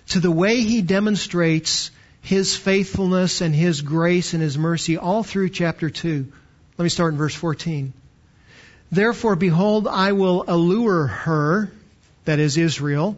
to 0.07 0.19
the 0.19 0.31
way 0.31 0.61
he 0.61 0.81
demonstrates 0.81 1.91
his 2.21 2.55
faithfulness 2.55 3.41
and 3.41 3.53
his 3.53 3.81
grace 3.81 4.33
and 4.33 4.41
his 4.41 4.57
mercy 4.57 4.97
all 4.97 5.23
through 5.23 5.49
chapter 5.49 5.89
2. 5.89 6.31
Let 6.77 6.83
me 6.83 6.89
start 6.89 7.13
in 7.13 7.17
verse 7.17 7.35
14. 7.35 7.93
Therefore, 8.91 9.35
behold, 9.35 9.87
I 9.87 10.13
will 10.13 10.43
allure 10.47 11.07
her, 11.07 11.71
that 12.25 12.39
is 12.39 12.57
Israel, 12.57 13.17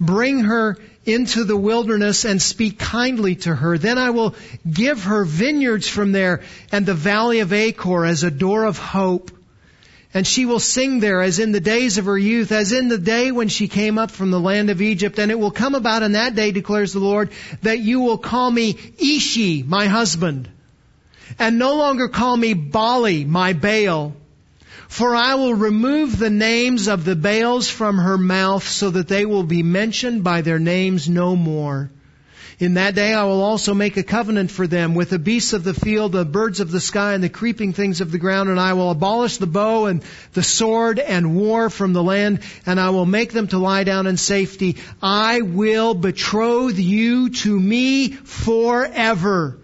bring 0.00 0.40
her 0.40 0.76
into 1.04 1.44
the 1.44 1.56
wilderness 1.56 2.24
and 2.24 2.42
speak 2.42 2.78
kindly 2.78 3.36
to 3.36 3.54
her. 3.54 3.78
Then 3.78 3.98
I 3.98 4.10
will 4.10 4.34
give 4.70 5.04
her 5.04 5.24
vineyards 5.24 5.88
from 5.88 6.12
there 6.12 6.42
and 6.72 6.84
the 6.84 6.94
valley 6.94 7.40
of 7.40 7.52
Achor 7.52 8.04
as 8.04 8.24
a 8.24 8.30
door 8.30 8.64
of 8.64 8.78
hope. 8.78 9.30
And 10.12 10.26
she 10.26 10.46
will 10.46 10.60
sing 10.60 11.00
there 11.00 11.20
as 11.20 11.38
in 11.38 11.52
the 11.52 11.60
days 11.60 11.98
of 11.98 12.06
her 12.06 12.16
youth, 12.16 12.50
as 12.50 12.72
in 12.72 12.88
the 12.88 12.98
day 12.98 13.32
when 13.32 13.48
she 13.48 13.68
came 13.68 13.98
up 13.98 14.10
from 14.10 14.30
the 14.30 14.40
land 14.40 14.70
of 14.70 14.80
Egypt. 14.80 15.18
And 15.18 15.30
it 15.30 15.38
will 15.38 15.50
come 15.50 15.74
about 15.74 16.02
in 16.02 16.12
that 16.12 16.34
day, 16.34 16.52
declares 16.52 16.92
the 16.92 17.00
Lord, 17.00 17.30
that 17.62 17.80
you 17.80 18.00
will 18.00 18.16
call 18.16 18.50
me 18.50 18.78
Ishi, 18.98 19.62
my 19.62 19.86
husband, 19.86 20.48
and 21.38 21.58
no 21.58 21.74
longer 21.74 22.08
call 22.08 22.36
me 22.36 22.54
Baali, 22.54 23.26
my 23.26 23.52
Baal. 23.52 24.14
For 24.88 25.14
I 25.14 25.34
will 25.34 25.54
remove 25.54 26.18
the 26.18 26.30
names 26.30 26.88
of 26.88 27.04
the 27.04 27.16
Baals 27.16 27.68
from 27.68 27.98
her 27.98 28.16
mouth 28.16 28.66
so 28.66 28.90
that 28.90 29.08
they 29.08 29.26
will 29.26 29.42
be 29.42 29.62
mentioned 29.62 30.22
by 30.24 30.42
their 30.42 30.58
names 30.58 31.08
no 31.08 31.36
more. 31.36 31.90
In 32.58 32.74
that 32.74 32.94
day 32.94 33.12
I 33.12 33.24
will 33.24 33.42
also 33.42 33.74
make 33.74 33.98
a 33.98 34.02
covenant 34.02 34.50
for 34.50 34.66
them 34.66 34.94
with 34.94 35.10
the 35.10 35.18
beasts 35.18 35.52
of 35.52 35.62
the 35.62 35.74
field, 35.74 36.12
the 36.12 36.24
birds 36.24 36.60
of 36.60 36.70
the 36.70 36.80
sky, 36.80 37.12
and 37.12 37.22
the 37.22 37.28
creeping 37.28 37.74
things 37.74 38.00
of 38.00 38.10
the 38.10 38.18
ground, 38.18 38.48
and 38.48 38.58
I 38.58 38.72
will 38.72 38.90
abolish 38.90 39.36
the 39.36 39.46
bow 39.46 39.86
and 39.86 40.02
the 40.32 40.42
sword 40.42 40.98
and 40.98 41.36
war 41.36 41.68
from 41.68 41.92
the 41.92 42.02
land, 42.02 42.40
and 42.64 42.80
I 42.80 42.90
will 42.90 43.04
make 43.04 43.32
them 43.32 43.48
to 43.48 43.58
lie 43.58 43.84
down 43.84 44.06
in 44.06 44.16
safety. 44.16 44.76
I 45.02 45.42
will 45.42 45.92
betroth 45.92 46.78
you 46.78 47.28
to 47.28 47.60
me 47.60 48.08
forever. 48.12 49.58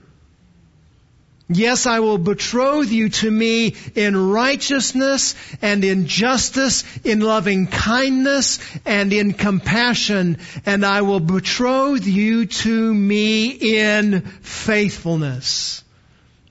Yes, 1.55 1.87
I 1.87 2.01
will 2.01 2.19
betroth 2.19 2.91
you 2.91 3.09
to 3.09 3.31
me 3.31 3.75
in 3.95 4.17
righteousness 4.17 5.35
and 5.61 5.85
in 5.85 6.07
justice, 6.07 6.85
in 7.05 7.21
loving 7.21 7.67
kindness 7.67 8.59
and 8.85 9.13
in 9.13 9.33
compassion, 9.33 10.39
and 10.67 10.85
I 10.85 11.03
will 11.03 11.21
betroth 11.21 12.07
you 12.07 12.47
to 12.47 12.95
me 12.95 13.49
in 13.51 14.21
faithfulness. 14.21 15.83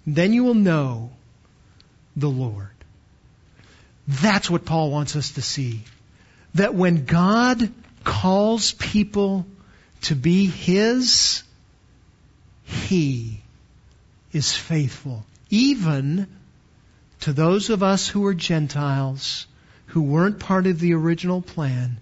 Then 0.06 0.34
you 0.34 0.44
will 0.44 0.56
know 0.56 1.12
the 2.16 2.30
Lord. 2.30 2.70
That's 4.08 4.50
what 4.50 4.66
Paul 4.66 4.92
wants 4.92 5.16
us 5.16 5.32
to 5.34 5.42
see. 5.42 5.82
That 6.56 6.76
when 6.76 7.06
God 7.06 7.72
calls 8.04 8.74
people 8.74 9.46
to 10.02 10.16
be 10.16 10.48
His, 10.48 11.44
He 12.64 13.41
is 14.34 14.56
faithful, 14.56 15.26
even 15.50 16.28
to 17.22 17.34
those 17.34 17.70
of 17.70 17.84
us 17.84 18.08
who 18.08 18.26
are 18.26 18.34
Gentiles, 18.34 19.46
who 19.88 20.02
weren't 20.02 20.40
part 20.40 20.68
of 20.68 20.80
the 20.80 20.94
original 20.94 21.42
plan, 21.42 21.98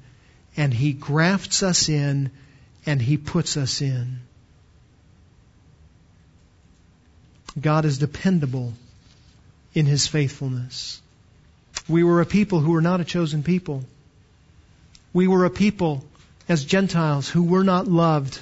and 0.56 0.74
He 0.74 0.94
grafts 0.94 1.64
us 1.64 1.90
in 1.90 2.32
and 2.86 3.02
He 3.02 3.18
puts 3.18 3.58
us 3.58 3.82
in. 3.82 4.20
God 7.60 7.86
is 7.86 7.98
dependable 7.98 8.74
in 9.74 9.86
His 9.86 10.08
faithfulness. 10.08 11.02
We 11.88 12.04
were 12.04 12.22
a 12.22 12.26
people 12.26 12.60
who 12.60 12.72
were 12.72 12.82
not 12.82 13.02
a 13.02 13.06
chosen 13.06 13.44
people. 13.44 13.84
We 15.12 15.28
were 15.28 15.46
a 15.46 15.50
people 15.50 16.06
as 16.48 16.64
Gentiles 16.64 17.28
who 17.28 17.44
were 17.44 17.64
not 17.64 17.88
loved 17.88 18.40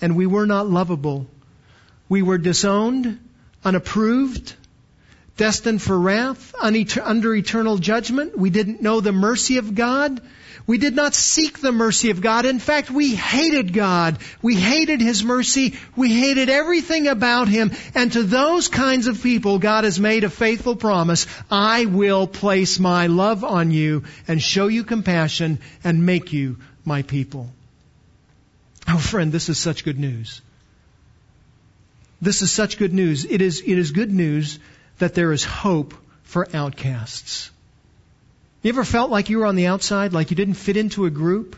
and 0.00 0.16
we 0.16 0.26
were 0.26 0.46
not 0.46 0.68
lovable. 0.68 1.26
We 2.08 2.22
were 2.22 2.38
disowned 2.38 3.18
unapproved, 3.66 4.54
destined 5.36 5.82
for 5.82 5.98
wrath, 5.98 6.54
under 6.60 7.34
eternal 7.34 7.78
judgment. 7.78 8.38
We 8.38 8.50
didn't 8.50 8.80
know 8.80 9.00
the 9.00 9.10
mercy 9.10 9.58
of 9.58 9.74
God. 9.74 10.20
We 10.68 10.78
did 10.78 10.94
not 10.94 11.14
seek 11.14 11.60
the 11.60 11.72
mercy 11.72 12.10
of 12.10 12.20
God. 12.20 12.46
In 12.46 12.60
fact, 12.60 12.90
we 12.90 13.14
hated 13.14 13.72
God. 13.72 14.18
We 14.40 14.54
hated 14.54 15.00
His 15.00 15.24
mercy. 15.24 15.74
We 15.96 16.12
hated 16.12 16.48
everything 16.48 17.08
about 17.08 17.48
Him. 17.48 17.72
And 17.94 18.12
to 18.12 18.22
those 18.22 18.68
kinds 18.68 19.08
of 19.08 19.20
people, 19.20 19.58
God 19.58 19.82
has 19.82 19.98
made 19.98 20.22
a 20.22 20.30
faithful 20.30 20.76
promise. 20.76 21.26
I 21.50 21.86
will 21.86 22.28
place 22.28 22.78
my 22.78 23.08
love 23.08 23.42
on 23.42 23.72
you 23.72 24.04
and 24.28 24.40
show 24.40 24.68
you 24.68 24.84
compassion 24.84 25.58
and 25.82 26.06
make 26.06 26.32
you 26.32 26.58
my 26.84 27.02
people. 27.02 27.50
Oh 28.88 28.98
friend, 28.98 29.32
this 29.32 29.48
is 29.48 29.58
such 29.58 29.84
good 29.84 29.98
news. 29.98 30.40
This 32.20 32.42
is 32.42 32.50
such 32.50 32.78
good 32.78 32.94
news. 32.94 33.24
It 33.24 33.42
is, 33.42 33.60
it 33.60 33.78
is 33.78 33.90
good 33.90 34.12
news 34.12 34.58
that 34.98 35.14
there 35.14 35.32
is 35.32 35.44
hope 35.44 35.94
for 36.22 36.48
outcasts. 36.54 37.50
You 38.62 38.70
ever 38.70 38.84
felt 38.84 39.10
like 39.10 39.30
you 39.30 39.38
were 39.38 39.46
on 39.46 39.56
the 39.56 39.66
outside, 39.66 40.12
like 40.12 40.30
you 40.30 40.36
didn't 40.36 40.54
fit 40.54 40.76
into 40.76 41.04
a 41.04 41.10
group? 41.10 41.56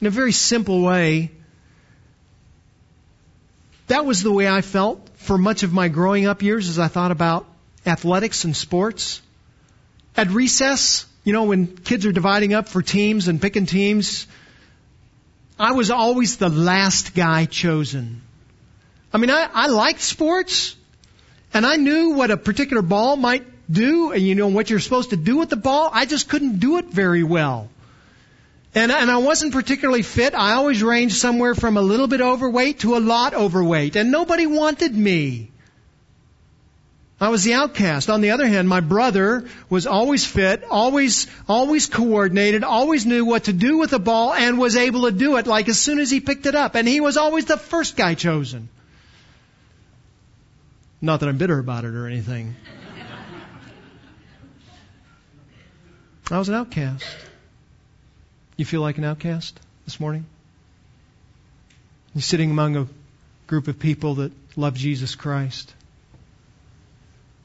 In 0.00 0.06
a 0.06 0.10
very 0.10 0.32
simple 0.32 0.82
way, 0.82 1.30
that 3.86 4.06
was 4.06 4.22
the 4.22 4.32
way 4.32 4.48
I 4.48 4.62
felt 4.62 5.08
for 5.16 5.36
much 5.36 5.62
of 5.62 5.72
my 5.72 5.88
growing 5.88 6.26
up 6.26 6.42
years 6.42 6.68
as 6.68 6.78
I 6.78 6.88
thought 6.88 7.10
about 7.10 7.46
athletics 7.84 8.44
and 8.44 8.56
sports. 8.56 9.20
At 10.16 10.30
recess, 10.30 11.06
you 11.22 11.32
know, 11.32 11.44
when 11.44 11.66
kids 11.76 12.06
are 12.06 12.12
dividing 12.12 12.54
up 12.54 12.68
for 12.68 12.82
teams 12.82 13.28
and 13.28 13.40
picking 13.40 13.66
teams, 13.66 14.26
I 15.58 15.72
was 15.72 15.90
always 15.90 16.38
the 16.38 16.48
last 16.48 17.14
guy 17.14 17.44
chosen. 17.44 18.22
I 19.12 19.18
mean, 19.18 19.30
I, 19.30 19.48
I 19.52 19.66
liked 19.66 20.00
sports, 20.00 20.76
and 21.52 21.66
I 21.66 21.76
knew 21.76 22.10
what 22.10 22.30
a 22.30 22.36
particular 22.36 22.82
ball 22.82 23.16
might 23.16 23.44
do, 23.70 24.12
and 24.12 24.22
you 24.22 24.34
know 24.34 24.48
what 24.48 24.70
you're 24.70 24.80
supposed 24.80 25.10
to 25.10 25.16
do 25.16 25.36
with 25.38 25.50
the 25.50 25.56
ball. 25.56 25.90
I 25.92 26.06
just 26.06 26.28
couldn't 26.28 26.60
do 26.60 26.78
it 26.78 26.86
very 26.86 27.24
well. 27.24 27.68
And, 28.72 28.92
and 28.92 29.10
I 29.10 29.18
wasn't 29.18 29.52
particularly 29.52 30.02
fit. 30.02 30.34
I 30.34 30.52
always 30.52 30.80
ranged 30.80 31.16
somewhere 31.16 31.56
from 31.56 31.76
a 31.76 31.82
little 31.82 32.06
bit 32.06 32.20
overweight 32.20 32.80
to 32.80 32.96
a 32.96 33.00
lot 33.00 33.34
overweight, 33.34 33.96
and 33.96 34.12
nobody 34.12 34.46
wanted 34.46 34.94
me. 34.94 35.50
I 37.20 37.28
was 37.28 37.44
the 37.44 37.52
outcast. 37.54 38.08
On 38.08 38.22
the 38.22 38.30
other 38.30 38.46
hand, 38.46 38.68
my 38.68 38.80
brother 38.80 39.46
was 39.68 39.86
always 39.86 40.24
fit, 40.24 40.64
always, 40.70 41.26
always 41.48 41.86
coordinated, 41.86 42.64
always 42.64 43.04
knew 43.04 43.26
what 43.26 43.44
to 43.44 43.52
do 43.52 43.76
with 43.76 43.90
the 43.90 43.98
ball 43.98 44.32
and 44.32 44.56
was 44.56 44.76
able 44.76 45.02
to 45.02 45.12
do 45.12 45.36
it 45.36 45.46
like 45.46 45.68
as 45.68 45.78
soon 45.78 45.98
as 45.98 46.10
he 46.10 46.20
picked 46.20 46.46
it 46.46 46.54
up. 46.54 46.76
And 46.76 46.88
he 46.88 47.00
was 47.00 47.18
always 47.18 47.44
the 47.44 47.58
first 47.58 47.94
guy 47.96 48.14
chosen. 48.14 48.70
Not 51.02 51.20
that 51.20 51.28
I'm 51.28 51.38
bitter 51.38 51.58
about 51.58 51.84
it 51.84 51.94
or 51.94 52.06
anything. 52.06 52.54
I 56.30 56.38
was 56.38 56.48
an 56.48 56.54
outcast. 56.54 57.04
You 58.56 58.64
feel 58.64 58.82
like 58.82 58.98
an 58.98 59.04
outcast 59.04 59.58
this 59.86 59.98
morning? 59.98 60.26
You're 62.14 62.22
sitting 62.22 62.50
among 62.50 62.76
a 62.76 62.86
group 63.46 63.66
of 63.66 63.78
people 63.78 64.16
that 64.16 64.32
love 64.56 64.74
Jesus 64.74 65.14
Christ, 65.14 65.74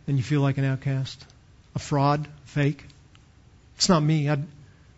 and 0.08 0.18
you 0.18 0.24
feel 0.24 0.42
like 0.42 0.58
an 0.58 0.66
outcast, 0.66 1.26
a 1.74 1.80
fraud, 1.80 2.28
fake. 2.44 2.84
It's 3.78 3.90
not 3.90 4.02
me. 4.02 4.30
I, 4.30 4.38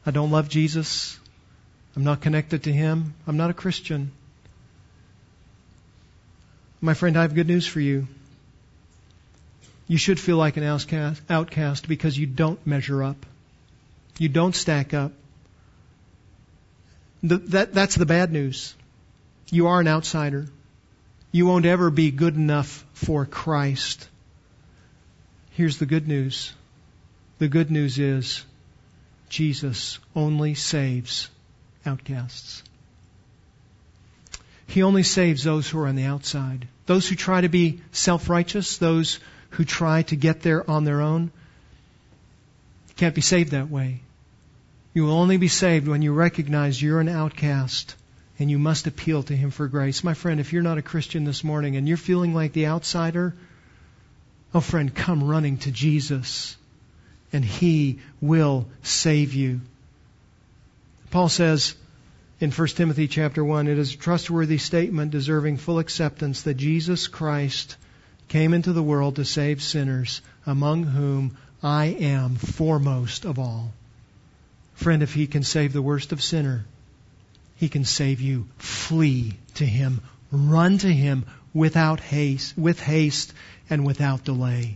I 0.05 0.11
don't 0.11 0.31
love 0.31 0.49
Jesus. 0.49 1.17
I'm 1.95 2.03
not 2.03 2.21
connected 2.21 2.63
to 2.63 2.73
Him. 2.73 3.13
I'm 3.25 3.37
not 3.37 3.51
a 3.51 3.53
Christian. 3.53 4.11
My 6.81 6.93
friend, 6.93 7.17
I 7.17 7.21
have 7.21 7.35
good 7.35 7.47
news 7.47 7.65
for 7.65 7.79
you. 7.79 8.07
You 9.87 9.97
should 9.97 10.19
feel 10.19 10.37
like 10.37 10.57
an 10.57 10.63
outcast, 11.29 11.87
because 11.87 12.17
you 12.17 12.25
don't 12.25 12.65
measure 12.67 13.03
up. 13.03 13.25
You 14.17 14.29
don't 14.29 14.55
stack 14.55 14.93
up. 14.93 15.13
That, 17.23 17.73
that's 17.73 17.95
the 17.95 18.05
bad 18.05 18.31
news. 18.31 18.75
You 19.49 19.67
are 19.67 19.79
an 19.79 19.87
outsider. 19.87 20.47
You 21.31 21.45
won't 21.45 21.65
ever 21.65 21.89
be 21.89 22.11
good 22.11 22.35
enough 22.35 22.85
for 22.93 23.25
Christ. 23.25 24.07
Here's 25.51 25.77
the 25.77 25.85
good 25.85 26.07
news. 26.07 26.53
The 27.39 27.47
good 27.47 27.71
news 27.71 27.97
is 27.97 28.43
Jesus 29.29 29.99
only 30.15 30.53
saves 30.53 31.29
outcasts. 31.85 32.61
He 34.67 34.83
only 34.83 35.03
saves 35.03 35.43
those 35.43 35.69
who 35.69 35.79
are 35.79 35.87
on 35.87 35.95
the 35.95 36.03
outside. 36.03 36.67
Those 36.87 37.07
who 37.07 37.15
try 37.15 37.41
to 37.41 37.49
be 37.49 37.81
self-righteous, 37.91 38.77
those 38.77 39.19
who 39.57 39.65
try 39.65 40.03
to 40.03 40.15
get 40.15 40.41
there 40.41 40.69
on 40.69 40.83
their 40.83 41.01
own, 41.01 41.31
can't 42.95 43.15
be 43.15 43.21
saved 43.21 43.51
that 43.51 43.71
way. 43.71 44.01
You 44.93 45.03
will 45.03 45.13
only 45.13 45.37
be 45.37 45.47
saved 45.47 45.87
when 45.87 46.03
you 46.03 46.13
recognize 46.13 46.79
you're 46.79 46.99
an 46.99 47.09
outcast 47.09 47.95
and 48.37 48.51
you 48.51 48.59
must 48.59 48.85
appeal 48.85 49.23
to 49.23 49.35
Him 49.35 49.49
for 49.49 49.67
grace. 49.67 50.03
My 50.03 50.13
friend, 50.13 50.39
if 50.39 50.53
you're 50.53 50.61
not 50.61 50.77
a 50.77 50.83
Christian 50.83 51.23
this 51.23 51.43
morning 51.43 51.75
and 51.75 51.87
you're 51.87 51.97
feeling 51.97 52.35
like 52.35 52.53
the 52.53 52.67
outsider, 52.67 53.33
oh 54.53 54.59
friend, 54.59 54.93
come 54.93 55.23
running 55.23 55.57
to 55.59 55.71
Jesus 55.71 56.55
and 57.33 57.43
He 57.43 57.97
will 58.21 58.67
save 58.83 59.33
you. 59.33 59.61
Paul 61.09 61.29
says 61.29 61.73
in 62.39 62.51
1 62.51 62.67
Timothy 62.69 63.07
chapter 63.07 63.43
1, 63.43 63.67
it 63.67 63.79
is 63.79 63.95
a 63.95 63.97
trustworthy 63.97 64.59
statement 64.59 65.09
deserving 65.09 65.57
full 65.57 65.79
acceptance 65.79 66.43
that 66.43 66.57
Jesus 66.57 67.07
Christ 67.07 67.75
came 68.27 68.53
into 68.53 68.73
the 68.73 68.83
world 68.83 69.15
to 69.15 69.25
save 69.25 69.61
sinners, 69.61 70.21
among 70.45 70.83
whom 70.83 71.37
I 71.63 71.85
am 71.85 72.35
foremost 72.35 73.25
of 73.25 73.39
all. 73.39 73.73
Friend, 74.73 75.01
if 75.01 75.13
He 75.13 75.27
can 75.27 75.43
save 75.43 75.73
the 75.73 75.81
worst 75.81 76.11
of 76.11 76.21
sinner, 76.21 76.65
He 77.55 77.69
can 77.69 77.85
save 77.85 78.21
you. 78.21 78.47
Flee 78.57 79.37
to 79.55 79.65
Him. 79.65 80.01
Run 80.31 80.77
to 80.79 80.93
Him 80.93 81.25
without 81.53 81.99
haste, 81.99 82.57
with 82.57 82.79
haste 82.79 83.33
and 83.69 83.85
without 83.85 84.23
delay. 84.23 84.75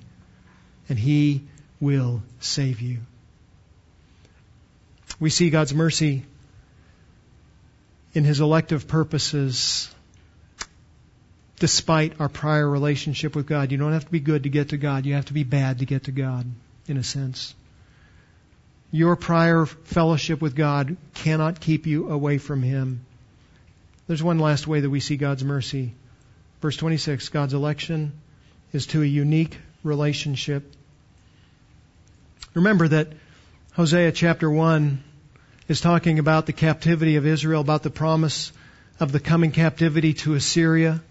And 0.89 0.97
He 0.97 1.43
will 1.79 2.23
save 2.39 2.81
you. 2.81 2.99
We 5.19 5.29
see 5.29 5.49
God's 5.49 5.73
mercy 5.73 6.23
in 8.13 8.23
His 8.23 8.39
elective 8.39 8.87
purposes 8.87 9.93
despite 11.61 12.19
our 12.19 12.27
prior 12.27 12.67
relationship 12.67 13.35
with 13.35 13.45
God. 13.45 13.71
You 13.71 13.77
don't 13.77 13.93
have 13.93 14.05
to 14.05 14.11
be 14.11 14.19
good 14.19 14.43
to 14.43 14.49
get 14.49 14.69
to 14.69 14.77
God. 14.77 15.05
You 15.05 15.13
have 15.13 15.25
to 15.25 15.33
be 15.33 15.43
bad 15.43 15.77
to 15.79 15.85
get 15.85 16.05
to 16.05 16.11
God, 16.11 16.47
in 16.87 16.97
a 16.97 17.03
sense. 17.03 17.53
Your 18.89 19.15
prior 19.15 19.67
fellowship 19.67 20.41
with 20.41 20.55
God 20.55 20.97
cannot 21.13 21.59
keep 21.59 21.85
you 21.85 22.09
away 22.09 22.39
from 22.39 22.63
Him. 22.63 23.05
There's 24.07 24.23
one 24.23 24.39
last 24.39 24.65
way 24.65 24.79
that 24.79 24.89
we 24.89 24.99
see 24.99 25.17
God's 25.17 25.43
mercy. 25.43 25.93
Verse 26.63 26.77
26 26.77 27.29
God's 27.29 27.53
election 27.53 28.13
is 28.73 28.87
to 28.87 29.03
a 29.03 29.05
unique 29.05 29.55
relationship. 29.83 30.63
Remember 32.55 32.87
that 32.87 33.09
Hosea 33.73 34.13
chapter 34.13 34.49
1 34.49 35.03
is 35.67 35.79
talking 35.79 36.17
about 36.17 36.47
the 36.47 36.53
captivity 36.53 37.17
of 37.17 37.27
Israel, 37.27 37.61
about 37.61 37.83
the 37.83 37.91
promise 37.91 38.51
of 38.99 39.11
the 39.11 39.19
coming 39.19 39.51
captivity 39.51 40.15
to 40.15 40.33
Assyria. 40.33 41.03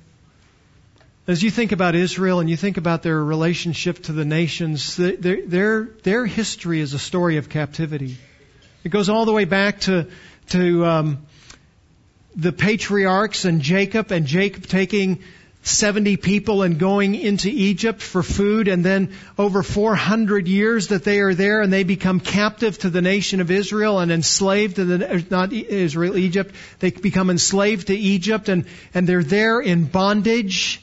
As 1.30 1.44
you 1.44 1.50
think 1.52 1.70
about 1.70 1.94
Israel 1.94 2.40
and 2.40 2.50
you 2.50 2.56
think 2.56 2.76
about 2.76 3.04
their 3.04 3.22
relationship 3.22 4.02
to 4.02 4.12
the 4.12 4.24
nations, 4.24 4.96
their, 4.96 5.40
their, 5.46 5.84
their 6.02 6.26
history 6.26 6.80
is 6.80 6.92
a 6.92 6.98
story 6.98 7.36
of 7.36 7.48
captivity. 7.48 8.16
It 8.82 8.88
goes 8.88 9.08
all 9.08 9.26
the 9.26 9.32
way 9.32 9.44
back 9.44 9.78
to, 9.82 10.08
to 10.48 10.84
um, 10.84 11.26
the 12.34 12.50
patriarchs 12.50 13.44
and 13.44 13.60
Jacob, 13.60 14.10
and 14.10 14.26
Jacob 14.26 14.66
taking 14.66 15.22
70 15.62 16.16
people 16.16 16.62
and 16.62 16.80
going 16.80 17.14
into 17.14 17.48
Egypt 17.48 18.02
for 18.02 18.24
food, 18.24 18.66
and 18.66 18.84
then 18.84 19.14
over 19.38 19.62
400 19.62 20.48
years 20.48 20.88
that 20.88 21.04
they 21.04 21.20
are 21.20 21.32
there, 21.32 21.60
and 21.60 21.72
they 21.72 21.84
become 21.84 22.18
captive 22.18 22.76
to 22.78 22.90
the 22.90 23.02
nation 23.02 23.40
of 23.40 23.52
Israel 23.52 24.00
and 24.00 24.10
enslaved 24.10 24.76
to 24.76 24.84
the, 24.84 25.24
not 25.30 25.52
Israel, 25.52 26.16
Egypt, 26.16 26.52
they 26.80 26.90
become 26.90 27.30
enslaved 27.30 27.86
to 27.86 27.94
Egypt, 27.94 28.48
and, 28.48 28.64
and 28.94 29.08
they're 29.08 29.22
there 29.22 29.60
in 29.60 29.84
bondage. 29.84 30.82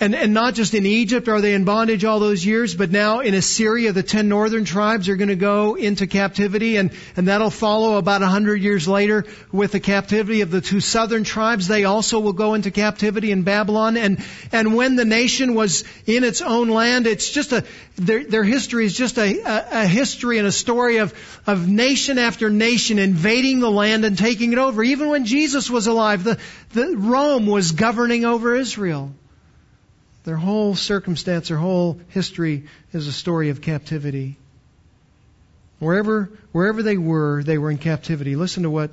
And, 0.00 0.12
and 0.12 0.34
not 0.34 0.54
just 0.54 0.74
in 0.74 0.86
Egypt 0.86 1.28
are 1.28 1.40
they 1.40 1.54
in 1.54 1.64
bondage 1.64 2.04
all 2.04 2.18
those 2.18 2.44
years, 2.44 2.74
but 2.74 2.90
now 2.90 3.20
in 3.20 3.32
Assyria, 3.32 3.92
the 3.92 4.02
ten 4.02 4.28
northern 4.28 4.64
tribes 4.64 5.08
are 5.08 5.14
going 5.14 5.28
to 5.28 5.36
go 5.36 5.76
into 5.76 6.08
captivity, 6.08 6.76
and, 6.76 6.90
and 7.16 7.28
that'll 7.28 7.48
follow 7.48 7.96
about 7.96 8.20
a 8.20 8.26
hundred 8.26 8.60
years 8.60 8.88
later 8.88 9.24
with 9.52 9.70
the 9.70 9.78
captivity 9.78 10.40
of 10.40 10.50
the 10.50 10.60
two 10.60 10.80
southern 10.80 11.22
tribes. 11.22 11.68
They 11.68 11.84
also 11.84 12.18
will 12.18 12.32
go 12.32 12.54
into 12.54 12.72
captivity 12.72 13.30
in 13.30 13.44
Babylon. 13.44 13.96
And, 13.96 14.22
and 14.50 14.74
when 14.74 14.96
the 14.96 15.04
nation 15.04 15.54
was 15.54 15.84
in 16.06 16.24
its 16.24 16.42
own 16.42 16.70
land, 16.70 17.06
it's 17.06 17.30
just 17.30 17.52
a, 17.52 17.64
their, 17.94 18.24
their 18.24 18.44
history 18.44 18.86
is 18.86 18.96
just 18.96 19.16
a, 19.16 19.40
a, 19.42 19.84
a 19.84 19.86
history 19.86 20.38
and 20.38 20.48
a 20.48 20.52
story 20.52 20.96
of, 20.96 21.14
of 21.46 21.68
nation 21.68 22.18
after 22.18 22.50
nation 22.50 22.98
invading 22.98 23.60
the 23.60 23.70
land 23.70 24.04
and 24.04 24.18
taking 24.18 24.52
it 24.52 24.58
over. 24.58 24.82
Even 24.82 25.08
when 25.08 25.24
Jesus 25.24 25.70
was 25.70 25.86
alive, 25.86 26.24
the, 26.24 26.40
the 26.72 26.96
Rome 26.96 27.46
was 27.46 27.70
governing 27.70 28.24
over 28.24 28.56
Israel. 28.56 29.12
Their 30.24 30.36
whole 30.36 30.74
circumstance, 30.74 31.48
their 31.48 31.58
whole 31.58 32.00
history 32.08 32.64
is 32.92 33.06
a 33.06 33.12
story 33.12 33.50
of 33.50 33.60
captivity. 33.60 34.36
Wherever, 35.78 36.30
wherever 36.52 36.82
they 36.82 36.96
were, 36.96 37.42
they 37.42 37.58
were 37.58 37.70
in 37.70 37.78
captivity. 37.78 38.34
Listen 38.34 38.62
to 38.62 38.70
what 38.70 38.90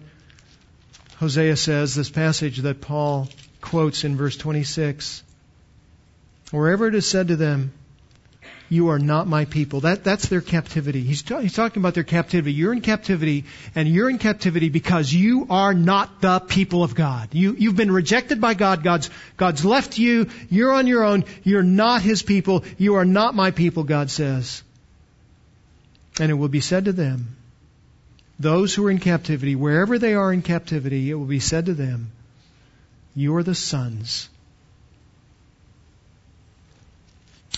Hosea 1.18 1.56
says, 1.56 1.96
this 1.96 2.10
passage 2.10 2.58
that 2.58 2.82
Paul 2.82 3.30
quotes 3.62 4.04
in 4.04 4.18
verse 4.18 4.36
26. 4.36 5.24
Wherever 6.52 6.88
it 6.88 6.96
is 6.96 7.08
said 7.08 7.30
to 7.30 7.38
them, 7.38 7.72
you 8.72 8.88
are 8.88 9.00
not 9.00 9.28
my 9.28 9.44
people. 9.44 9.82
That, 9.82 10.06
that's 10.06 10.30
their 10.30 10.40
captivity. 10.40 11.02
He's, 11.02 11.28
he's 11.28 11.52
talking 11.52 11.82
about 11.82 11.94
their 11.94 12.06
captivity. 12.06 12.54
You're 12.54 12.72
in 12.72 12.80
captivity, 12.80 13.44
and 13.76 13.86
you're 13.86 14.10
in 14.10 14.18
captivity 14.18 14.70
because 14.70 15.12
you 15.14 15.48
are 15.50 15.74
not 15.74 16.22
the 16.22 16.40
people 16.40 16.82
of 16.82 16.96
God. 16.96 17.28
You, 17.34 17.54
you've 17.60 17.76
been 17.76 17.92
rejected 17.92 18.40
by 18.40 18.54
God. 18.54 18.82
God's, 18.82 19.10
God's 19.36 19.66
left 19.66 19.98
you. 19.98 20.30
You're 20.50 20.72
on 20.72 20.88
your 20.88 21.04
own. 21.04 21.26
You're 21.44 21.64
not 21.64 22.02
His 22.02 22.24
people. 22.24 22.64
You 22.78 22.96
are 22.96 23.04
not 23.04 23.36
my 23.36 23.52
people, 23.52 23.84
God 23.84 24.10
says. 24.10 24.64
And 26.22 26.32
it 26.32 26.36
will 26.36 26.48
be 26.48 26.62
said 26.62 26.86
to 26.86 26.94
them, 26.94 27.36
those 28.40 28.74
who 28.74 28.88
are 28.88 28.92
in 28.92 29.00
captivity, 29.00 29.56
wherever 29.56 30.00
they 30.00 30.14
are 30.14 30.32
in 30.32 30.44
captivity, 30.44 31.12
it 31.12 31.16
will 31.16 31.26
be 31.26 31.42
said 31.42 31.66
to 31.66 31.74
them, 31.74 32.14
you 33.16 33.36
are 33.36 33.44
the 33.44 33.54
sons 33.54 34.30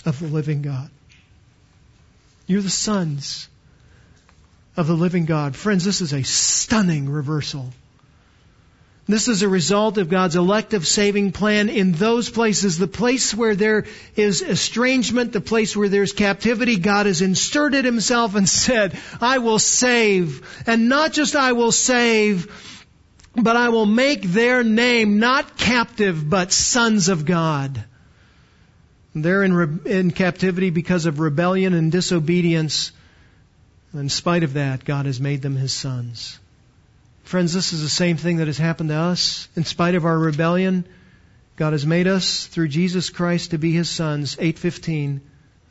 of 0.04 0.18
the 0.18 0.26
living 0.26 0.62
God. 0.62 0.90
You're 2.46 2.62
the 2.62 2.70
sons 2.70 3.48
of 4.76 4.86
the 4.86 4.94
living 4.94 5.24
God. 5.24 5.56
Friends, 5.56 5.84
this 5.84 6.00
is 6.00 6.12
a 6.12 6.22
stunning 6.22 7.08
reversal. 7.08 7.72
This 9.06 9.28
is 9.28 9.42
a 9.42 9.48
result 9.48 9.98
of 9.98 10.08
God's 10.08 10.34
elective 10.34 10.86
saving 10.86 11.32
plan 11.32 11.68
in 11.68 11.92
those 11.92 12.30
places. 12.30 12.78
The 12.78 12.88
place 12.88 13.34
where 13.34 13.54
there 13.54 13.84
is 14.16 14.40
estrangement, 14.40 15.32
the 15.32 15.42
place 15.42 15.76
where 15.76 15.90
there's 15.90 16.14
captivity, 16.14 16.78
God 16.78 17.04
has 17.04 17.20
inserted 17.20 17.84
himself 17.84 18.34
and 18.34 18.48
said, 18.48 18.98
I 19.20 19.38
will 19.38 19.58
save. 19.58 20.64
And 20.66 20.88
not 20.88 21.12
just 21.12 21.36
I 21.36 21.52
will 21.52 21.72
save, 21.72 22.50
but 23.36 23.56
I 23.56 23.68
will 23.68 23.86
make 23.86 24.22
their 24.22 24.64
name 24.64 25.18
not 25.18 25.58
captive, 25.58 26.28
but 26.28 26.50
sons 26.50 27.08
of 27.08 27.26
God. 27.26 27.84
They're 29.14 29.44
in, 29.44 29.52
re- 29.52 29.98
in 29.98 30.10
captivity 30.10 30.70
because 30.70 31.06
of 31.06 31.20
rebellion 31.20 31.72
and 31.72 31.92
disobedience. 31.92 32.92
In 33.92 34.08
spite 34.08 34.42
of 34.42 34.54
that, 34.54 34.84
God 34.84 35.06
has 35.06 35.20
made 35.20 35.40
them 35.40 35.54
His 35.54 35.72
sons. 35.72 36.38
Friends, 37.22 37.52
this 37.52 37.72
is 37.72 37.82
the 37.82 37.88
same 37.88 38.16
thing 38.16 38.38
that 38.38 38.48
has 38.48 38.58
happened 38.58 38.90
to 38.90 38.96
us. 38.96 39.48
In 39.54 39.64
spite 39.64 39.94
of 39.94 40.04
our 40.04 40.18
rebellion, 40.18 40.84
God 41.56 41.72
has 41.72 41.86
made 41.86 42.08
us 42.08 42.46
through 42.46 42.68
Jesus 42.68 43.10
Christ 43.10 43.52
to 43.52 43.58
be 43.58 43.72
His 43.72 43.88
sons. 43.88 44.36
815 44.38 45.20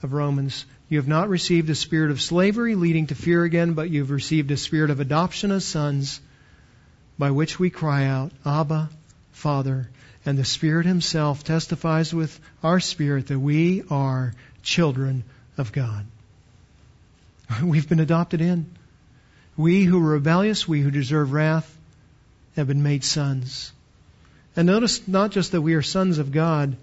of 0.02 0.14
Romans. 0.14 0.66
You 0.88 0.98
have 1.00 1.08
not 1.08 1.30
received 1.30 1.70
a 1.70 1.76
spirit 1.76 2.12
of 2.12 2.22
slavery 2.22 2.76
leading 2.76 3.08
to 3.08 3.16
fear 3.16 3.44
again, 3.44 3.74
but 3.74 3.90
you've 3.90 4.12
received 4.12 4.52
a 4.52 4.58
spirit 4.58 4.90
of 4.90 5.00
adoption 5.00 5.52
as 5.52 5.66
sons 5.66 6.22
by 7.18 7.32
which 7.32 7.60
we 7.60 7.70
cry 7.70 8.06
out, 8.06 8.32
Abba, 8.46 8.90
Father. 9.32 9.90
And 10.26 10.38
the 10.38 10.46
Spirit 10.46 10.86
Himself 10.86 11.44
testifies 11.44 12.14
with 12.14 12.40
our 12.64 12.80
spirit 12.80 13.28
that 13.28 13.40
we 13.40 13.84
are 13.90 14.34
children 14.62 15.24
of 15.58 15.72
God. 15.72 16.06
We've 17.64 17.88
been 17.88 18.00
adopted 18.00 18.42
in. 18.42 18.68
We 19.58 19.84
who 19.84 20.00
are 20.04 20.12
rebellious, 20.12 20.68
we 20.68 20.82
who 20.82 20.92
deserve 20.92 21.32
wrath, 21.32 21.78
have 22.56 22.68
been 22.68 22.84
made 22.84 23.04
sons. 23.04 23.72
And 24.56 24.68
notice 24.68 25.08
not 25.08 25.32
just 25.32 25.52
that 25.52 25.62
we 25.62 25.74
are 25.74 25.82
sons 25.82 26.18
of 26.20 26.32
God, 26.32 26.76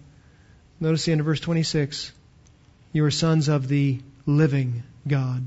notice 0.78 1.04
the 1.04 1.12
end 1.12 1.20
of 1.20 1.26
verse 1.26 1.40
26. 1.40 2.12
You 2.92 3.04
are 3.04 3.10
sons 3.10 3.48
of 3.48 3.68
the 3.68 4.00
living 4.26 4.82
God. 5.06 5.44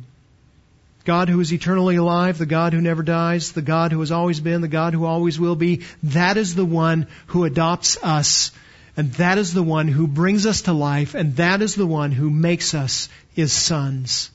God 1.06 1.28
who 1.28 1.40
is 1.42 1.52
eternally 1.52 1.98
alive, 1.98 2.38
the 2.38 2.46
God 2.46 2.72
who 2.72 2.82
never 2.82 3.04
dies, 3.04 3.52
the 3.52 3.62
God 3.62 3.92
who 3.92 4.00
has 4.00 4.12
always 4.12 4.40
been, 4.40 4.62
the 4.62 4.70
God 4.70 4.94
who 4.94 5.06
always 5.06 5.38
will 5.40 5.56
be, 5.56 5.82
that 6.04 6.38
is 6.38 6.56
the 6.56 6.66
one 6.66 7.08
who 7.28 7.44
adopts 7.44 7.98
us, 8.02 8.52
and 8.96 9.12
that 9.14 9.38
is 9.38 9.54
the 9.54 9.64
one 9.64 9.90
who 9.90 10.08
brings 10.08 10.46
us 10.46 10.62
to 10.64 10.74
life, 10.74 11.14
and 11.14 11.36
that 11.36 11.62
is 11.62 11.76
the 11.76 11.88
one 11.88 12.12
who 12.12 12.30
makes 12.30 12.74
us 12.74 13.10
his 13.34 13.52
sons. 13.52 14.32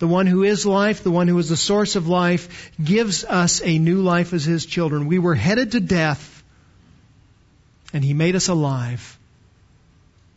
The 0.00 0.08
one 0.08 0.26
who 0.26 0.42
is 0.42 0.66
life, 0.66 1.02
the 1.02 1.10
one 1.10 1.28
who 1.28 1.38
is 1.38 1.48
the 1.48 1.56
source 1.56 1.96
of 1.96 2.08
life, 2.08 2.72
gives 2.82 3.24
us 3.24 3.62
a 3.64 3.78
new 3.78 4.02
life 4.02 4.32
as 4.32 4.44
his 4.44 4.66
children. 4.66 5.06
We 5.06 5.18
were 5.18 5.34
headed 5.34 5.72
to 5.72 5.80
death, 5.80 6.42
and 7.94 8.04
he 8.04 8.12
made 8.12 8.36
us 8.36 8.48
alive 8.48 9.18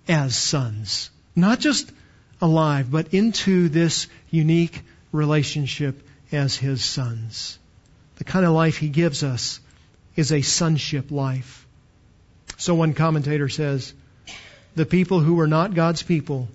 as 0.07 0.35
sons. 0.35 1.09
Not 1.35 1.59
just 1.59 1.91
alive, 2.41 2.89
but 2.89 3.13
into 3.13 3.67
this 3.67 4.07
unique 4.29 4.81
relationship 5.15 6.07
as 6.31 6.55
His 6.55 6.83
sons. 6.83 7.57
The 8.17 8.23
kind 8.23 8.45
of 8.45 8.53
life 8.53 8.77
He 8.77 8.89
gives 8.89 9.23
us 9.23 9.59
is 10.15 10.31
a 10.31 10.41
sonship 10.41 11.11
life. 11.11 11.65
So 12.57 12.75
one 12.75 12.93
commentator 12.93 13.49
says, 13.49 13.93
the 14.75 14.85
people 14.85 15.19
who 15.19 15.39
are 15.39 15.47
not 15.47 15.73
God's 15.73 16.03
people 16.03 16.47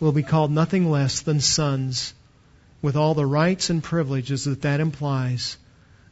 will 0.00 0.12
be 0.12 0.22
called 0.22 0.50
nothing 0.50 0.90
less 0.90 1.20
than 1.20 1.40
sons 1.40 2.14
with 2.80 2.96
all 2.96 3.14
the 3.14 3.26
rights 3.26 3.70
and 3.70 3.82
privileges 3.82 4.44
that 4.44 4.62
that 4.62 4.80
implies 4.80 5.56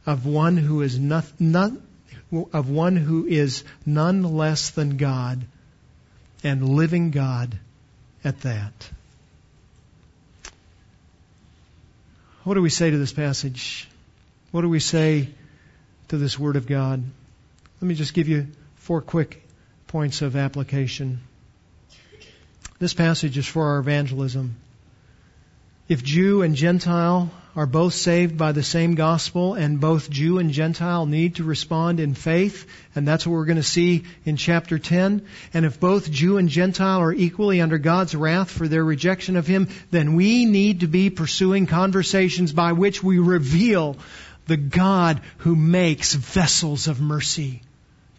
of 0.05 0.25
one 0.25 0.57
who 0.57 0.81
is 0.81 0.97
not, 0.97 1.25
not, 1.39 1.71
of 2.53 2.69
one 2.69 2.95
who 2.95 3.25
is 3.27 3.63
none 3.85 4.23
less 4.23 4.69
than 4.71 4.97
God 4.97 5.45
and 6.43 6.69
living 6.69 7.11
God 7.11 7.59
at 8.23 8.41
that. 8.41 8.89
What 12.43 12.55
do 12.55 12.61
we 12.61 12.69
say 12.69 12.89
to 12.89 12.97
this 12.97 13.13
passage? 13.13 13.87
What 14.49 14.61
do 14.61 14.69
we 14.69 14.79
say 14.79 15.29
to 16.07 16.17
this 16.17 16.39
Word 16.39 16.55
of 16.55 16.65
God? 16.65 17.03
Let 17.79 17.87
me 17.87 17.93
just 17.93 18.15
give 18.15 18.27
you 18.27 18.47
four 18.75 19.01
quick 19.01 19.47
points 19.87 20.23
of 20.23 20.35
application. 20.35 21.21
This 22.79 22.95
passage 22.95 23.37
is 23.37 23.45
for 23.45 23.67
our 23.67 23.79
evangelism. 23.79 24.55
If 25.87 26.03
Jew 26.03 26.41
and 26.41 26.55
Gentile 26.55 27.29
are 27.55 27.65
both 27.65 27.93
saved 27.93 28.37
by 28.37 28.51
the 28.51 28.63
same 28.63 28.95
gospel, 28.95 29.55
and 29.55 29.79
both 29.79 30.09
Jew 30.09 30.39
and 30.39 30.51
Gentile 30.51 31.05
need 31.05 31.35
to 31.35 31.43
respond 31.43 31.99
in 31.99 32.13
faith, 32.13 32.65
and 32.95 33.07
that's 33.07 33.27
what 33.27 33.33
we're 33.33 33.45
going 33.45 33.57
to 33.57 33.63
see 33.63 34.03
in 34.25 34.37
chapter 34.37 34.79
10. 34.79 35.25
And 35.53 35.65
if 35.65 35.79
both 35.79 36.09
Jew 36.09 36.37
and 36.37 36.49
Gentile 36.49 37.01
are 37.01 37.13
equally 37.13 37.59
under 37.59 37.77
God's 37.77 38.15
wrath 38.15 38.49
for 38.49 38.67
their 38.67 38.83
rejection 38.83 39.35
of 39.35 39.47
Him, 39.47 39.67
then 39.91 40.15
we 40.15 40.45
need 40.45 40.81
to 40.81 40.87
be 40.87 41.09
pursuing 41.09 41.67
conversations 41.67 42.53
by 42.53 42.71
which 42.71 43.03
we 43.03 43.19
reveal 43.19 43.97
the 44.47 44.57
God 44.57 45.21
who 45.39 45.55
makes 45.55 46.13
vessels 46.13 46.87
of 46.87 47.01
mercy 47.01 47.61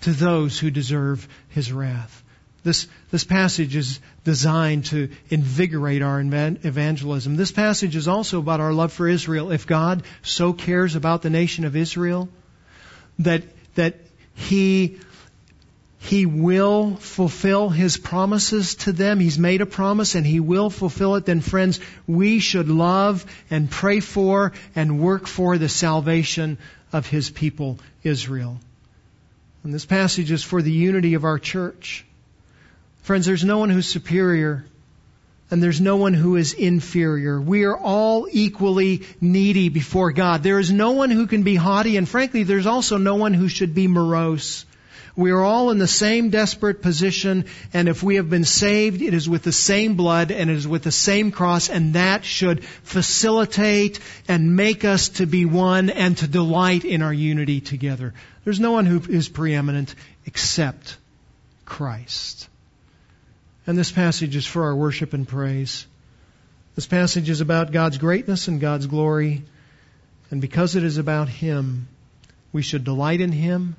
to 0.02 0.10
those 0.10 0.58
who 0.58 0.70
deserve 0.70 1.26
His 1.48 1.72
wrath. 1.72 2.21
This, 2.64 2.86
this 3.10 3.24
passage 3.24 3.74
is 3.74 3.98
designed 4.22 4.84
to 4.86 5.10
invigorate 5.30 6.00
our 6.00 6.20
evangelism. 6.20 7.34
This 7.34 7.50
passage 7.50 7.96
is 7.96 8.06
also 8.06 8.38
about 8.38 8.60
our 8.60 8.72
love 8.72 8.92
for 8.92 9.08
Israel. 9.08 9.50
If 9.50 9.66
God 9.66 10.04
so 10.22 10.52
cares 10.52 10.94
about 10.94 11.22
the 11.22 11.30
nation 11.30 11.64
of 11.64 11.74
Israel 11.74 12.28
that, 13.18 13.42
that 13.74 13.96
He, 14.36 15.00
He 15.98 16.24
will 16.24 16.94
fulfill 16.94 17.68
His 17.68 17.96
promises 17.96 18.76
to 18.76 18.92
them, 18.92 19.18
He's 19.18 19.40
made 19.40 19.60
a 19.60 19.66
promise 19.66 20.14
and 20.14 20.24
He 20.24 20.38
will 20.38 20.70
fulfill 20.70 21.16
it, 21.16 21.24
then 21.24 21.40
friends, 21.40 21.80
we 22.06 22.38
should 22.38 22.68
love 22.68 23.26
and 23.50 23.68
pray 23.68 23.98
for 23.98 24.52
and 24.76 25.00
work 25.00 25.26
for 25.26 25.58
the 25.58 25.68
salvation 25.68 26.58
of 26.92 27.08
His 27.08 27.28
people, 27.28 27.80
Israel. 28.04 28.60
And 29.64 29.74
this 29.74 29.86
passage 29.86 30.30
is 30.30 30.44
for 30.44 30.62
the 30.62 30.70
unity 30.70 31.14
of 31.14 31.24
our 31.24 31.40
church. 31.40 32.06
Friends, 33.02 33.26
there's 33.26 33.44
no 33.44 33.58
one 33.58 33.70
who's 33.70 33.86
superior 33.86 34.64
and 35.50 35.62
there's 35.62 35.82
no 35.82 35.98
one 35.98 36.14
who 36.14 36.36
is 36.36 36.54
inferior. 36.54 37.38
We 37.38 37.64
are 37.64 37.76
all 37.76 38.26
equally 38.30 39.02
needy 39.20 39.68
before 39.68 40.10
God. 40.12 40.42
There 40.42 40.58
is 40.58 40.72
no 40.72 40.92
one 40.92 41.10
who 41.10 41.26
can 41.26 41.42
be 41.42 41.56
haughty 41.56 41.98
and 41.98 42.08
frankly, 42.08 42.44
there's 42.44 42.66
also 42.66 42.96
no 42.96 43.16
one 43.16 43.34
who 43.34 43.48
should 43.48 43.74
be 43.74 43.86
morose. 43.86 44.64
We 45.14 45.30
are 45.30 45.42
all 45.42 45.70
in 45.70 45.78
the 45.78 45.86
same 45.86 46.30
desperate 46.30 46.80
position, 46.80 47.44
and 47.74 47.86
if 47.86 48.02
we 48.02 48.14
have 48.16 48.30
been 48.30 48.46
saved, 48.46 49.02
it 49.02 49.12
is 49.12 49.28
with 49.28 49.42
the 49.42 49.52
same 49.52 49.94
blood 49.94 50.30
and 50.30 50.48
it 50.48 50.56
is 50.56 50.66
with 50.66 50.84
the 50.84 50.90
same 50.90 51.32
cross, 51.32 51.68
and 51.68 51.94
that 51.94 52.24
should 52.24 52.64
facilitate 52.64 54.00
and 54.26 54.56
make 54.56 54.86
us 54.86 55.10
to 55.10 55.26
be 55.26 55.44
one 55.44 55.90
and 55.90 56.16
to 56.16 56.26
delight 56.26 56.86
in 56.86 57.02
our 57.02 57.12
unity 57.12 57.60
together. 57.60 58.14
There's 58.44 58.60
no 58.60 58.72
one 58.72 58.86
who 58.86 59.02
is 59.06 59.28
preeminent 59.28 59.94
except 60.24 60.96
Christ. 61.66 62.48
And 63.66 63.78
this 63.78 63.92
passage 63.92 64.34
is 64.34 64.46
for 64.46 64.64
our 64.64 64.74
worship 64.74 65.12
and 65.12 65.26
praise. 65.26 65.86
This 66.74 66.86
passage 66.86 67.28
is 67.28 67.40
about 67.40 67.70
God's 67.70 67.98
greatness 67.98 68.48
and 68.48 68.60
God's 68.60 68.86
glory. 68.86 69.42
And 70.30 70.40
because 70.40 70.74
it 70.74 70.84
is 70.84 70.98
about 70.98 71.28
Him, 71.28 71.86
we 72.52 72.62
should 72.62 72.84
delight 72.84 73.20
in 73.20 73.30
Him, 73.32 73.76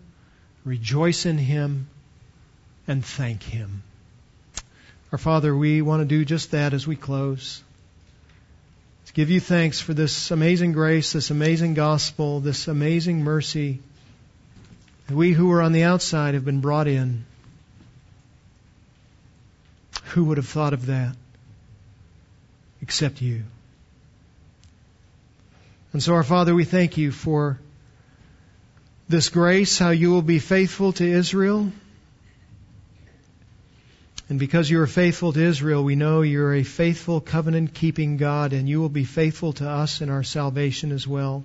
rejoice 0.63 1.25
in 1.25 1.37
Him, 1.37 1.87
and 2.87 3.03
thank 3.03 3.43
Him. 3.43 3.83
Our 5.11 5.17
Father, 5.17 5.55
we 5.55 5.81
want 5.81 6.01
to 6.01 6.05
do 6.05 6.23
just 6.23 6.51
that 6.51 6.73
as 6.73 6.87
we 6.87 6.95
close. 6.95 7.61
To 9.07 9.13
give 9.13 9.29
you 9.29 9.39
thanks 9.39 9.79
for 9.79 9.93
this 9.93 10.31
amazing 10.31 10.71
grace, 10.71 11.11
this 11.11 11.29
amazing 11.29 11.73
gospel, 11.73 12.39
this 12.39 12.67
amazing 12.67 13.23
mercy. 13.23 13.79
We 15.09 15.33
who 15.33 15.51
are 15.51 15.61
on 15.61 15.73
the 15.73 15.83
outside 15.83 16.35
have 16.35 16.45
been 16.45 16.61
brought 16.61 16.87
in. 16.87 17.25
Who 20.13 20.25
would 20.25 20.37
have 20.37 20.47
thought 20.47 20.73
of 20.73 20.85
that? 20.87 21.15
Except 22.83 23.19
you. 23.19 23.43
And 25.91 26.03
so, 26.03 26.13
our 26.13 26.23
Father, 26.23 26.53
we 26.53 26.65
thank 26.65 26.97
you 26.97 27.11
for 27.11 27.59
this 29.09 29.29
grace, 29.29 29.79
how 29.79 29.89
you 29.89 30.11
will 30.11 30.21
be 30.21 30.37
faithful 30.37 30.93
to 30.93 31.03
Israel. 31.03 31.71
And 34.29 34.37
because 34.37 34.69
you 34.69 34.81
are 34.81 34.87
faithful 34.87 35.33
to 35.33 35.41
Israel, 35.41 35.83
we 35.83 35.95
know 35.95 36.21
you're 36.21 36.53
a 36.53 36.63
faithful 36.63 37.19
covenant 37.19 37.73
keeping 37.73 38.17
God, 38.17 38.53
and 38.53 38.69
you 38.69 38.81
will 38.81 38.89
be 38.89 39.05
faithful 39.05 39.53
to 39.53 39.67
us 39.67 39.99
in 40.01 40.11
our 40.11 40.23
salvation 40.23 40.91
as 40.91 41.07
well. 41.07 41.43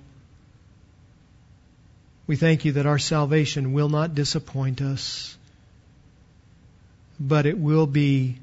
We 2.27 2.35
thank 2.35 2.65
you 2.65 2.73
that 2.73 2.85
our 2.85 2.99
salvation 2.99 3.73
will 3.73 3.89
not 3.89 4.13
disappoint 4.13 4.79
us, 4.79 5.35
but 7.19 7.47
it 7.47 7.57
will 7.57 7.87
be 7.87 8.37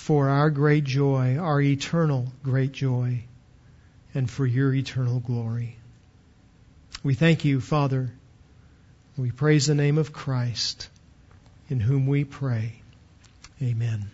for 0.00 0.30
our 0.30 0.48
great 0.48 0.84
joy, 0.84 1.36
our 1.36 1.60
eternal 1.60 2.32
great 2.42 2.72
joy, 2.72 3.22
and 4.14 4.28
for 4.28 4.46
your 4.46 4.72
eternal 4.72 5.20
glory. 5.20 5.76
We 7.02 7.14
thank 7.14 7.44
you, 7.44 7.60
Father. 7.60 8.10
We 9.18 9.30
praise 9.30 9.66
the 9.66 9.74
name 9.74 9.98
of 9.98 10.12
Christ, 10.12 10.88
in 11.68 11.80
whom 11.80 12.06
we 12.06 12.24
pray. 12.24 12.80
Amen. 13.62 14.10